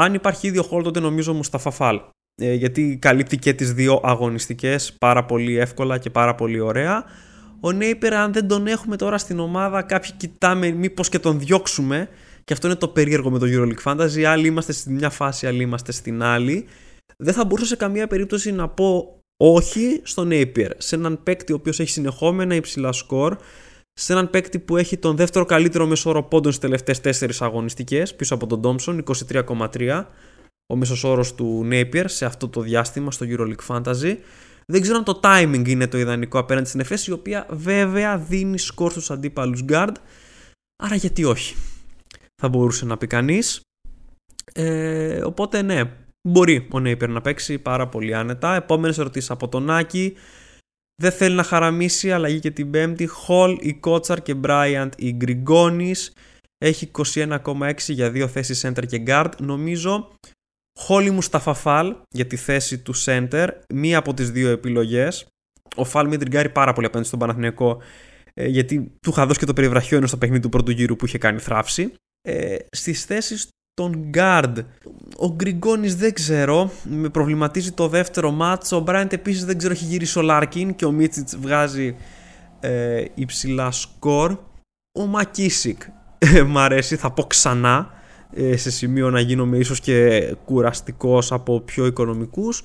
Αν 0.00 0.14
υπάρχει 0.14 0.46
ίδιο 0.46 0.62
χόλ 0.62 0.82
τότε 0.82 1.00
νομίζω 1.00 1.32
ο 1.32 1.34
Μουσταφά 1.34 1.70
Φάλ. 1.70 2.00
Ε, 2.34 2.52
γιατί 2.52 2.98
καλύπτει 2.98 3.38
και 3.38 3.54
τις 3.54 3.72
δύο 3.72 4.00
αγωνιστικές 4.02 4.92
πάρα 4.92 5.24
πολύ 5.24 5.56
εύκολα 5.56 5.98
και 5.98 6.10
πάρα 6.10 6.34
πολύ 6.34 6.60
ωραία. 6.60 7.04
Ο 7.64 7.72
Νέιπερ 7.72 8.14
αν 8.14 8.32
δεν 8.32 8.48
τον 8.48 8.66
έχουμε 8.66 8.96
τώρα 8.96 9.18
στην 9.18 9.38
ομάδα 9.38 9.82
κάποιοι 9.82 10.12
κοιτάμε 10.16 10.70
μήπως 10.70 11.08
και 11.08 11.18
τον 11.18 11.38
διώξουμε 11.38 12.08
και 12.44 12.52
αυτό 12.52 12.66
είναι 12.66 12.76
το 12.76 12.88
περίεργο 12.88 13.30
με 13.30 13.38
το 13.38 13.46
EuroLeague 13.48 13.82
Fantasy. 13.84 14.22
Άλλοι 14.22 14.46
είμαστε 14.46 14.72
στην 14.72 14.94
μια 14.94 15.10
φάση, 15.10 15.46
άλλοι 15.46 15.62
είμαστε 15.62 15.92
στην 15.92 16.22
άλλη. 16.22 16.66
Δεν 17.16 17.34
θα 17.34 17.44
μπορούσα 17.44 17.66
σε 17.66 17.76
καμία 17.76 18.06
περίπτωση 18.06 18.52
να 18.52 18.68
πω 18.68 19.18
όχι 19.36 20.00
στον 20.02 20.28
Napier. 20.32 20.70
Σε 20.76 20.94
έναν 20.94 21.22
παίκτη 21.22 21.52
ο 21.52 21.54
οποίος 21.54 21.80
έχει 21.80 21.90
συνεχόμενα 21.90 22.54
υψηλά 22.54 22.92
σκορ, 22.92 23.36
σε 23.92 24.12
έναν 24.12 24.30
παίκτη 24.30 24.58
που 24.58 24.76
έχει 24.76 24.96
τον 24.96 25.16
δεύτερο 25.16 25.44
καλύτερο 25.44 25.86
μεσόρο 25.86 26.22
πόντων 26.22 26.52
στις 26.52 26.70
τελευταίες 26.84 27.20
4 27.22 27.30
αγωνιστικές, 27.38 28.14
πίσω 28.14 28.34
από 28.34 28.46
τον 28.46 28.60
Thompson, 28.62 29.00
23,3 29.32 30.04
ο 30.66 30.76
μέσο 30.76 31.10
όρος 31.10 31.34
του 31.34 31.68
Napier 31.70 32.04
σε 32.04 32.24
αυτό 32.24 32.48
το 32.48 32.60
διάστημα 32.60 33.10
στο 33.10 33.26
EuroLeague 33.28 33.66
Fantasy. 33.66 34.16
Δεν 34.66 34.80
ξέρω 34.80 34.96
αν 34.98 35.04
το 35.04 35.20
timing 35.22 35.68
είναι 35.68 35.86
το 35.86 35.98
ιδανικό 35.98 36.38
απέναντι 36.38 36.68
στην 36.68 36.80
Εφέση, 36.80 37.10
η 37.10 37.12
οποία 37.12 37.46
βέβαια 37.50 38.18
δίνει 38.18 38.58
σκορ 38.58 38.90
στους 38.90 39.10
αντίπαλους 39.10 39.64
guard. 39.68 39.94
Άρα 40.82 40.94
γιατί 40.94 41.24
όχι 41.24 41.54
θα 42.42 42.48
μπορούσε 42.48 42.84
να 42.84 42.96
πει 42.96 43.06
κανείς. 43.06 43.60
Ε, 44.52 45.24
οπότε 45.24 45.62
ναι, 45.62 45.82
μπορεί 46.28 46.68
ο 46.72 46.80
Νέιπερ 46.80 47.08
να 47.08 47.20
παίξει 47.20 47.58
πάρα 47.58 47.88
πολύ 47.88 48.14
άνετα. 48.14 48.54
Επόμενες 48.54 48.98
ερωτήσεις 48.98 49.30
από 49.30 49.48
τον 49.48 49.70
Άκη. 49.70 50.14
Δεν 51.02 51.12
θέλει 51.12 51.34
να 51.34 51.42
χαραμίσει 51.42 52.12
αλλαγή 52.12 52.40
και 52.40 52.50
την 52.50 52.70
Πέμπτη. 52.70 53.06
Χολ, 53.06 53.58
η 53.60 53.74
Κότσαρ 53.74 54.22
και 54.22 54.34
Μπράιαντ 54.34 54.92
η 54.96 55.12
Γκριγκόνης. 55.12 56.12
Έχει 56.58 56.90
21,6 57.14 57.74
για 57.86 58.10
δύο 58.10 58.28
θέσεις 58.28 58.66
center 58.66 58.86
και 58.86 59.02
guard. 59.06 59.30
Νομίζω 59.38 60.10
Χολ 60.78 61.10
ή 61.10 61.22
Μουσταφά 61.22 61.38
Φαλ 61.38 61.96
για 62.10 62.26
τη 62.26 62.36
θέση 62.36 62.78
του 62.78 62.94
center. 63.04 63.48
Μία 63.74 63.98
από 63.98 64.14
τις 64.14 64.30
δύο 64.30 64.50
επιλογές. 64.50 65.26
Ο 65.76 65.84
Φαλ 65.84 66.08
με 66.08 66.16
τριγκάρει 66.16 66.48
πάρα 66.48 66.72
πολύ 66.72 66.86
απέναντι 66.86 67.08
στον 67.08 67.18
Παναθηναϊκό 67.18 67.82
ε, 68.34 68.46
γιατί 68.46 68.92
του 69.00 69.10
είχα 69.10 69.26
δώσει 69.26 69.38
και 69.38 69.46
το 69.46 69.52
περιβραχιόνιο 69.52 70.06
στο 70.06 70.16
παιχνίδι 70.16 70.42
του 70.42 70.48
πρώτου 70.48 70.70
γύρου 70.70 70.96
που 70.96 71.06
είχε 71.06 71.18
κάνει 71.18 71.38
θραύση 71.38 71.94
ε, 72.28 72.56
στις 72.70 73.04
θέσεις 73.04 73.48
των 73.74 74.10
guard. 74.14 74.54
Ο 75.16 75.32
Γκριγκόνις 75.32 75.96
δεν 75.96 76.12
ξέρω, 76.12 76.70
με 76.84 77.08
προβληματίζει 77.08 77.72
το 77.72 77.88
δεύτερο 77.88 78.30
ματς, 78.30 78.63
ο. 78.63 78.76
Ο 78.76 78.80
Μπράιντ 78.80 79.12
επίσης 79.12 79.44
δεν 79.44 79.58
ξέρω, 79.58 79.72
έχει 79.72 79.84
γυρίσει 79.84 80.18
ο 80.18 80.22
Λάρκιν 80.22 80.74
και 80.74 80.84
ο 80.84 80.90
Μίτσιτς 80.90 81.36
βγάζει 81.36 81.96
ε, 82.60 83.04
υψηλά 83.14 83.70
σκορ. 83.70 84.38
Ο 84.98 85.06
Μακίσικ 85.06 85.82
ε, 86.18 86.42
μ' 86.42 86.58
αρέσει, 86.58 86.96
θα 86.96 87.10
πω 87.10 87.22
ξανά 87.22 87.90
ε, 87.90 88.02
σε 88.54 88.70
σημείο 88.70 89.10
να 89.10 89.20
γίνομαι 89.20 89.56
ίσως 89.58 89.80
και 89.80 90.36
κουραστικός 90.44 91.32
από 91.32 91.60
πιο 91.60 91.86
οικονομικούς. 91.86 92.62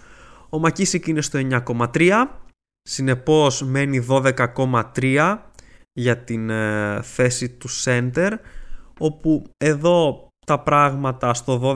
Ο 0.49 0.60
Μακίσικ 0.60 1.08
είναι 1.08 1.21
στο 1.21 1.39
9,3, 1.65 2.12
συνεπώς 2.82 3.63
μένει 3.63 4.05
12,3 4.10 5.38
για 5.93 6.17
την 6.17 6.49
ε, 6.49 6.99
θέση 7.01 7.49
του 7.49 7.67
center 7.84 8.32
όπου 8.99 9.43
εδώ 9.58 10.27
τα 10.45 10.60
πράγματα 10.60 11.34
στο 11.34 11.75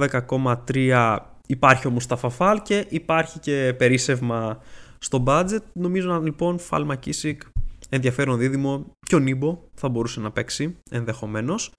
12,3 0.73 1.17
υπάρχει 1.47 1.87
ο 1.87 1.89
Μουσταφα 1.89 2.59
και 2.63 2.85
υπάρχει 2.89 3.39
και 3.39 3.73
περίσευμα 3.77 4.59
στο 4.97 5.23
budget. 5.27 5.61
Νομίζω 5.73 6.21
λοιπόν 6.23 6.59
Φαλ 6.59 6.83
Μακίσικ 6.85 7.41
ενδιαφέρον 7.89 8.37
δίδυμο 8.37 8.85
και 9.07 9.15
ο 9.15 9.19
Νίμπο 9.19 9.59
θα 9.73 9.89
μπορούσε 9.89 10.19
να 10.19 10.31
παίξει 10.31 10.77
ενδεχομένως. 10.91 11.71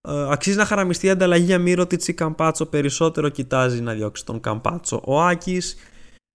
Ε, 0.00 0.30
αξίζει 0.30 0.56
να 0.56 0.64
χαραμιστεί 0.64 1.06
η 1.06 1.10
ανταλλαγή 1.10 1.44
για 1.44 1.58
Μύρο 1.58 1.86
Τιτσι 1.86 2.12
Καμπάτσο 2.14 2.66
περισσότερο 2.66 3.28
κοιτάζει 3.28 3.80
να 3.80 3.92
διώξει 3.92 4.24
τον 4.24 4.40
Καμπάτσο. 4.40 5.02
Ο 5.04 5.20
Άκης 5.22 5.76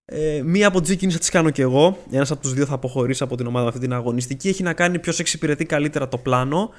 ε, 0.04 0.42
μία 0.44 0.66
από 0.66 0.80
τι 0.80 0.96
κινήσει 0.96 1.16
θα 1.16 1.22
τις 1.22 1.30
κάνω 1.30 1.50
και 1.50 1.62
εγώ. 1.62 1.98
Ένας 2.10 2.30
από 2.30 2.40
τους 2.40 2.54
δύο 2.54 2.66
θα 2.66 2.74
αποχωρήσει 2.74 3.22
από 3.22 3.36
την 3.36 3.46
ομάδα 3.46 3.68
αυτή 3.68 3.80
την 3.80 3.92
αγωνιστική. 3.92 4.48
Έχει 4.48 4.62
να 4.62 4.72
κάνει 4.72 4.98
ποιος 4.98 5.18
εξυπηρετεί 5.18 5.64
καλύτερα 5.64 6.08
το 6.08 6.18
πλάνο. 6.18 6.70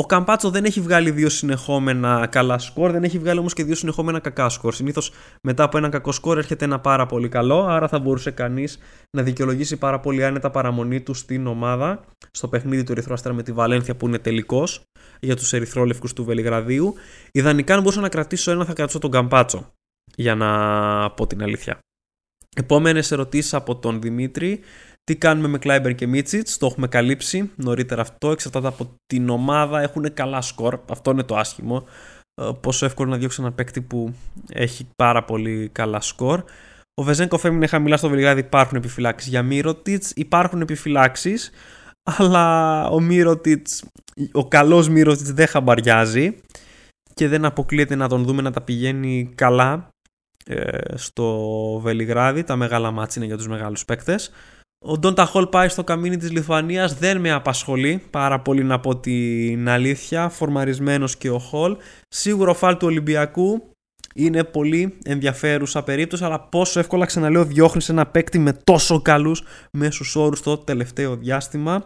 Ο 0.00 0.06
Καμπάτσο 0.06 0.50
δεν 0.50 0.64
έχει 0.64 0.80
βγάλει 0.80 1.10
δύο 1.10 1.28
συνεχόμενα 1.28 2.26
καλά 2.26 2.58
σκορ, 2.58 2.90
δεν 2.90 3.04
έχει 3.04 3.18
βγάλει 3.18 3.38
όμως 3.38 3.52
και 3.52 3.64
δύο 3.64 3.74
συνεχόμενα 3.74 4.18
κακά 4.18 4.48
σκορ. 4.48 4.74
Συνήθως 4.74 5.12
μετά 5.42 5.62
από 5.62 5.78
ένα 5.78 5.88
κακό 5.88 6.12
σκορ 6.12 6.38
έρχεται 6.38 6.64
ένα 6.64 6.80
πάρα 6.80 7.06
πολύ 7.06 7.28
καλό, 7.28 7.64
άρα 7.64 7.88
θα 7.88 7.98
μπορούσε 7.98 8.30
κανείς 8.30 8.78
να 9.16 9.22
δικαιολογήσει 9.22 9.76
πάρα 9.76 10.00
πολύ 10.00 10.24
άνετα 10.24 10.50
παραμονή 10.50 11.00
του 11.00 11.14
στην 11.14 11.46
ομάδα, 11.46 12.04
στο 12.30 12.48
παιχνίδι 12.48 12.84
του 12.84 12.92
Ερυθρού 12.92 13.12
Αστέρα 13.12 13.34
με 13.34 13.42
τη 13.42 13.52
Βαλένθια 13.52 13.96
που 13.96 14.06
είναι 14.06 14.18
τελικός 14.18 14.82
για 15.20 15.36
τους 15.36 15.52
Ερυθρόλευκους 15.52 16.12
του 16.12 16.24
Βελιγραδίου. 16.24 16.94
Ιδανικά, 17.32 17.74
αν 17.74 17.80
μπορούσα 17.80 18.00
να 18.00 18.08
κρατήσω 18.08 18.50
ένα, 18.50 18.64
θα 18.64 18.72
κρατήσω 18.72 18.98
τον 18.98 19.10
Καμπάτσο. 19.10 19.72
Για 20.14 20.34
να 20.34 21.10
πω 21.10 21.26
την 21.26 21.42
αλήθεια. 21.42 21.78
Επόμενες 22.56 23.10
ερωτήσεις 23.10 23.54
από 23.54 23.76
τον 23.76 24.00
Δημήτρη. 24.00 24.60
Τι 25.08 25.16
κάνουμε 25.16 25.48
με 25.48 25.58
Κλάιμπερ 25.58 25.94
και 25.94 26.06
Μίτσιτ, 26.06 26.48
το 26.58 26.66
έχουμε 26.66 26.88
καλύψει 26.88 27.50
νωρίτερα 27.56 28.00
αυτό. 28.00 28.30
Εξαρτάται 28.30 28.66
από 28.66 28.94
την 29.06 29.28
ομάδα, 29.28 29.80
έχουν 29.80 30.14
καλά 30.14 30.40
σκορ. 30.40 30.78
Αυτό 30.88 31.10
είναι 31.10 31.22
το 31.22 31.36
άσχημο. 31.36 31.84
Ε, 32.34 32.50
πόσο 32.60 32.86
εύκολο 32.86 33.10
να 33.10 33.16
διώξει 33.16 33.40
ένα 33.40 33.52
παίκτη 33.52 33.80
που 33.80 34.14
έχει 34.52 34.88
πάρα 34.96 35.24
πολύ 35.24 35.68
καλά 35.72 36.00
σκορ. 36.00 36.44
Ο 36.94 37.02
Βεζέγκοφ 37.02 37.44
έμεινε 37.44 37.66
χαμηλά 37.66 37.96
στο 37.96 38.08
Βελιγράδι. 38.08 38.40
Υπάρχουν 38.40 38.76
επιφυλάξεις 38.76 39.28
για 39.28 39.42
Μύρωτιτς. 39.42 40.12
Υπάρχουν 40.14 40.60
επιφυλάξεις, 40.60 41.50
αλλά 42.02 42.86
ο 42.88 43.00
Μύρωτιτς, 43.00 43.84
ο 44.32 44.48
καλός 44.48 44.88
Μύρωτιτς 44.88 45.32
δεν 45.32 45.46
χαμπαριάζει 45.46 46.36
και 47.14 47.28
δεν 47.28 47.44
αποκλείεται 47.44 47.94
να 47.94 48.08
τον 48.08 48.24
δούμε 48.24 48.42
να 48.42 48.50
τα 48.50 48.60
πηγαίνει 48.60 49.32
καλά 49.34 49.88
ε, 50.44 50.78
στο 50.94 51.78
Βελιγράδι. 51.82 52.44
Τα 52.44 52.56
μεγάλα 52.56 52.90
μάτς 52.90 53.16
είναι 53.16 53.26
για 53.26 53.36
τους 53.36 53.48
μεγάλους 53.48 53.84
παίκτες. 53.84 54.32
Ο 54.84 54.98
Ντόντα 54.98 55.24
Χολ 55.24 55.46
πάει 55.46 55.68
στο 55.68 55.84
καμίνι 55.84 56.16
της 56.16 56.30
Λιθουανίας, 56.30 56.98
δεν 56.98 57.20
με 57.20 57.30
απασχολεί 57.30 58.02
πάρα 58.10 58.40
πολύ 58.40 58.64
να 58.64 58.80
πω 58.80 58.96
την 58.96 59.68
αλήθεια, 59.68 60.28
φορμαρισμένος 60.28 61.16
και 61.16 61.30
ο 61.30 61.38
Χολ. 61.38 61.76
Σίγουρο 62.08 62.50
ο 62.50 62.54
φάλ 62.54 62.76
του 62.76 62.86
Ολυμπιακού 62.86 63.62
είναι 64.14 64.44
πολύ 64.44 64.98
ενδιαφέρουσα 65.04 65.82
περίπτωση, 65.82 66.24
αλλά 66.24 66.40
πόσο 66.40 66.78
εύκολα 66.80 67.06
ξαναλέω 67.06 67.44
διώχνεις 67.44 67.88
ένα 67.88 68.06
παίκτη 68.06 68.38
με 68.38 68.52
τόσο 68.64 69.02
καλούς 69.02 69.42
μέσους 69.72 70.16
όρους 70.16 70.42
το 70.42 70.58
τελευταίο 70.58 71.16
διάστημα. 71.16 71.84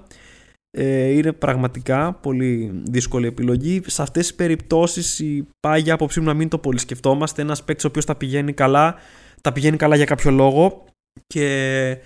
Ε, 0.71 1.09
είναι 1.09 1.33
πραγματικά 1.33 2.13
πολύ 2.13 2.83
δύσκολη 2.85 3.27
επιλογή. 3.27 3.83
Σε 3.87 4.03
αυτές 4.03 4.27
τις 4.27 4.35
περιπτώσεις 4.35 5.19
η 5.19 5.49
πάγια 5.61 5.95
άποψή 5.95 6.21
μου 6.21 6.27
να 6.27 6.35
μην 6.35 6.49
το 6.49 6.59
πολύ 6.59 6.79
σκεφτόμαστε. 6.79 7.43
Ένας 7.43 7.65
παίκτης 7.65 7.85
ο 7.85 7.89
οποίος 7.89 8.05
τα 8.05 8.15
πηγαίνει 8.15 8.53
καλά, 8.53 8.95
τα 9.41 9.53
πηγαίνει 9.53 9.77
καλά 9.77 9.97
για 9.97 10.05
κάποιο 10.05 10.31
λόγο 10.31 10.85
και 11.27 11.99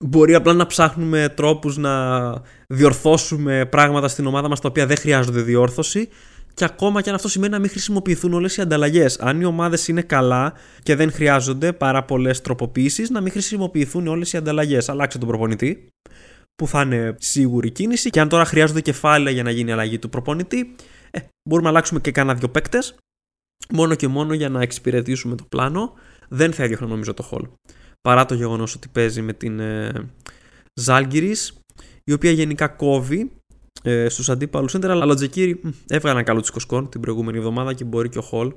μπορεί 0.00 0.34
απλά 0.34 0.52
να 0.52 0.66
ψάχνουμε 0.66 1.32
τρόπους 1.36 1.76
να 1.76 2.32
διορθώσουμε 2.66 3.66
πράγματα 3.70 4.08
στην 4.08 4.26
ομάδα 4.26 4.48
μας 4.48 4.60
τα 4.60 4.68
οποία 4.68 4.86
δεν 4.86 4.96
χρειάζονται 4.96 5.40
διόρθωση 5.40 6.08
και 6.56 6.64
ακόμα 6.64 7.00
και 7.02 7.08
αν 7.08 7.14
αυτό 7.14 7.28
σημαίνει 7.28 7.52
να 7.52 7.58
μην 7.58 7.70
χρησιμοποιηθούν 7.70 8.32
όλες 8.32 8.56
οι 8.56 8.60
ανταλλαγές. 8.60 9.18
Αν 9.18 9.40
οι 9.40 9.44
ομάδες 9.44 9.88
είναι 9.88 10.02
καλά 10.02 10.52
και 10.82 10.94
δεν 10.94 11.12
χρειάζονται 11.12 11.72
πάρα 11.72 12.04
πολλές 12.04 12.40
τροποποιήσεις, 12.40 13.10
να 13.10 13.20
μην 13.20 13.32
χρησιμοποιηθούν 13.32 14.06
όλες 14.06 14.32
οι 14.32 14.36
ανταλλαγές. 14.36 14.88
Αλλάξε 14.88 15.18
τον 15.18 15.28
προπονητή, 15.28 15.88
που 16.54 16.66
θα 16.66 16.80
είναι 16.80 17.16
σίγουρη 17.18 17.70
κίνηση. 17.70 18.10
Και 18.10 18.20
αν 18.20 18.28
τώρα 18.28 18.44
χρειάζονται 18.44 18.80
κεφάλαια 18.80 19.32
για 19.32 19.42
να 19.42 19.50
γίνει 19.50 19.72
αλλαγή 19.72 19.98
του 19.98 20.08
προπονητή, 20.08 20.74
ε, 21.10 21.18
μπορούμε 21.48 21.68
να 21.68 21.74
αλλάξουμε 21.74 22.00
και 22.00 22.10
κάνα 22.10 22.34
δύο 22.34 22.48
παίκτες. 22.48 22.94
Μόνο 23.72 23.94
και 23.94 24.08
μόνο 24.08 24.34
για 24.34 24.48
να 24.48 24.62
εξυπηρετήσουμε 24.62 25.34
το 25.36 25.44
πλάνο. 25.48 25.92
Δεν 26.28 26.52
θα 26.52 26.62
έδιωχνα 26.62 26.86
νομίζω 26.86 27.14
το 27.14 27.28
Hall. 27.30 27.48
Παρά 28.00 28.24
το 28.24 28.34
γεγονός 28.34 28.74
ότι 28.74 28.88
παίζει 28.88 29.22
με 29.22 29.32
την 29.32 29.60
ε, 29.60 30.10
η 32.04 32.12
οποία 32.12 32.30
γενικά 32.30 32.68
κόβει 32.68 33.30
ε, 33.82 34.08
στους 34.08 34.28
αντίπαλους 34.28 34.76
center. 34.76 34.88
Αλλά 34.88 35.12
ο 35.12 35.14
Τζεκίρι 35.14 35.60
έβγαλε 35.86 36.14
ένα 36.14 36.22
καλό 36.22 36.40
τσικοσκόν 36.40 36.88
την 36.88 37.00
προηγούμενη 37.00 37.38
εβδομάδα 37.38 37.72
και 37.72 37.84
μπορεί 37.84 38.08
και 38.08 38.18
ο 38.18 38.28
Hall 38.30 38.52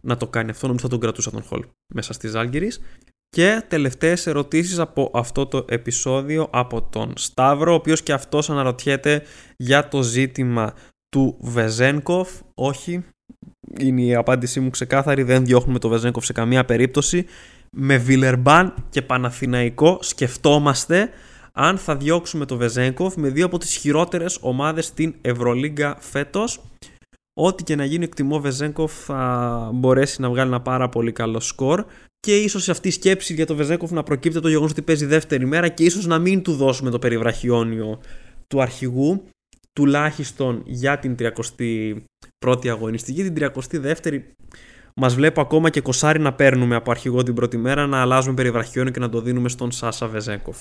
να 0.00 0.16
το 0.16 0.26
κάνει 0.26 0.50
αυτό. 0.50 0.66
Νομίζω 0.66 0.84
θα 0.84 0.90
τον 0.90 1.00
κρατούσα 1.00 1.30
τον 1.30 1.42
Χολ 1.42 1.64
μέσα 1.94 2.12
στη 2.12 2.28
Ζάλγκηρη. 2.28 2.72
Και 3.28 3.64
τελευταίες 3.68 4.26
ερωτήσεις 4.26 4.78
από 4.78 5.10
αυτό 5.14 5.46
το 5.46 5.64
επεισόδιο 5.68 6.48
από 6.52 6.82
τον 6.82 7.12
Σταύρο, 7.16 7.72
ο 7.72 7.74
οποίος 7.74 8.02
και 8.02 8.12
αυτός 8.12 8.50
αναρωτιέται 8.50 9.22
για 9.56 9.88
το 9.88 10.02
ζήτημα 10.02 10.74
του 11.08 11.38
Βεζένκοφ. 11.40 12.30
Όχι, 12.54 13.04
είναι 13.78 14.02
η 14.02 14.14
απάντησή 14.14 14.60
μου 14.60 14.70
ξεκάθαρη, 14.70 15.22
δεν 15.22 15.44
διώχνουμε 15.44 15.78
το 15.78 15.88
Βεζένκοφ 15.88 16.24
σε 16.24 16.32
καμία 16.32 16.64
περίπτωση. 16.64 17.26
Με 17.76 17.96
Βιλερμπάν 17.96 18.74
και 18.90 19.02
Παναθηναϊκό 19.02 19.98
σκεφτόμαστε 20.00 21.10
αν 21.52 21.78
θα 21.78 21.96
διώξουμε 21.96 22.44
το 22.44 22.56
Βεζένκοφ 22.56 23.16
με 23.16 23.28
δύο 23.28 23.46
από 23.46 23.58
τις 23.58 23.76
χειρότερες 23.76 24.38
ομάδες 24.40 24.86
στην 24.86 25.14
Ευρωλίγκα 25.20 25.96
φέτος. 26.00 26.60
Ό,τι 27.40 27.62
και 27.62 27.76
να 27.76 27.84
γίνει 27.84 28.04
εκτιμώ 28.04 28.40
Βεζένκοφ 28.40 28.92
θα 29.04 29.70
μπορέσει 29.74 30.20
να 30.20 30.28
βγάλει 30.28 30.48
ένα 30.48 30.60
πάρα 30.60 30.88
πολύ 30.88 31.12
καλό 31.12 31.40
σκορ 31.40 31.84
και 32.20 32.36
ίσως 32.36 32.68
αυτή 32.68 32.88
η 32.88 32.90
σκέψη 32.90 33.34
για 33.34 33.46
το 33.46 33.54
Βεζέκοφ 33.54 33.90
να 33.90 34.02
προκύπτει 34.02 34.36
από 34.36 34.46
το 34.46 34.48
γεγονός 34.48 34.70
ότι 34.70 34.82
παίζει 34.82 35.06
δεύτερη 35.06 35.46
μέρα 35.46 35.68
και 35.68 35.84
ίσως 35.84 36.06
να 36.06 36.18
μην 36.18 36.42
του 36.42 36.52
δώσουμε 36.52 36.90
το 36.90 36.98
περιβραχιόνιο 36.98 38.00
του 38.46 38.62
αρχηγού 38.62 39.24
τουλάχιστον 39.72 40.62
για 40.66 40.98
την 40.98 41.16
31η 41.18 42.68
αγωνιστική. 42.68 43.30
Την 43.30 43.50
32η 43.54 44.20
μας 44.96 45.14
βλέπω 45.14 45.40
ακόμα 45.40 45.70
και 45.70 45.80
κοσάρι 45.80 46.20
να 46.20 46.32
παίρνουμε 46.32 46.74
από 46.74 46.90
αρχηγό 46.90 47.22
την 47.22 47.34
πρώτη 47.34 47.56
μέρα, 47.56 47.86
να 47.86 48.00
αλλάζουμε 48.00 48.34
περιβραχιόνιο 48.34 48.92
και 48.92 49.00
να 49.00 49.08
το 49.08 49.20
δίνουμε 49.20 49.48
στον 49.48 49.70
Σάσα 49.70 50.06
Βεζέκοφ. 50.06 50.56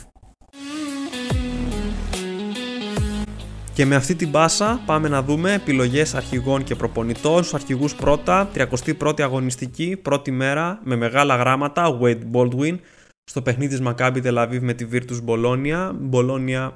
Και 3.73 3.85
με 3.85 3.95
αυτή 3.95 4.15
την 4.15 4.31
πάσα 4.31 4.81
πάμε 4.85 5.07
να 5.07 5.23
δούμε 5.23 5.53
επιλογές 5.53 6.15
αρχηγών 6.15 6.63
και 6.63 6.75
προπονητών. 6.75 7.37
Στους 7.37 7.53
αρχηγούς 7.53 7.95
πρώτα, 7.95 8.49
31η 8.55 9.21
αγωνιστική, 9.21 9.99
πρώτη 10.01 10.31
μέρα 10.31 10.79
με 10.83 10.95
μεγάλα 10.95 11.35
γράμματα, 11.35 11.99
Wade 12.01 12.21
Baldwin, 12.31 12.77
στο 13.23 13.41
παιχνίδι 13.41 13.77
της 13.77 13.87
Maccabi 13.87 14.23
Tel 14.23 14.47
Aviv 14.47 14.59
με 14.61 14.73
τη 14.73 14.87
Virtus 14.91 15.25
Bologna. 15.25 15.91
Bologna 16.11 16.71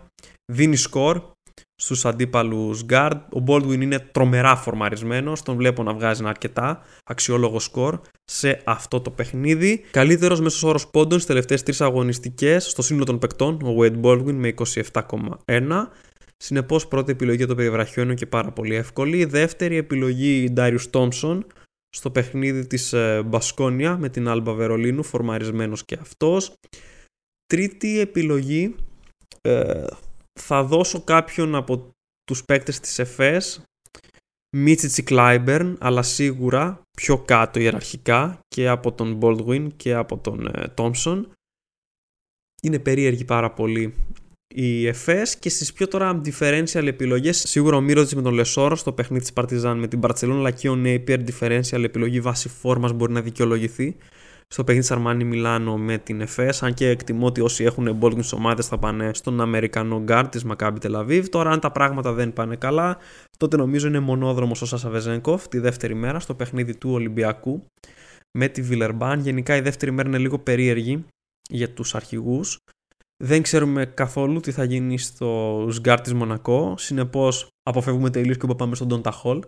δίνει 0.52 0.76
σκορ 0.76 1.33
στους 1.84 2.06
αντίπαλους 2.06 2.86
guard. 2.90 3.20
Ο 3.30 3.44
Baldwin 3.48 3.82
είναι 3.82 4.00
τρομερά 4.00 4.56
φορμαρισμένος, 4.56 5.42
τον 5.42 5.56
βλέπω 5.56 5.84
να 5.84 5.94
βγάζει 5.94 6.22
ένα 6.22 6.30
αρκετά 6.30 6.82
αξιόλογο 7.04 7.60
σκορ 7.60 8.00
σε 8.24 8.62
αυτό 8.66 9.02
το 9.02 9.10
παιχνίδι. 9.10 9.84
Καλύτερος 9.92 10.42
μέσος 10.42 10.64
όρος 10.64 10.88
πόντων 10.88 11.12
στις 11.12 11.26
τελευταίες 11.26 11.64
τρεις 11.64 11.82
αγωνιστικές 11.82 12.70
στο 12.70 12.82
σύνολο 12.82 13.06
των 13.06 13.20
παικτών, 13.20 13.62
ο 13.64 13.76
Wade 13.80 14.02
Baldwin 14.02 14.34
με 14.34 14.54
27,1. 14.94 15.90
Συνεπώς, 16.38 16.88
πρώτη 16.88 17.12
επιλογή 17.12 17.38
για 17.38 17.48
το 17.48 17.56
περιβραχιόνιο 17.56 18.14
και 18.14 18.26
πάρα 18.26 18.52
πολύ 18.52 18.76
εύκολη. 18.76 19.26
Δεύτερη 19.26 19.76
επιλογή 19.76 20.54
Darius 20.56 20.90
Thompson 20.92 21.40
στο 21.90 22.12
παιχνίδι 22.12 22.68
της 22.68 22.94
ε, 22.94 23.24
Μπασκόνια 23.26 23.98
με 23.98 24.10
την 24.10 24.28
Άλμπα 24.28 24.54
Βερολίνου, 24.54 25.04
φορμαρισμένος 25.04 25.86
και 25.86 25.98
αυτός. 26.02 26.54
Τρίτη 27.46 28.00
επιλογή 28.00 28.76
ε, 29.42 29.84
θα 30.40 30.64
δώσω 30.64 31.02
κάποιον 31.02 31.56
από 31.56 31.90
τους 32.24 32.46
παίκτες 32.46 32.80
της 32.80 33.00
ΕΦΕΣ 33.00 33.64
Μίτσιτσι 34.56 35.04
Κλάιμπερν, 35.04 35.78
αλλά 35.80 36.02
σίγουρα 36.02 36.82
πιο 36.98 37.18
κάτω 37.18 37.60
ιεραρχικά 37.60 38.40
και 38.48 38.68
από 38.68 38.92
τον 38.92 39.20
Baldwin 39.22 39.68
και 39.76 39.94
από 39.94 40.18
τον 40.18 40.52
Τόμσον. 40.74 41.32
Είναι 42.62 42.80
περίεργη 42.80 43.26
πάρα 43.26 43.52
πολύ 43.52 43.96
η 44.56 44.88
Εφές 44.88 45.36
και 45.36 45.50
στις 45.50 45.74
πιο 45.74 45.88
τώρα 45.88 46.22
differential 46.26 46.86
επιλογές. 46.86 47.38
Σίγουρα 47.38 47.78
ο 47.78 47.82
Μίροτιτς 47.82 48.14
με 48.14 48.22
τον 48.22 48.34
Λεσόρ 48.34 48.76
στο 48.76 48.94
παιχνίδι 48.94 49.22
της 49.22 49.34
Παρτιζάν 49.34 49.80
με 49.80 49.88
την 49.88 50.00
Μπαρσελόνα, 50.00 50.40
αλλά 50.40 50.52
και 50.52 50.70
ο 50.70 50.76
Νέιπιερ 50.76 51.20
differential 51.20 51.84
επιλογή 51.84 52.20
βάσει 52.20 52.50
φόρμας 52.50 52.92
μπορεί 52.92 53.14
να 53.14 53.22
δικαιολογηθεί. 53.22 53.96
Στο 54.54 54.64
παιχνίδι 54.64 54.88
της 54.88 54.96
Αρμάνι 54.96 55.24
Μιλάνο 55.24 55.78
με 55.78 55.98
την 55.98 56.22
Εφές, 56.22 56.64
αν 56.64 56.74
και 56.74 56.90
εκτιμώ 56.90 57.26
ότι 57.26 57.42
όσοι 57.42 57.64
έχουν 57.64 57.96
Μπόλντουιν 57.96 58.24
ομάδες 58.34 58.68
θα 58.68 58.78
πάνε 58.78 59.14
στον 59.14 59.42
Αμερικανό 59.42 60.02
γκάρ 60.02 60.30
της 60.30 60.44
Μακάμπι 60.44 60.80
Τελ 60.80 60.98
Αβίβ. 60.98 61.28
Τώρα, 61.28 61.52
αν 61.52 61.60
τα 61.60 61.72
πράγματα 61.72 62.14
δεν 62.14 62.34
πάνε 62.34 62.56
καλά, 62.56 62.98
τότε 63.38 63.58
νομίζω 63.58 63.88
είναι 63.88 64.00
μονόδρομος 64.00 64.62
ο 64.62 64.66
Σάσα 64.66 64.90
Βεζένκοφ 64.90 65.48
τη 65.48 65.60
δεύτερη 65.60 65.94
μέρα 65.94 66.20
στο 66.20 66.36
παιχνίδι 66.36 66.78
του 66.78 66.92
Ολυμπιακού 66.92 67.66
με 68.38 68.48
τη 68.48 68.62
Βιλερμπάν. 68.62 69.20
Γενικά 69.20 69.56
η 69.56 69.62
δεύτερη 69.62 69.92
μέρα 69.92 70.08
είναι 70.08 70.18
λίγο 70.18 70.40
περίεργη 70.40 71.06
για 71.50 71.74
τους 71.74 71.96
αρχηγούς. 71.96 72.58
Δεν 73.24 73.42
ξέρουμε 73.42 73.86
καθόλου 73.86 74.40
τι 74.40 74.52
θα 74.52 74.64
γίνει 74.64 74.98
στο 74.98 75.66
Σγκάρ 75.70 76.02
της 76.02 76.14
Μονακό. 76.14 76.76
Συνεπώς, 76.78 77.48
αποφεύγουμε 77.64 78.10
τελείως 78.10 78.38
και 78.38 78.48
πάμε 78.58 78.76
στον 78.76 78.88
Ντόντα 78.88 79.12
Χολ. 79.12 79.42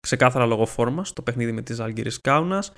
Ξεκάθαρα 0.00 0.46
λόγω 0.46 0.66
φόρμας 0.66 1.08
στο 1.08 1.22
παιχνίδι 1.22 1.52
με 1.52 1.62
τη 1.62 1.82
Ζαλγκίρις 1.82 2.10
Κάουνας. 2.20 2.72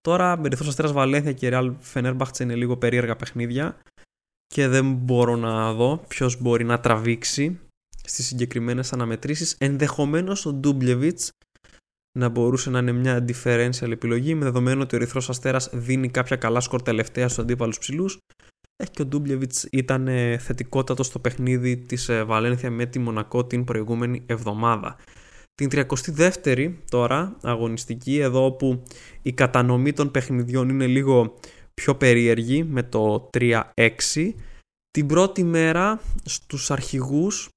Τώρα, 0.00 0.38
με 0.38 0.45
Ερυθρό 0.45 0.68
Αστέρα 0.68 0.92
Βαλένθια 0.92 1.32
και 1.32 1.48
Ρεάλ 1.48 1.74
Φενέρμπαχτσε 1.80 2.42
είναι 2.42 2.54
λίγο 2.54 2.76
περίεργα 2.76 3.16
παιχνίδια 3.16 3.76
και 4.46 4.68
δεν 4.68 4.92
μπορώ 4.92 5.36
να 5.36 5.72
δω 5.72 6.04
ποιος 6.08 6.40
μπορεί 6.40 6.64
να 6.64 6.80
τραβήξει 6.80 7.60
στις 8.04 8.26
συγκεκριμένες 8.26 8.92
αναμετρήσεις. 8.92 9.56
Ενδεχομένως 9.58 10.46
ο 10.46 10.52
Ντούμπλιεβιτς 10.52 11.30
να 12.18 12.28
μπορούσε 12.28 12.70
να 12.70 12.78
είναι 12.78 12.92
μια 12.92 13.24
differential 13.28 13.90
επιλογή 13.90 14.34
με 14.34 14.44
δεδομένο 14.44 14.82
ότι 14.82 14.94
ο 14.94 14.98
Ερυθρός 14.98 15.28
Αστέρας 15.28 15.70
δίνει 15.72 16.08
κάποια 16.08 16.36
καλά 16.36 16.60
σκορ 16.60 16.82
τελευταία 16.82 17.28
στους 17.28 17.38
αντίπαλους 17.38 17.78
ψηλούς 17.78 18.18
και 18.90 19.02
ο 19.02 19.06
Ντούμπλεβιτς 19.06 19.68
ήταν 19.70 20.08
ε, 20.08 20.38
θετικότατος 20.38 21.06
στο 21.06 21.18
παιχνίδι 21.18 21.76
της 21.76 22.08
ε, 22.08 22.24
Βαλένθια 22.24 22.70
με 22.70 22.86
τη 22.86 22.98
Μονακό 22.98 23.44
την 23.44 23.64
προηγούμενη 23.64 24.22
εβδομάδα. 24.26 24.96
Την 25.60 25.68
32η 25.72 26.72
τώρα 26.90 27.36
αγωνιστική 27.42 28.18
εδώ 28.18 28.44
όπου 28.44 28.82
η 29.22 29.32
κατανομή 29.32 29.92
των 29.92 30.10
παιχνιδιών 30.10 30.68
είναι 30.68 30.86
λίγο 30.86 31.38
πιο 31.74 31.94
περίεργη 31.94 32.64
με 32.64 32.82
το 32.82 33.28
3-6 33.38 33.60
την 34.90 35.06
πρώτη 35.06 35.44
μέρα 35.44 36.00
στους 36.24 36.70
αρχηγούς 36.70 37.48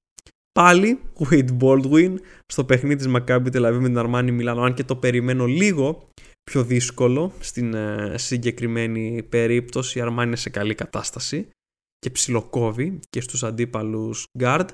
πάλι 0.52 1.00
Wade 1.18 1.56
Baldwin 1.60 2.14
στο 2.52 2.64
παιχνίδι 2.64 2.96
της 2.96 3.12
Maccabi 3.14 3.46
Tel 3.52 3.72
Aviv 3.72 3.78
με 3.80 3.88
την 3.88 3.98
Armani 3.98 4.30
Μιλάνο 4.30 4.62
αν 4.62 4.74
και 4.74 4.84
το 4.84 4.96
περιμένω 4.96 5.46
λίγο 5.46 6.08
πιο 6.50 6.64
δύσκολο 6.64 7.32
στην 7.40 7.74
ε, 7.74 8.14
συγκεκριμένη 8.18 9.22
περίπτωση. 9.22 9.98
Η 9.98 10.00
Αρμάνι 10.00 10.26
είναι 10.26 10.36
σε 10.36 10.50
καλή 10.50 10.74
κατάσταση 10.74 11.48
και 11.98 12.10
ψιλοκόβει 12.10 13.00
και 13.10 13.20
στους 13.20 13.44
αντίπαλους 13.44 14.24
guard. 14.38 14.68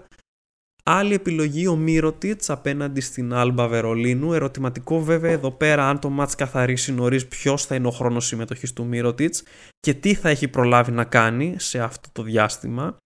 Άλλη 0.85 1.15
επιλογή 1.15 1.67
ο 1.67 1.77
Μύρωτιτς 1.77 2.51
απέναντι 2.51 3.01
στην 3.01 3.33
Άλμπα 3.33 3.69
Βερολίνου. 3.69 4.33
Ερωτηματικό 4.33 5.01
βέβαια 5.01 5.31
εδώ 5.31 5.51
πέρα 5.51 5.89
αν 5.89 5.99
το 5.99 6.11
μάτς 6.11 6.35
καθαρίσει 6.35 6.93
νωρίς 6.93 7.27
ποιος 7.27 7.65
θα 7.65 7.75
είναι 7.75 7.87
ο 7.87 7.91
χρόνος 7.91 8.27
συμμετοχής 8.27 8.73
του 8.73 8.87
Μύρωτιτς 8.87 9.43
και 9.81 9.95
τι 9.95 10.15
θα 10.15 10.29
έχει 10.29 10.49
προλάβει 10.49 10.93
να 10.93 11.05
κάνει 11.05 11.55
σε 11.59 11.81
αυτό 11.81 12.09
το 12.13 12.23
διάστημα 12.23 12.97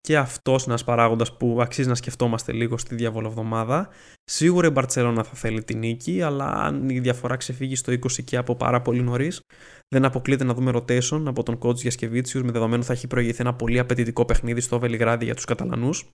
και 0.00 0.16
αυτός 0.16 0.66
ένας 0.66 0.84
παράγοντας 0.84 1.36
που 1.36 1.58
αξίζει 1.60 1.88
να 1.88 1.94
σκεφτόμαστε 1.94 2.52
λίγο 2.52 2.78
στη 2.78 2.94
διαβολοβδομάδα. 2.94 3.88
Σίγουρα 4.24 4.66
η 4.66 4.70
Μπαρσελόνα 4.70 5.24
θα 5.24 5.34
θέλει 5.34 5.64
την 5.64 5.78
νίκη, 5.78 6.22
αλλά 6.22 6.46
αν 6.46 6.88
η 6.88 7.00
διαφορά 7.00 7.36
ξεφύγει 7.36 7.76
στο 7.76 7.92
20 7.92 8.22
και 8.24 8.36
από 8.36 8.56
πάρα 8.56 8.82
πολύ 8.82 9.02
νωρίς, 9.02 9.40
δεν 9.88 10.04
αποκλείεται 10.04 10.44
να 10.44 10.54
δούμε 10.54 10.72
rotation 10.74 11.22
από 11.26 11.42
τον 11.42 11.58
coach 11.62 11.74
Γιασκεβίτσιους 11.74 12.42
με 12.42 12.52
δεδομένο 12.52 12.82
θα 12.82 12.92
έχει 12.92 13.06
προηγηθεί 13.06 13.40
ένα 13.40 13.54
πολύ 13.54 13.78
απαιτητικό 13.78 14.24
παιχνίδι 14.24 14.60
στο 14.60 14.78
Βελιγράδι 14.78 15.24
για 15.24 15.34
τους 15.34 15.44
Καταλανούς. 15.44 16.08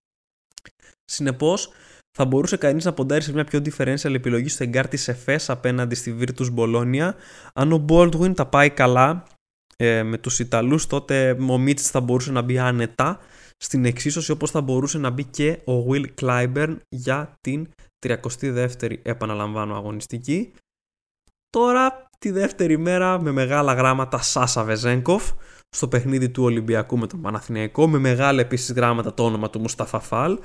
Συνεπώς, 1.10 1.70
θα 2.18 2.24
μπορούσε 2.24 2.56
κανείς 2.56 2.84
να 2.84 2.92
ποντάρει 2.92 3.22
σε 3.22 3.32
μια 3.32 3.44
πιο 3.44 3.60
differential 3.64 4.14
επιλογή 4.14 4.48
στο 4.48 4.62
εγκάρ 4.62 4.88
τη 4.88 5.04
ΕΦΕΣ 5.06 5.50
απέναντι 5.50 5.94
στη 5.94 6.16
Virtus 6.20 6.54
Bologna. 6.56 7.10
Αν 7.54 7.72
ο 7.72 7.84
Baldwin 7.88 8.34
τα 8.34 8.46
πάει 8.46 8.70
καλά 8.70 9.22
ε, 9.76 10.02
με 10.02 10.18
τους 10.18 10.38
Ιταλούς, 10.38 10.86
τότε 10.86 11.36
ο 11.48 11.58
Μίτς 11.58 11.90
θα 11.90 12.00
μπορούσε 12.00 12.32
να 12.32 12.42
μπει 12.42 12.58
άνετα 12.58 13.18
στην 13.56 13.84
εξίσωση 13.84 14.30
όπως 14.30 14.50
θα 14.50 14.60
μπορούσε 14.60 14.98
να 14.98 15.10
μπει 15.10 15.24
και 15.24 15.58
ο 15.64 15.86
Will 15.90 16.04
Clyburn 16.20 16.76
για 16.88 17.38
την 17.40 17.68
32η 18.06 18.96
επαναλαμβάνω 19.02 19.74
αγωνιστική. 19.74 20.52
Τώρα 21.50 22.08
τη 22.18 22.30
δεύτερη 22.30 22.78
μέρα 22.78 23.20
με 23.20 23.30
μεγάλα 23.30 23.72
γράμματα 23.72 24.22
Σάσα 24.22 24.64
Βεζέγκοφ 24.64 25.30
στο 25.68 25.88
παιχνίδι 25.88 26.30
του 26.30 26.42
Ολυμπιακού 26.42 26.98
με 26.98 27.06
τον 27.06 27.20
Παναθηναϊκό 27.20 27.88
με 27.88 27.98
μεγάλα 27.98 28.40
επίσης 28.40 28.72
γράμματα 28.72 29.14
το 29.14 29.24
όνομα 29.24 29.50
του 29.50 29.60
Μουσταφα 29.60 30.00
Φάλ 30.00 30.38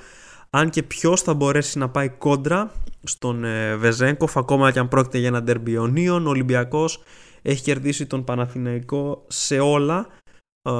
αν 0.56 0.70
και 0.70 0.84
ποιος 0.84 1.22
θα 1.22 1.34
μπορέσει 1.34 1.78
να 1.78 1.89
πάει 1.89 2.10
κόντρα 2.10 2.72
στον 3.03 3.43
ε, 3.43 3.76
Βεζέγκοφ 3.76 4.38
ακόμα 4.38 4.72
και 4.72 4.80
αν 4.80 4.88
πρόκειται 4.88 5.18
για 5.18 5.28
ένα 5.28 5.41
ντερμπιονίον 5.41 6.28
ο 6.28 6.30
Ολυμπιακός 6.30 7.03
έχει 7.41 7.64
κερδίσει 7.64 8.06
τον 8.08 8.24
Παναθηναϊκό 8.24 9.26
σε 9.28 9.60
όλα 9.60 10.08
ε, 10.62 10.72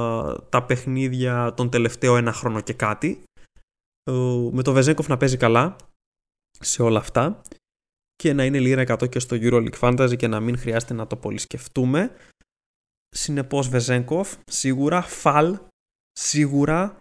τα 0.48 0.62
παιχνίδια 0.66 1.54
τον 1.56 1.70
τελευταίο 1.70 2.16
ένα 2.16 2.32
χρόνο 2.32 2.60
και 2.60 2.72
κάτι. 2.72 3.22
Ε, 4.02 4.12
με 4.52 4.62
το 4.62 4.72
Βεζέγκοφ 4.72 5.08
να 5.08 5.16
παίζει 5.16 5.36
καλά 5.36 5.76
σε 6.60 6.82
όλα 6.82 6.98
αυτά 6.98 7.42
και 8.14 8.32
να 8.32 8.44
είναι 8.44 8.58
λίρα 8.58 8.84
100 8.86 9.08
και 9.08 9.18
στο 9.18 9.36
EuroLeague 9.40 9.78
Fantasy 9.80 10.16
και 10.16 10.28
να 10.28 10.40
μην 10.40 10.58
χρειάζεται 10.58 10.94
να 10.94 11.06
το 11.06 11.16
πολύ 11.16 11.38
σκεφτούμε. 11.38 12.16
Συνεπώς 13.08 13.68
Βεζέγκοφ, 13.68 14.34
σίγουρα, 14.44 15.02
Φαλ, 15.02 15.58
σίγουρα 16.20 17.00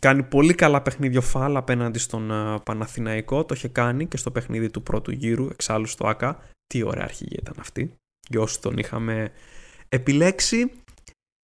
κάνει 0.00 0.22
πολύ 0.22 0.54
καλά 0.54 0.82
παιχνίδια 0.82 1.20
Φαλ 1.20 1.56
απέναντι 1.56 1.98
στον 1.98 2.28
uh, 2.32 2.62
Παναθηναϊκό, 2.64 3.44
το 3.44 3.54
είχε 3.54 3.68
κάνει 3.68 4.06
και 4.06 4.16
στο 4.16 4.30
παιχνίδι 4.30 4.70
του 4.70 4.82
πρώτου 4.82 5.10
γύρου, 5.10 5.46
εξάλλου 5.46 5.86
στο 5.86 6.06
ΑΚΑ, 6.06 6.38
Τι 6.66 6.82
ωραία 6.82 7.04
αρχηγία 7.04 7.36
ήταν 7.38 7.54
αυτή. 7.58 7.94
Για 8.28 8.40
όσους 8.40 8.58
τον 8.58 8.78
είχαμε 8.78 9.30
επιλέξει. 9.88 10.70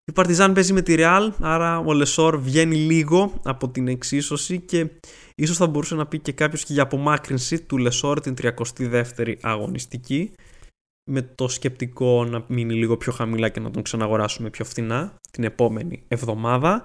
Η 0.05 0.11
Παρτιζάν 0.11 0.53
παίζει 0.53 0.73
με 0.73 0.81
τη 0.81 0.95
Real, 0.97 1.29
άρα 1.39 1.79
ο 1.79 1.93
Λεσόρ 1.93 2.37
βγαίνει 2.37 2.75
λίγο 2.75 3.39
από 3.43 3.69
την 3.69 3.87
εξίσωση 3.87 4.59
και 4.59 4.89
ίσως 5.35 5.57
θα 5.57 5.67
μπορούσε 5.67 5.95
να 5.95 6.05
πει 6.05 6.19
και 6.19 6.31
κάποιος 6.31 6.63
και 6.63 6.73
για 6.73 6.83
απομάκρυνση 6.83 7.61
του 7.61 7.77
Λεσόρ 7.77 8.19
την 8.19 8.33
32η 8.41 9.35
αγωνιστική 9.41 10.31
με 11.09 11.21
το 11.21 11.47
σκεπτικό 11.47 12.25
να 12.25 12.43
μείνει 12.47 12.73
λίγο 12.73 12.97
πιο 12.97 13.11
χαμηλά 13.11 13.49
και 13.49 13.59
να 13.59 13.71
τον 13.71 13.83
ξαναγοράσουμε 13.83 14.49
πιο 14.49 14.65
φθηνά 14.65 15.15
την 15.31 15.43
επόμενη 15.43 16.03
εβδομάδα. 16.07 16.83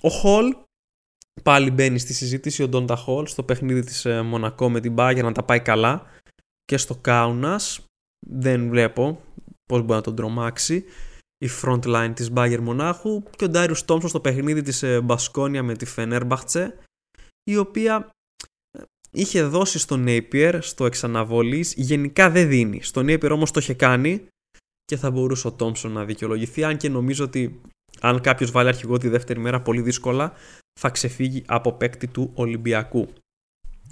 Ο 0.00 0.08
Χολ 0.08 0.56
πάλι 1.42 1.70
μπαίνει 1.70 1.98
στη 1.98 2.12
συζήτηση, 2.12 2.62
ο 2.62 2.68
Ντόντα 2.68 2.96
Χολ 2.96 3.26
στο 3.26 3.42
παιχνίδι 3.42 3.80
της 3.80 4.04
ε, 4.04 4.22
Μονακό 4.22 4.70
με 4.70 4.80
την 4.80 4.94
για 4.94 5.22
να 5.22 5.32
τα 5.32 5.42
πάει 5.42 5.60
καλά 5.60 6.02
και 6.64 6.76
στο 6.76 6.94
Κάουνας. 6.94 7.84
Δεν 8.26 8.68
βλέπω 8.68 9.20
πώς 9.64 9.80
μπορεί 9.80 9.92
να 9.92 10.00
τον 10.00 10.16
τρομάξει 10.16 10.84
η 11.44 11.48
front 11.62 11.82
line 11.84 12.12
της 12.14 12.30
Μπάγκερ 12.30 12.60
Μονάχου 12.60 13.22
και 13.22 13.44
ο 13.44 13.48
Ντάριους 13.48 13.84
Τόμσον 13.84 14.08
στο 14.08 14.20
παιχνίδι 14.20 14.62
της 14.62 14.82
ε, 14.82 15.00
Μπασκόνια 15.00 15.62
με 15.62 15.74
τη 15.74 15.84
Φενέρμπαχτσε 15.84 16.78
η 17.50 17.56
οποία 17.56 18.10
είχε 19.10 19.42
δώσει 19.42 19.78
στον 19.78 20.04
Napier 20.08 20.58
στο 20.60 20.84
εξαναβολής, 20.84 21.74
γενικά 21.76 22.30
δεν 22.30 22.48
δίνει. 22.48 22.82
Στον 22.82 23.06
Napier 23.08 23.30
όμως 23.30 23.50
το 23.50 23.60
είχε 23.60 23.74
κάνει 23.74 24.26
και 24.84 24.96
θα 24.96 25.10
μπορούσε 25.10 25.46
ο 25.46 25.52
Τόμψον 25.52 25.92
να 25.92 26.04
δικαιολογηθεί, 26.04 26.64
αν 26.64 26.76
και 26.76 26.88
νομίζω 26.88 27.24
ότι 27.24 27.60
αν 28.00 28.20
κάποιος 28.20 28.50
βάλει 28.50 28.68
αρχηγό 28.68 28.98
τη 28.98 29.08
δεύτερη 29.08 29.40
μέρα 29.40 29.60
πολύ 29.60 29.80
δύσκολα 29.80 30.32
θα 30.80 30.90
ξεφύγει 30.90 31.42
από 31.46 31.72
παίκτη 31.72 32.06
του 32.06 32.30
Ολυμπιακού. 32.34 33.08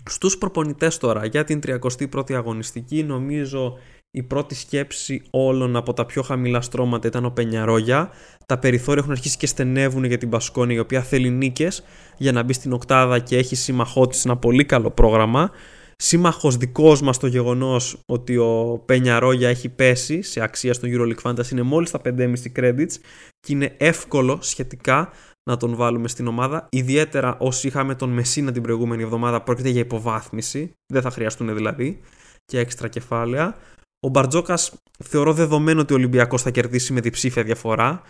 Στους 0.04 0.38
προπονητές 0.38 0.98
τώρα 0.98 1.24
για 1.24 1.44
την 1.44 1.60
31η 1.66 2.32
αγωνιστική 2.32 3.02
νομίζω 3.02 3.78
η 4.18 4.22
πρώτη 4.22 4.54
σκέψη 4.54 5.22
όλων 5.30 5.76
από 5.76 5.92
τα 5.92 6.06
πιο 6.06 6.22
χαμηλά 6.22 6.60
στρώματα 6.60 7.08
ήταν 7.08 7.24
ο 7.24 7.30
Πενιαρόγια. 7.30 8.10
Τα 8.46 8.58
περιθώρια 8.58 9.00
έχουν 9.00 9.12
αρχίσει 9.12 9.36
και 9.36 9.46
στενεύουν 9.46 10.04
για 10.04 10.18
την 10.18 10.28
Πασκόνη, 10.28 10.74
η 10.74 10.78
οποία 10.78 11.02
θέλει 11.02 11.30
νίκες 11.30 11.82
για 12.16 12.32
να 12.32 12.42
μπει 12.42 12.52
στην 12.52 12.72
οκτάδα 12.72 13.18
και 13.18 13.36
έχει 13.36 13.56
σύμμαχό 13.56 14.06
της 14.06 14.24
ένα 14.24 14.36
πολύ 14.36 14.64
καλό 14.64 14.90
πρόγραμμα. 14.90 15.50
Σύμμαχος 15.96 16.56
δικός 16.56 17.00
μας 17.00 17.18
το 17.18 17.26
γεγονός 17.26 18.00
ότι 18.06 18.36
ο 18.36 18.82
Πενιαρόγια 18.86 19.48
έχει 19.48 19.68
πέσει 19.68 20.22
σε 20.22 20.40
αξία 20.42 20.72
στο 20.72 20.88
EuroLeague 20.90 21.30
Fantasy 21.30 21.50
είναι 21.50 21.62
μόλις 21.62 21.90
τα 21.90 22.00
5,5 22.04 22.34
credits 22.56 22.94
και 23.40 23.52
είναι 23.52 23.74
εύκολο 23.76 24.38
σχετικά 24.40 25.12
να 25.50 25.56
τον 25.56 25.74
βάλουμε 25.74 26.08
στην 26.08 26.26
ομάδα. 26.26 26.68
Ιδιαίτερα 26.70 27.36
όσοι 27.38 27.66
είχαμε 27.66 27.94
τον 27.94 28.10
Μεσίνα 28.10 28.52
την 28.52 28.62
προηγούμενη 28.62 29.02
εβδομάδα, 29.02 29.42
πρόκειται 29.42 29.68
για 29.68 29.80
υποβάθμιση. 29.80 30.72
Δεν 30.92 31.02
θα 31.02 31.10
χρειαστούν 31.10 31.54
δηλαδή 31.54 32.00
και 32.44 32.58
έξτρα 32.58 32.88
κεφάλαια. 32.88 33.56
Ο 34.01 34.09
Μπαρτζόκας 34.09 34.72
θεωρώ 35.05 35.32
δεδομένο 35.32 35.80
ότι 35.80 35.92
ο 35.92 35.96
Ολυμπιακός 35.96 36.42
θα 36.42 36.51
κερδίσει 36.51 36.92
με 36.92 37.01
διψήφια 37.01 37.42
διαφορά 37.42 38.03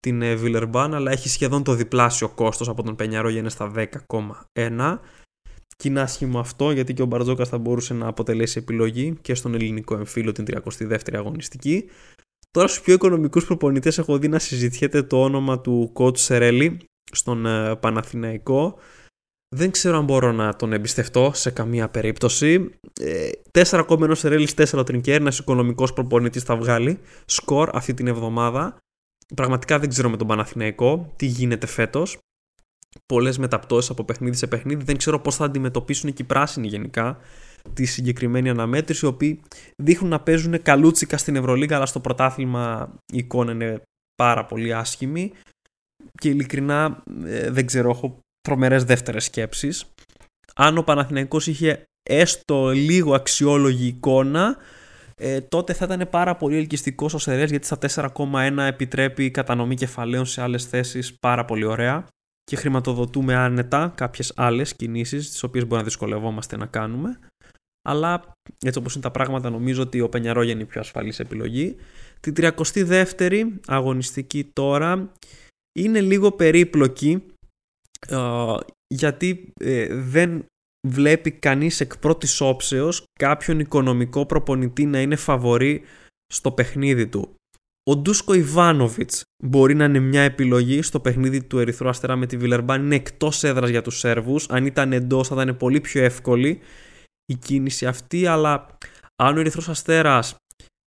την 0.00 0.38
Βιλερμπάν, 0.38 0.92
ε, 0.92 0.96
αλλά 0.96 1.10
έχει 1.10 1.28
σχεδόν 1.28 1.62
το 1.62 1.74
διπλάσιο 1.74 2.28
κόστος 2.28 2.68
από 2.68 2.82
τον 2.82 2.96
Πενιαρό 2.96 3.28
για 3.28 3.40
είναι 3.40 3.48
στα 3.48 3.72
10,1. 3.74 5.00
Και 5.76 5.88
είναι 5.88 6.00
άσχημο 6.00 6.38
αυτό 6.38 6.70
γιατί 6.70 6.94
και 6.94 7.02
ο 7.02 7.06
Μπαρτζόκας 7.06 7.48
θα 7.48 7.58
μπορούσε 7.58 7.94
να 7.94 8.06
αποτελέσει 8.06 8.58
επιλογή 8.58 9.18
και 9.20 9.34
στον 9.34 9.54
ελληνικό 9.54 9.94
εμφύλιο 9.94 10.32
την 10.32 10.44
32η 10.48 11.14
αγωνιστική. 11.14 11.84
Τώρα 12.50 12.68
στους 12.68 12.80
πιο 12.80 12.94
οικονομικούς 12.94 13.44
προπονητές 13.44 13.98
έχω 13.98 14.18
δει 14.18 14.28
να 14.28 14.38
συζητιέται 14.38 15.02
το 15.02 15.22
όνομα 15.22 15.60
του 15.60 15.90
Κότ 15.92 16.16
Σερέλη 16.16 16.78
στον 17.12 17.46
ε, 17.46 17.76
Παναθηναϊκό 17.76 18.78
δεν 19.54 19.70
ξέρω 19.70 19.96
αν 19.96 20.04
μπορώ 20.04 20.32
να 20.32 20.56
τον 20.56 20.72
εμπιστευτώ 20.72 21.30
σε 21.34 21.50
καμία 21.50 21.88
περίπτωση. 21.88 22.70
Ε, 23.00 23.30
4 23.50 23.84
κόμενο 23.86 24.16
Ρέλη, 24.22 24.48
4 24.56 24.86
τρινκέρ, 24.86 25.20
ένας 25.20 25.38
οικονομικός 25.38 25.92
προπονητής 25.92 26.42
θα 26.42 26.56
βγάλει. 26.56 26.98
Σκορ 27.24 27.70
αυτή 27.72 27.94
την 27.94 28.06
εβδομάδα. 28.06 28.76
Πραγματικά 29.34 29.78
δεν 29.78 29.88
ξέρω 29.88 30.10
με 30.10 30.16
τον 30.16 30.26
Παναθηναϊκό 30.26 31.12
τι 31.16 31.26
γίνεται 31.26 31.66
φέτος. 31.66 32.18
Πολλές 33.06 33.38
μεταπτώσεις 33.38 33.90
από 33.90 34.04
παιχνίδι 34.04 34.36
σε 34.36 34.46
παιχνίδι. 34.46 34.84
Δεν 34.84 34.96
ξέρω 34.96 35.20
πώς 35.20 35.36
θα 35.36 35.44
αντιμετωπίσουν 35.44 36.12
και 36.12 36.22
οι 36.22 36.26
πράσινοι 36.26 36.66
γενικά 36.66 37.18
τη 37.72 37.84
συγκεκριμένη 37.84 38.48
αναμέτρηση, 38.48 39.04
οι 39.04 39.08
οποίοι 39.08 39.40
δείχνουν 39.82 40.10
να 40.10 40.20
παίζουν 40.20 40.62
καλούτσικα 40.62 41.16
στην 41.16 41.36
Ευρωλίγα, 41.36 41.76
αλλά 41.76 41.86
στο 41.86 42.00
πρωτάθλημα 42.00 42.94
η 43.12 43.18
εικόνα 43.18 43.52
είναι 43.52 43.82
πάρα 44.22 44.44
πολύ 44.44 44.74
άσχημη. 44.74 45.32
Και 46.20 46.28
ειλικρινά 46.28 47.02
ε, 47.24 47.50
δεν 47.50 47.66
ξέρω, 47.66 47.90
έχω 47.90 48.23
τρομερές 48.44 48.84
δεύτερες 48.84 49.24
σκέψεις. 49.24 49.84
Αν 50.54 50.78
ο 50.78 50.82
Παναθηναϊκός 50.82 51.46
είχε 51.46 51.84
έστω 52.02 52.70
λίγο 52.70 53.14
αξιόλογη 53.14 53.86
εικόνα, 53.86 54.56
ε, 55.16 55.40
τότε 55.40 55.72
θα 55.72 55.84
ήταν 55.84 56.08
πάρα 56.10 56.36
πολύ 56.36 56.56
ελκυστικός 56.56 57.14
ο 57.14 57.18
Σερές 57.18 57.50
γιατί 57.50 57.66
στα 57.66 57.78
4,1 57.78 58.66
επιτρέπει 58.66 59.30
κατανομή 59.30 59.74
κεφαλαίων 59.74 60.26
σε 60.26 60.42
άλλες 60.42 60.64
θέσεις 60.64 61.18
πάρα 61.18 61.44
πολύ 61.44 61.64
ωραία 61.64 62.06
και 62.44 62.56
χρηματοδοτούμε 62.56 63.34
άνετα 63.34 63.92
κάποιες 63.96 64.32
άλλες 64.36 64.74
κινήσεις 64.74 65.30
τις 65.30 65.42
οποίες 65.42 65.66
μπορεί 65.66 65.76
να 65.76 65.86
δυσκολευόμαστε 65.86 66.56
να 66.56 66.66
κάνουμε 66.66 67.18
αλλά 67.88 68.34
έτσι 68.64 68.78
όπως 68.78 68.94
είναι 68.94 69.02
τα 69.02 69.10
πράγματα 69.10 69.50
νομίζω 69.50 69.82
ότι 69.82 70.00
ο 70.00 70.08
Πενιαρόγια 70.08 70.52
είναι 70.52 70.62
η 70.62 70.66
πιο 70.66 70.80
ασφαλής 70.80 71.20
επιλογή. 71.20 71.76
Την 72.20 72.34
32η 72.36 73.44
αγωνιστική 73.66 74.50
τώρα 74.52 75.12
είναι 75.78 76.00
λίγο 76.00 76.32
περίπλοκη 76.32 77.26
γιατί 78.94 79.52
ε, 79.60 79.94
δεν 79.94 80.44
βλέπει 80.88 81.30
κανείς 81.30 81.80
εκ 81.80 81.98
πρώτης 81.98 82.40
όψεως 82.40 83.04
κάποιον 83.18 83.58
οικονομικό 83.58 84.26
προπονητή 84.26 84.86
να 84.86 85.00
είναι 85.00 85.16
φαβορή 85.16 85.82
στο 86.26 86.52
παιχνίδι 86.52 87.06
του. 87.06 87.34
Ο 87.90 87.96
Ντούσκο 87.96 88.34
Ιβάνοβιτς 88.34 89.22
μπορεί 89.44 89.74
να 89.74 89.84
είναι 89.84 89.98
μια 89.98 90.22
επιλογή 90.22 90.82
στο 90.82 91.00
παιχνίδι 91.00 91.44
του 91.44 91.58
Ερυθρού 91.58 91.88
Αστέρα 91.88 92.16
με 92.16 92.26
τη 92.26 92.36
Βιλερμπάν. 92.36 92.84
Είναι 92.84 92.94
εκτός 92.94 93.44
έδρας 93.44 93.70
για 93.70 93.82
τους 93.82 93.98
Σέρβους. 93.98 94.48
Αν 94.48 94.66
ήταν 94.66 94.92
εντός 94.92 95.28
θα 95.28 95.42
ήταν 95.42 95.56
πολύ 95.56 95.80
πιο 95.80 96.02
εύκολη 96.02 96.60
η 97.24 97.34
κίνηση 97.34 97.86
αυτή. 97.86 98.26
Αλλά 98.26 98.78
αν 99.22 99.36
ο 99.36 99.40
Ερυθρός 99.40 99.68
Αστέρας 99.68 100.36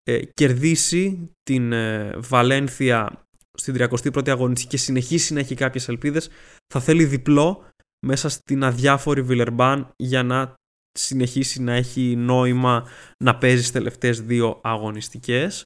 ε, 0.04 0.20
κερδίσει 0.34 1.32
την 1.44 1.72
ε, 1.72 2.14
Βαλένθια 2.18 3.27
στην 3.58 3.76
31η 3.78 4.30
αγωνιστική 4.30 4.70
και 4.70 4.78
συνεχίσει 4.78 5.34
να 5.34 5.40
έχει 5.40 5.56
κάποιες 5.56 5.88
ελπίδες 5.88 6.30
θα 6.74 6.80
θέλει 6.80 7.06
διπλό 7.06 7.66
μέσα 8.06 8.30
στην 8.30 8.64
αδιάφορη 8.64 9.22
Βιλερμπάν 9.22 9.92
για 9.96 10.24
να 10.24 10.54
συνεχίσει 11.00 11.62
να 11.62 11.74
έχει 11.74 12.16
νόημα 12.16 12.88
να 13.24 13.38
παίζει 13.38 13.58
στις 13.58 13.72
τελευταίες 13.72 14.22
δύο 14.22 14.60
αγωνιστικές. 14.64 15.64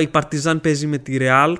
Η 0.00 0.06
Παρτιζάν 0.10 0.60
παίζει 0.60 0.86
με 0.86 0.98
τη 0.98 1.16
Ρεάλ. 1.16 1.58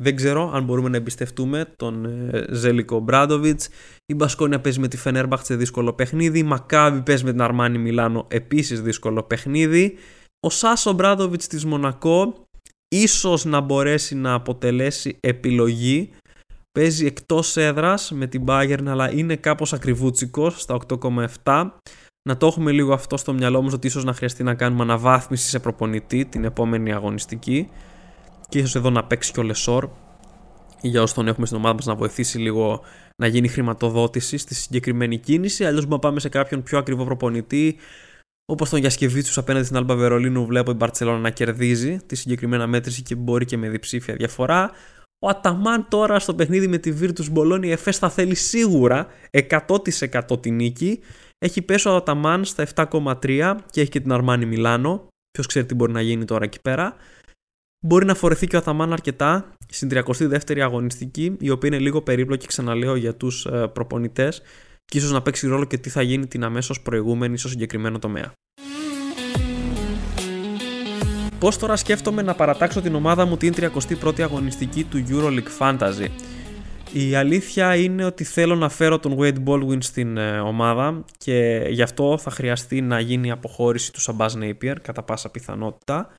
Δεν 0.00 0.16
ξέρω 0.16 0.50
αν 0.52 0.64
μπορούμε 0.64 0.88
να 0.88 0.96
εμπιστευτούμε 0.96 1.72
τον 1.76 2.04
ε, 2.04 2.46
Ζέλικο 2.50 2.98
Μπράντοβιτς. 2.98 3.68
Η 4.06 4.14
Μπασκόνια 4.14 4.60
παίζει 4.60 4.80
με 4.80 4.88
τη 4.88 4.96
Φενέρμπαχτ 4.96 5.44
σε 5.44 5.56
δύσκολο 5.56 5.92
παιχνίδι. 5.92 6.38
Η 6.38 6.42
Μακάβη 6.42 7.02
παίζει 7.02 7.24
με 7.24 7.30
την 7.30 7.40
Αρμάνι 7.40 7.78
Μιλάνο 7.78 8.26
επίσης 8.30 8.82
δύσκολο 8.82 9.22
παιχνίδι. 9.22 9.96
Ο 10.40 10.50
Σάσο 10.50 10.92
Μπράντοβιτς 10.92 11.46
της 11.46 11.64
Μονακό 11.64 12.47
ίσως 12.88 13.44
να 13.44 13.60
μπορέσει 13.60 14.14
να 14.14 14.32
αποτελέσει 14.32 15.16
επιλογή. 15.20 16.10
Παίζει 16.78 17.06
εκτός 17.06 17.56
έδρας 17.56 18.10
με 18.10 18.26
την 18.26 18.44
Bayern 18.46 18.86
αλλά 18.86 19.12
είναι 19.12 19.36
κάπως 19.36 19.72
ακριβούτσικος 19.72 20.60
στα 20.60 20.78
8,7 21.44 21.70
να 22.28 22.36
το 22.36 22.46
έχουμε 22.46 22.72
λίγο 22.72 22.92
αυτό 22.92 23.16
στο 23.16 23.32
μυαλό 23.32 23.62
μας 23.62 23.72
ότι 23.72 23.86
ίσως 23.86 24.04
να 24.04 24.12
χρειαστεί 24.12 24.42
να 24.42 24.54
κάνουμε 24.54 24.82
αναβάθμιση 24.82 25.48
σε 25.48 25.58
προπονητή 25.58 26.24
την 26.24 26.44
επόμενη 26.44 26.92
αγωνιστική. 26.92 27.68
Και 28.48 28.58
ίσως 28.58 28.74
εδώ 28.74 28.90
να 28.90 29.04
παίξει 29.04 29.32
και 29.32 29.40
ο 29.40 29.42
Λεσόρ 29.42 29.88
για 30.80 31.02
όσο 31.02 31.14
τον 31.14 31.28
έχουμε 31.28 31.46
στην 31.46 31.58
ομάδα 31.58 31.74
μας 31.74 31.86
να 31.86 31.94
βοηθήσει 31.94 32.38
λίγο 32.38 32.80
να 33.16 33.26
γίνει 33.26 33.48
χρηματοδότηση 33.48 34.36
στη 34.36 34.54
συγκεκριμένη 34.54 35.18
κίνηση. 35.18 35.64
Αλλιώς 35.64 35.82
μπορούμε 35.82 35.94
να 35.94 36.08
πάμε 36.08 36.20
σε 36.20 36.28
κάποιον 36.28 36.62
πιο 36.62 36.78
ακριβό 36.78 37.04
προπονητή 37.04 37.76
Όπως 38.50 38.70
τον 38.70 38.78
Γιασκεβίτσου 38.78 39.40
απέναντι 39.40 39.64
στην 39.64 39.76
Αλμπα 39.76 39.94
Βερολίνου, 39.94 40.46
βλέπω 40.46 40.70
η 40.70 40.74
Μπαρσελόνα 40.74 41.18
να 41.18 41.30
κερδίζει 41.30 41.98
τη 42.06 42.16
συγκεκριμένα 42.16 42.66
μέτρηση 42.66 43.02
και 43.02 43.14
μπορεί 43.14 43.44
και 43.44 43.56
με 43.56 43.68
διψήφια 43.68 44.14
διαφορά. 44.14 44.70
Ο 45.18 45.28
Αταμάν 45.28 45.86
τώρα 45.88 46.18
στο 46.18 46.34
παιχνίδι 46.34 46.68
με 46.68 46.78
τη 46.78 46.92
Virtus 47.00 47.32
Bologna, 47.34 47.64
η 47.64 47.70
Εφές 47.70 47.98
θα 47.98 48.10
θέλει 48.10 48.34
σίγουρα 48.34 49.06
100% 49.30 50.42
τη 50.42 50.50
νίκη. 50.50 51.00
Έχει 51.38 51.62
πέσει 51.62 51.88
ο 51.88 51.96
Αταμάν 51.96 52.44
στα 52.44 52.66
7,3 52.74 53.56
και 53.70 53.80
έχει 53.80 53.90
και 53.90 54.00
την 54.00 54.12
Αρμάνι 54.12 54.46
Μιλάνο. 54.46 55.08
Ποιος 55.30 55.46
ξέρει 55.46 55.66
τι 55.66 55.74
μπορεί 55.74 55.92
να 55.92 56.00
γίνει 56.00 56.24
τώρα 56.24 56.44
εκεί 56.44 56.60
πέρα. 56.60 56.96
Μπορεί 57.86 58.04
να 58.04 58.14
φορεθεί 58.14 58.46
και 58.46 58.56
ο 58.56 58.58
Αταμάν 58.58 58.92
αρκετά 58.92 59.52
στην 59.68 59.88
32η 59.92 60.58
αγωνιστική, 60.60 61.36
η 61.40 61.50
οποία 61.50 61.68
είναι 61.68 61.78
λίγο 61.78 62.02
περίπλοκη, 62.02 62.46
ξαναλέω, 62.46 62.96
για 62.96 63.14
τους 63.14 63.46
ε, 63.46 63.66
προπονητές 63.72 64.42
και 64.88 64.98
ίσως 64.98 65.10
να 65.10 65.22
παίξει 65.22 65.46
ρόλο 65.46 65.64
και 65.64 65.78
τι 65.78 65.90
θα 65.90 66.02
γίνει 66.02 66.26
την 66.26 66.44
αμέσως 66.44 66.80
προηγούμενη 66.80 67.38
στο 67.38 67.48
συγκεκριμένο 67.48 67.98
τομέα. 67.98 68.32
Πώς 71.38 71.58
τώρα 71.58 71.76
σκέφτομαι 71.76 72.22
να 72.22 72.34
παρατάξω 72.34 72.80
την 72.80 72.94
ομάδα 72.94 73.26
μου 73.26 73.36
την 73.36 73.54
31η 73.56 74.20
αγωνιστική 74.20 74.84
του 74.84 75.04
EuroLeague 75.08 75.58
Fantasy; 75.58 76.08
Η 76.92 77.14
αλήθεια 77.14 77.76
είναι 77.76 78.04
ότι 78.04 78.24
θέλω 78.24 78.54
να 78.54 78.68
φέρω 78.68 78.98
τον 78.98 79.16
Wade 79.18 79.44
Baldwin 79.44 79.78
στην 79.82 80.16
ε, 80.16 80.40
ομάδα 80.40 81.04
και 81.18 81.66
γι' 81.68 81.82
αυτό 81.82 82.18
θα 82.18 82.30
χρειαστεί 82.30 82.80
να 82.80 83.00
γίνει 83.00 83.28
η 83.28 83.30
αποχώρηση 83.30 83.92
του 83.92 84.00
Σαμπάς 84.00 84.36
Napier 84.40 84.76
κατά 84.82 85.02
πάσα 85.02 85.30
πιθανότητα. 85.30 86.14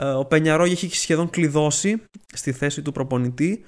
Ε, 0.00 0.04
ο 0.04 0.24
Πενιαρόγι 0.24 0.72
έχει 0.72 0.96
σχεδόν 0.96 1.30
κλειδώσει 1.30 2.02
στη 2.32 2.52
θέση 2.52 2.82
του 2.82 2.92
προπονητή 2.92 3.64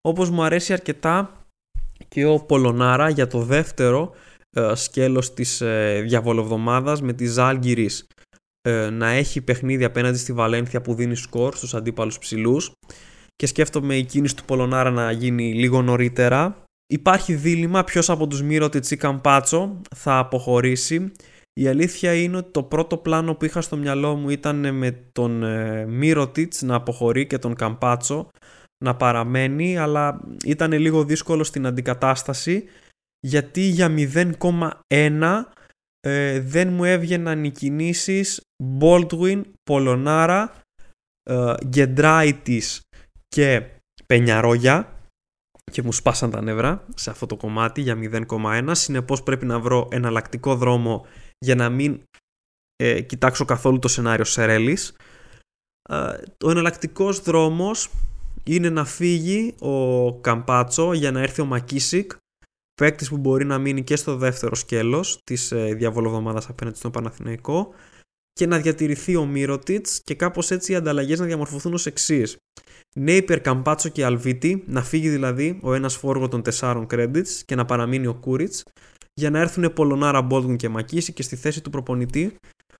όπως 0.00 0.30
μου 0.30 0.42
αρέσει 0.42 0.72
αρκετά 0.72 1.39
και 2.14 2.24
ο 2.24 2.38
Πολωνάρα 2.38 3.08
για 3.08 3.26
το 3.26 3.42
δεύτερο 3.42 4.14
ε, 4.50 4.74
σκέλος 4.74 5.34
της 5.34 5.60
ε, 5.60 6.00
διαβολοβδομάδας 6.06 7.02
με 7.02 7.12
τη 7.12 7.26
Ζάλγκυρης 7.26 8.06
ε, 8.62 8.90
να 8.90 9.08
έχει 9.08 9.40
παιχνίδι 9.40 9.84
απέναντι 9.84 10.18
στη 10.18 10.32
Βαλένθια 10.32 10.80
που 10.80 10.94
δίνει 10.94 11.14
σκορ 11.14 11.54
στους 11.54 11.74
αντίπαλους 11.74 12.18
ψηλούς 12.18 12.72
και 13.36 13.46
σκέφτομαι 13.46 13.96
η 13.96 14.04
κίνηση 14.04 14.36
του 14.36 14.44
Πολωνάρα 14.44 14.90
να 14.90 15.10
γίνει 15.10 15.54
λίγο 15.54 15.82
νωρίτερα. 15.82 16.62
Υπάρχει 16.86 17.34
δίλημα 17.34 17.84
ποιος 17.84 18.10
από 18.10 18.26
τους 18.26 18.42
Μύρωτιτς 18.42 18.90
ή 18.90 18.96
Καμπάτσο 18.96 19.80
θα 19.96 20.18
αποχωρήσει. 20.18 21.12
Η 21.52 21.68
αλήθεια 21.68 22.14
είναι 22.14 22.36
ότι 22.36 22.50
το 22.50 22.62
πρώτο 22.62 22.96
πλάνο 22.96 23.34
που 23.34 23.44
είχα 23.44 23.60
στο 23.60 23.76
μυαλό 23.76 24.14
μου 24.14 24.30
ήταν 24.30 24.74
με 24.74 24.90
τον 25.12 25.42
ε, 25.42 25.86
Μύρωτιτς 25.86 26.62
να 26.62 26.74
αποχωρεί 26.74 27.26
και 27.26 27.38
τον 27.38 27.54
Καμπάτσο 27.54 28.30
να 28.84 28.96
παραμένει 28.96 29.78
αλλά 29.78 30.20
ήταν 30.44 30.72
λίγο 30.72 31.04
δύσκολο 31.04 31.44
στην 31.44 31.66
αντικατάσταση 31.66 32.64
γιατί 33.20 33.60
για 33.60 33.94
0,1 33.96 35.42
ε, 36.00 36.40
δεν 36.40 36.72
μου 36.72 36.84
έβγαιναν 36.84 37.44
οι 37.44 37.50
κινήσεις 37.50 38.40
Baldwin, 38.80 39.42
Πολωνάρα, 39.62 40.62
ε, 41.30 41.54
Γκεντράιτης 41.66 42.80
και 43.28 43.66
Πενιαρόγια 44.06 44.94
και 45.70 45.82
μου 45.82 45.92
σπάσαν 45.92 46.30
τα 46.30 46.40
νεύρα 46.40 46.86
σε 46.94 47.10
αυτό 47.10 47.26
το 47.26 47.36
κομμάτι 47.36 47.80
για 47.80 47.96
0,1 48.28 48.70
συνεπώς 48.70 49.22
πρέπει 49.22 49.46
να 49.46 49.60
βρω 49.60 49.88
εναλλακτικό 49.90 50.54
δρόμο 50.54 51.06
για 51.38 51.54
να 51.54 51.68
μην 51.68 52.02
ε, 52.76 53.00
κοιτάξω 53.00 53.44
καθόλου 53.44 53.78
το 53.78 53.88
σενάριο 53.88 54.24
Σερέλης. 54.24 54.96
Ε, 55.88 55.94
ο 56.44 56.50
εναλλακτικός 56.50 57.20
δρόμος 57.20 57.90
είναι 58.44 58.70
να 58.70 58.84
φύγει 58.84 59.54
ο 59.58 60.14
Καμπάτσο 60.20 60.92
για 60.92 61.10
να 61.10 61.20
έρθει 61.20 61.40
ο 61.40 61.44
Μακίσικ 61.44 62.12
παίκτης 62.74 63.08
που 63.08 63.16
μπορεί 63.16 63.44
να 63.44 63.58
μείνει 63.58 63.84
και 63.84 63.96
στο 63.96 64.16
δεύτερο 64.16 64.54
σκέλος 64.54 65.18
της 65.24 65.52
ε, 65.52 65.74
διαβολοβδομάδας 65.74 66.48
απέναντι 66.48 66.76
στον 66.76 66.90
Παναθηναϊκό 66.90 67.74
και 68.32 68.46
να 68.46 68.58
διατηρηθεί 68.58 69.16
ο 69.16 69.24
Μύρωτιτς 69.24 70.00
και 70.02 70.14
κάπως 70.14 70.50
έτσι 70.50 70.72
οι 70.72 70.74
ανταλλαγές 70.74 71.18
να 71.18 71.26
διαμορφωθούν 71.26 71.74
ως 71.74 71.86
εξής. 71.86 72.36
Νέιπερ, 72.96 73.40
Καμπάτσο 73.40 73.88
και 73.88 74.04
Αλβίτη, 74.04 74.64
να 74.66 74.82
φύγει 74.82 75.08
δηλαδή 75.08 75.58
ο 75.62 75.74
ένας 75.74 75.96
φόργο 75.96 76.28
των 76.28 76.42
4 76.60 76.86
credits 76.90 77.28
και 77.44 77.54
να 77.54 77.64
παραμείνει 77.64 78.06
ο 78.06 78.14
Κούριτς, 78.14 78.62
για 79.14 79.30
να 79.30 79.38
έρθουν 79.38 79.72
Πολωνάρα, 79.72 80.22
Μπόλτουν 80.22 80.56
και 80.56 80.68
Μακίση 80.68 81.12
και 81.12 81.22
στη 81.22 81.36
θέση 81.36 81.60
του 81.60 81.70
προπονητή 81.70 82.36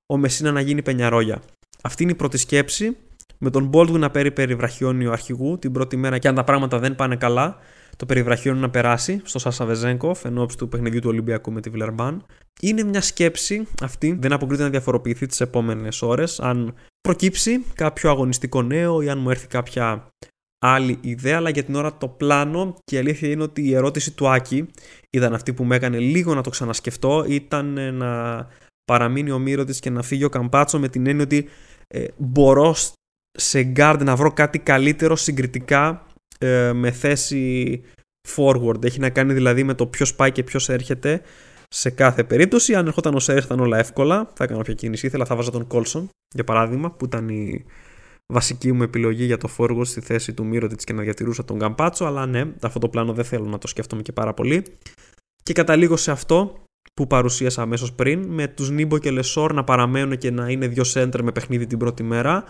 ο 0.07 0.17
Μεσίνα 0.17 0.53
να 0.53 0.61
γίνει 0.61 0.83
πενιαρόγια. 0.83 1.43
Αυτή 1.83 2.03
είναι 2.03 2.13
η 2.13 2.15
πρώτη 2.15 2.37
σκέψη. 2.37 2.97
Με 3.43 3.51
τον 3.51 3.71
Baldwin 3.73 3.99
να 3.99 4.11
παίρνει 4.11 4.31
περιβραχιόνιο 4.31 5.13
αρχηγού 5.13 5.59
την 5.59 5.73
πρώτη 5.73 5.97
μέρα 5.97 6.19
και 6.19 6.29
αν 6.29 6.35
τα 6.35 6.45
πράγματα 6.45 6.79
δεν 6.79 6.95
πάνε 6.95 7.17
καλά, 7.17 7.57
το 7.97 8.07
περιβραχιόνιο 8.07 8.61
να 8.61 8.71
περάσει 8.71 9.21
στο 9.25 9.39
Σάσα 9.39 9.65
Βεζέγκοφ 9.65 10.25
εν 10.25 10.47
του 10.57 10.69
παιχνιδιού 10.69 11.01
του 11.01 11.09
Ολυμπιακού 11.09 11.53
με 11.53 11.61
τη 11.61 11.71
Βιλερμπάν. 11.71 12.27
Είναι 12.61 12.83
μια 12.83 13.01
σκέψη 13.01 13.67
αυτή, 13.83 14.19
δεν 14.21 14.33
αποκρίνεται 14.33 14.65
να 14.65 14.71
διαφοροποιηθεί 14.71 15.27
τις 15.27 15.41
επόμενες 15.41 16.03
ώρες. 16.03 16.41
Αν 16.41 16.75
προκύψει 17.01 17.65
κάποιο 17.75 18.11
αγωνιστικό 18.11 18.63
νέο 18.63 19.01
ή 19.03 19.09
αν 19.09 19.19
μου 19.19 19.31
έρθει 19.31 19.47
κάποια 19.47 20.07
άλλη 20.59 20.99
ιδέα, 21.01 21.37
αλλά 21.37 21.51
για 21.51 21.65
την 21.65 21.75
ώρα 21.75 21.97
το 21.97 22.09
πλάνο 22.09 22.77
και 22.85 22.97
η 22.97 22.99
αλήθεια 22.99 23.29
είναι 23.29 23.43
ότι 23.43 23.63
η 23.63 23.75
ερώτηση 23.75 24.11
του 24.11 24.29
Άκη 24.29 24.71
ήταν 25.11 25.35
αυτή 25.35 25.53
που 25.53 25.65
με 25.65 25.77
έκανε 25.77 25.99
λίγο 25.99 26.35
να 26.35 26.43
το 26.43 26.51
ξανασκεφτώ, 26.51 27.25
ήταν 27.29 27.97
να 27.97 28.47
παραμείνει 28.85 29.31
ο 29.31 29.39
Μίρο 29.39 29.65
και 29.65 29.91
να 29.91 30.03
φύγει 30.03 30.25
ο 30.25 30.29
Καμπάτσο 30.29 30.79
με 30.79 30.89
την 30.89 31.07
έννοια 31.07 31.25
ότι 31.25 31.49
ε, 31.89 32.05
μπορώ 32.17 32.75
σε 33.33 33.63
γκαρντ 33.63 34.03
να 34.03 34.17
βρω 34.17 34.33
κάτι 34.33 34.59
καλύτερο 34.59 35.17
συγκριτικά 35.17 36.07
ε, 36.39 36.73
με 36.73 36.91
θέση 36.91 37.83
forward. 38.37 38.85
Έχει 38.85 39.01
να 39.01 39.11
κάνει 39.11 39.33
δηλαδή 39.33 39.65
με 39.65 39.75
το 39.75 39.87
ποιος 39.87 40.15
πάει 40.15 40.33
και 40.33 40.43
ποιος 40.43 40.69
έρχεται 40.69 41.23
σε 41.69 41.91
κάθε 41.91 42.25
περίπτωση. 42.25 42.75
Αν 42.75 42.87
ερχόταν 42.87 43.15
ο 43.15 43.19
Σέρ 43.19 43.53
όλα 43.53 43.79
εύκολα, 43.79 44.33
θα 44.35 44.45
έκανα 44.45 44.59
όποια 44.61 44.75
κίνηση 44.75 45.07
ήθελα. 45.07 45.25
Θα 45.25 45.37
έβαζα 45.37 45.51
τον 45.51 45.67
Κόλσον 45.67 46.09
για 46.35 46.45
παράδειγμα, 46.45 46.91
που 46.91 47.05
ήταν 47.05 47.29
η 47.29 47.65
βασική 48.33 48.73
μου 48.73 48.83
επιλογή 48.83 49.25
για 49.25 49.37
το 49.37 49.49
forward 49.59 49.87
στη 49.87 50.01
θέση 50.01 50.33
του 50.33 50.47
Μίροτιτς 50.47 50.81
και 50.85 50.93
να 50.93 51.03
διατηρούσα 51.03 51.45
τον 51.45 51.59
Καμπάτσο. 51.59 52.05
Αλλά 52.05 52.27
ναι, 52.27 52.53
αυτό 52.63 52.79
το 52.79 52.89
πλάνο 52.89 53.13
δεν 53.13 53.25
θέλω 53.25 53.45
να 53.45 53.59
το 53.59 53.67
σκέφτομαι 53.67 54.03
και 54.03 54.13
πάρα 54.13 54.35
πολύ. 54.35 54.63
Και 55.43 55.53
καταλήγω 55.53 55.97
σε 55.97 56.11
αυτό 56.11 56.63
που 56.95 57.07
παρουσίασα 57.07 57.63
αμέσως 57.63 57.93
πριν, 57.93 58.27
με 58.27 58.49
τους 58.49 58.71
Νίμπο 58.71 58.99
και 58.99 59.11
Λεσόρ 59.11 59.53
να 59.53 59.65
παραμένουν 59.65 60.19
και 60.19 60.31
να 60.31 60.49
είναι 60.49 60.67
δύο 60.67 60.83
center 60.95 61.21
με 61.23 61.33
παιχνίδι 61.33 61.67
την 61.67 61.79
πρώτη 61.79 62.03
μέρα. 62.03 62.45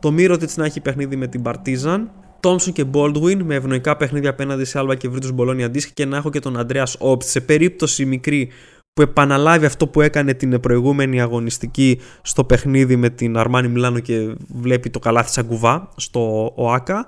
Το 0.00 0.10
Μύρωτιτ 0.10 0.50
να 0.56 0.64
έχει 0.64 0.80
παιχνίδι 0.80 1.16
με 1.16 1.26
την 1.26 1.42
Παρτίζαν 1.42 2.10
Τόμσον 2.40 2.72
και 2.72 2.84
Baldwin 2.92 3.36
με 3.42 3.54
ευνοϊκά 3.54 3.96
παιχνίδια 3.96 4.30
απέναντι 4.30 4.64
σε 4.64 4.78
Άλβα 4.78 4.94
και 4.94 5.08
Βρήτου 5.08 5.32
Μπολόνια 5.32 5.70
Ντίσκ 5.70 5.88
και 5.94 6.04
να 6.04 6.16
έχω 6.16 6.30
και 6.30 6.40
τον 6.40 6.58
Αντρέα 6.58 6.86
Όπτ 6.98 7.22
σε 7.22 7.40
περίπτωση 7.40 8.04
μικρή 8.04 8.50
που 8.92 9.02
επαναλάβει 9.02 9.66
αυτό 9.66 9.86
που 9.88 10.00
έκανε 10.00 10.34
την 10.34 10.60
προηγούμενη 10.60 11.20
αγωνιστική 11.20 12.00
στο 12.22 12.44
παιχνίδι 12.44 12.96
με 12.96 13.10
την 13.10 13.36
Αρμάνι 13.36 13.68
Μιλάνο 13.68 13.98
και 13.98 14.34
βλέπει 14.48 14.90
το 14.90 14.98
καλάθι 14.98 15.30
σαν 15.30 15.46
κουβά 15.46 15.88
στο 15.96 16.52
ΟΑΚΑ. 16.56 17.06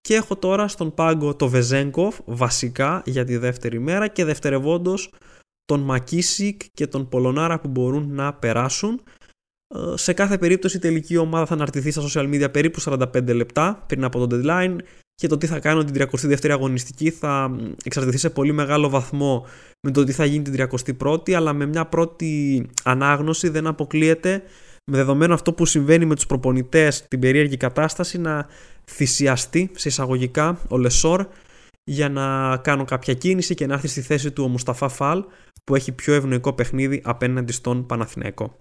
Και 0.00 0.14
έχω 0.14 0.36
τώρα 0.36 0.68
στον 0.68 0.94
πάγκο 0.94 1.34
το 1.34 1.48
Βεζέγκοφ 1.48 2.18
βασικά 2.24 3.02
για 3.04 3.24
τη 3.24 3.36
δεύτερη 3.36 3.78
μέρα 3.78 4.08
και 4.08 4.24
δευτερευόντως 4.24 5.12
τον 5.64 5.80
Μακίσικ 5.80 6.60
και 6.74 6.86
τον 6.86 7.08
Πολωνάρα 7.08 7.60
που 7.60 7.68
μπορούν 7.68 8.14
να 8.14 8.34
περάσουν. 8.34 9.02
Ε, 9.74 9.96
σε 9.96 10.12
κάθε 10.12 10.38
περίπτωση 10.38 10.76
η 10.76 10.80
τελική 10.80 11.16
ομάδα 11.16 11.46
θα 11.46 11.54
αναρτηθεί 11.54 11.90
στα 11.90 12.02
social 12.02 12.34
media 12.34 12.52
περίπου 12.52 12.80
45 12.82 13.34
λεπτά 13.34 13.84
πριν 13.86 14.04
από 14.04 14.26
το 14.26 14.36
deadline 14.36 14.76
και 15.14 15.26
το 15.26 15.38
τι 15.38 15.46
θα 15.46 15.58
κάνω 15.58 15.84
την 15.84 15.94
32η 16.02 16.50
αγωνιστική 16.50 17.10
θα 17.10 17.56
εξαρτηθεί 17.84 18.18
σε 18.18 18.30
πολύ 18.30 18.52
μεγάλο 18.52 18.88
βαθμό 18.88 19.46
με 19.86 19.90
το 19.90 20.04
τι 20.04 20.12
θα 20.12 20.24
γίνει 20.24 20.44
την 20.44 20.68
31η 21.00 21.32
αλλά 21.32 21.52
με 21.52 21.66
μια 21.66 21.86
πρώτη 21.86 22.66
ανάγνωση 22.84 23.48
δεν 23.48 23.66
αποκλείεται 23.66 24.42
με 24.90 24.96
δεδομένο 24.96 25.34
αυτό 25.34 25.52
που 25.52 25.66
συμβαίνει 25.66 26.04
με 26.04 26.14
τους 26.14 26.26
προπονητές 26.26 27.06
την 27.08 27.20
περίεργη 27.20 27.56
κατάσταση 27.56 28.18
να 28.18 28.46
θυσιαστεί 28.90 29.70
σε 29.74 29.88
εισαγωγικά 29.88 30.60
ο 30.68 30.78
Λεσόρ 30.78 31.26
για 31.84 32.08
να 32.08 32.56
κάνω 32.56 32.84
κάποια 32.84 33.14
κίνηση 33.14 33.54
και 33.54 33.66
να 33.66 33.74
έρθει 33.74 33.88
στη 33.88 34.00
θέση 34.00 34.30
του 34.30 34.44
ο 34.44 34.48
Μουσταφά 34.48 34.88
Φαλ 34.88 35.24
που 35.64 35.74
έχει 35.74 35.92
πιο 35.92 36.14
ευνοϊκό 36.14 36.52
παιχνίδι 36.52 37.02
απέναντι 37.04 37.52
στον 37.52 37.86
Παναθηναϊκό. 37.86 38.56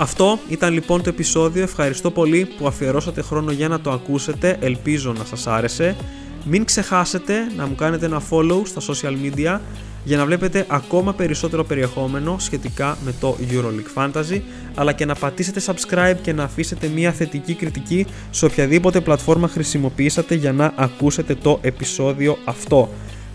Αυτό 0.00 0.38
ήταν 0.48 0.72
λοιπόν 0.72 1.02
το 1.02 1.08
επεισόδιο. 1.08 1.62
Ευχαριστώ 1.62 2.10
πολύ 2.10 2.48
που 2.58 2.66
αφιερώσατε 2.66 3.22
χρόνο 3.22 3.52
για 3.52 3.68
να 3.68 3.80
το 3.80 3.90
ακούσετε. 3.90 4.56
Ελπίζω 4.60 5.12
να 5.12 5.24
σας 5.24 5.46
άρεσε. 5.46 5.96
Μην 6.44 6.64
ξεχάσετε 6.64 7.34
να 7.56 7.66
μου 7.66 7.74
κάνετε 7.74 8.06
ένα 8.06 8.22
follow 8.30 8.62
στα 8.64 8.80
social 8.80 9.12
media 9.12 9.58
για 10.04 10.16
να 10.16 10.26
βλέπετε 10.26 10.66
ακόμα 10.68 11.14
περισσότερο 11.14 11.64
περιεχόμενο 11.64 12.36
σχετικά 12.38 12.98
με 13.04 13.14
το 13.20 13.36
EuroLeague 13.50 14.02
Fantasy 14.02 14.40
αλλά 14.74 14.92
και 14.92 15.04
να 15.04 15.14
πατήσετε 15.14 15.60
subscribe 15.66 16.16
και 16.22 16.32
να 16.32 16.42
αφήσετε 16.42 16.88
μια 16.88 17.12
θετική 17.12 17.54
κριτική 17.54 18.06
σε 18.30 18.44
οποιαδήποτε 18.44 19.00
πλατφόρμα 19.00 19.48
χρησιμοποιήσατε 19.48 20.34
για 20.34 20.52
να 20.52 20.72
ακούσετε 20.76 21.34
το 21.34 21.58
επεισόδιο 21.62 22.38
αυτό. 22.44 22.88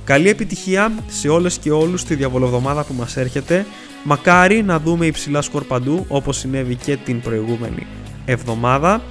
Καλή 0.03 0.29
επιτυχία 0.29 0.91
σε 1.07 1.29
όλες 1.29 1.57
και 1.57 1.71
όλους 1.71 2.03
τη 2.03 2.15
διαβολοβδομάδα 2.15 2.83
που 2.83 2.93
μας 2.93 3.17
έρχεται. 3.17 3.65
Μακάρι 4.03 4.63
να 4.63 4.79
δούμε 4.79 5.05
υψηλά 5.05 5.41
σκορ 5.41 5.63
παντού 5.63 6.05
όπως 6.07 6.37
συνέβη 6.37 6.75
και 6.75 6.97
την 6.97 7.21
προηγούμενη 7.21 7.87
εβδομάδα. 8.25 9.01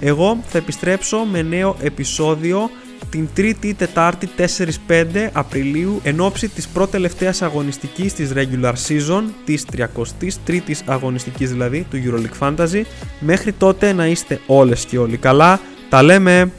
Εγώ 0.00 0.38
θα 0.46 0.58
επιστρέψω 0.58 1.18
με 1.18 1.42
νέο 1.42 1.76
επεισόδιο 1.80 2.70
την 3.10 3.28
3η 3.36 3.64
ή 3.64 3.74
Τετάρτη 3.74 4.28
4-5 4.88 5.28
Απριλίου 5.32 6.00
εν 6.02 6.20
ώψη 6.20 6.48
της 6.48 6.68
πρώτη 6.68 6.90
τελευταίας 6.90 7.42
αγωνιστικής 7.42 8.14
της 8.14 8.32
regular 8.34 8.72
season 8.88 9.22
της 9.44 9.64
33ης 9.76 10.80
αγωνιστικής 10.84 11.50
δηλαδή 11.50 11.86
του 11.90 11.98
EuroLeague 12.04 12.48
Fantasy. 12.48 12.82
Μέχρι 13.20 13.52
τότε 13.52 13.92
να 13.92 14.06
είστε 14.06 14.40
όλες 14.46 14.84
και 14.84 14.98
όλοι 14.98 15.16
καλά. 15.16 15.60
Τα 15.88 16.02
λέμε 16.02 16.50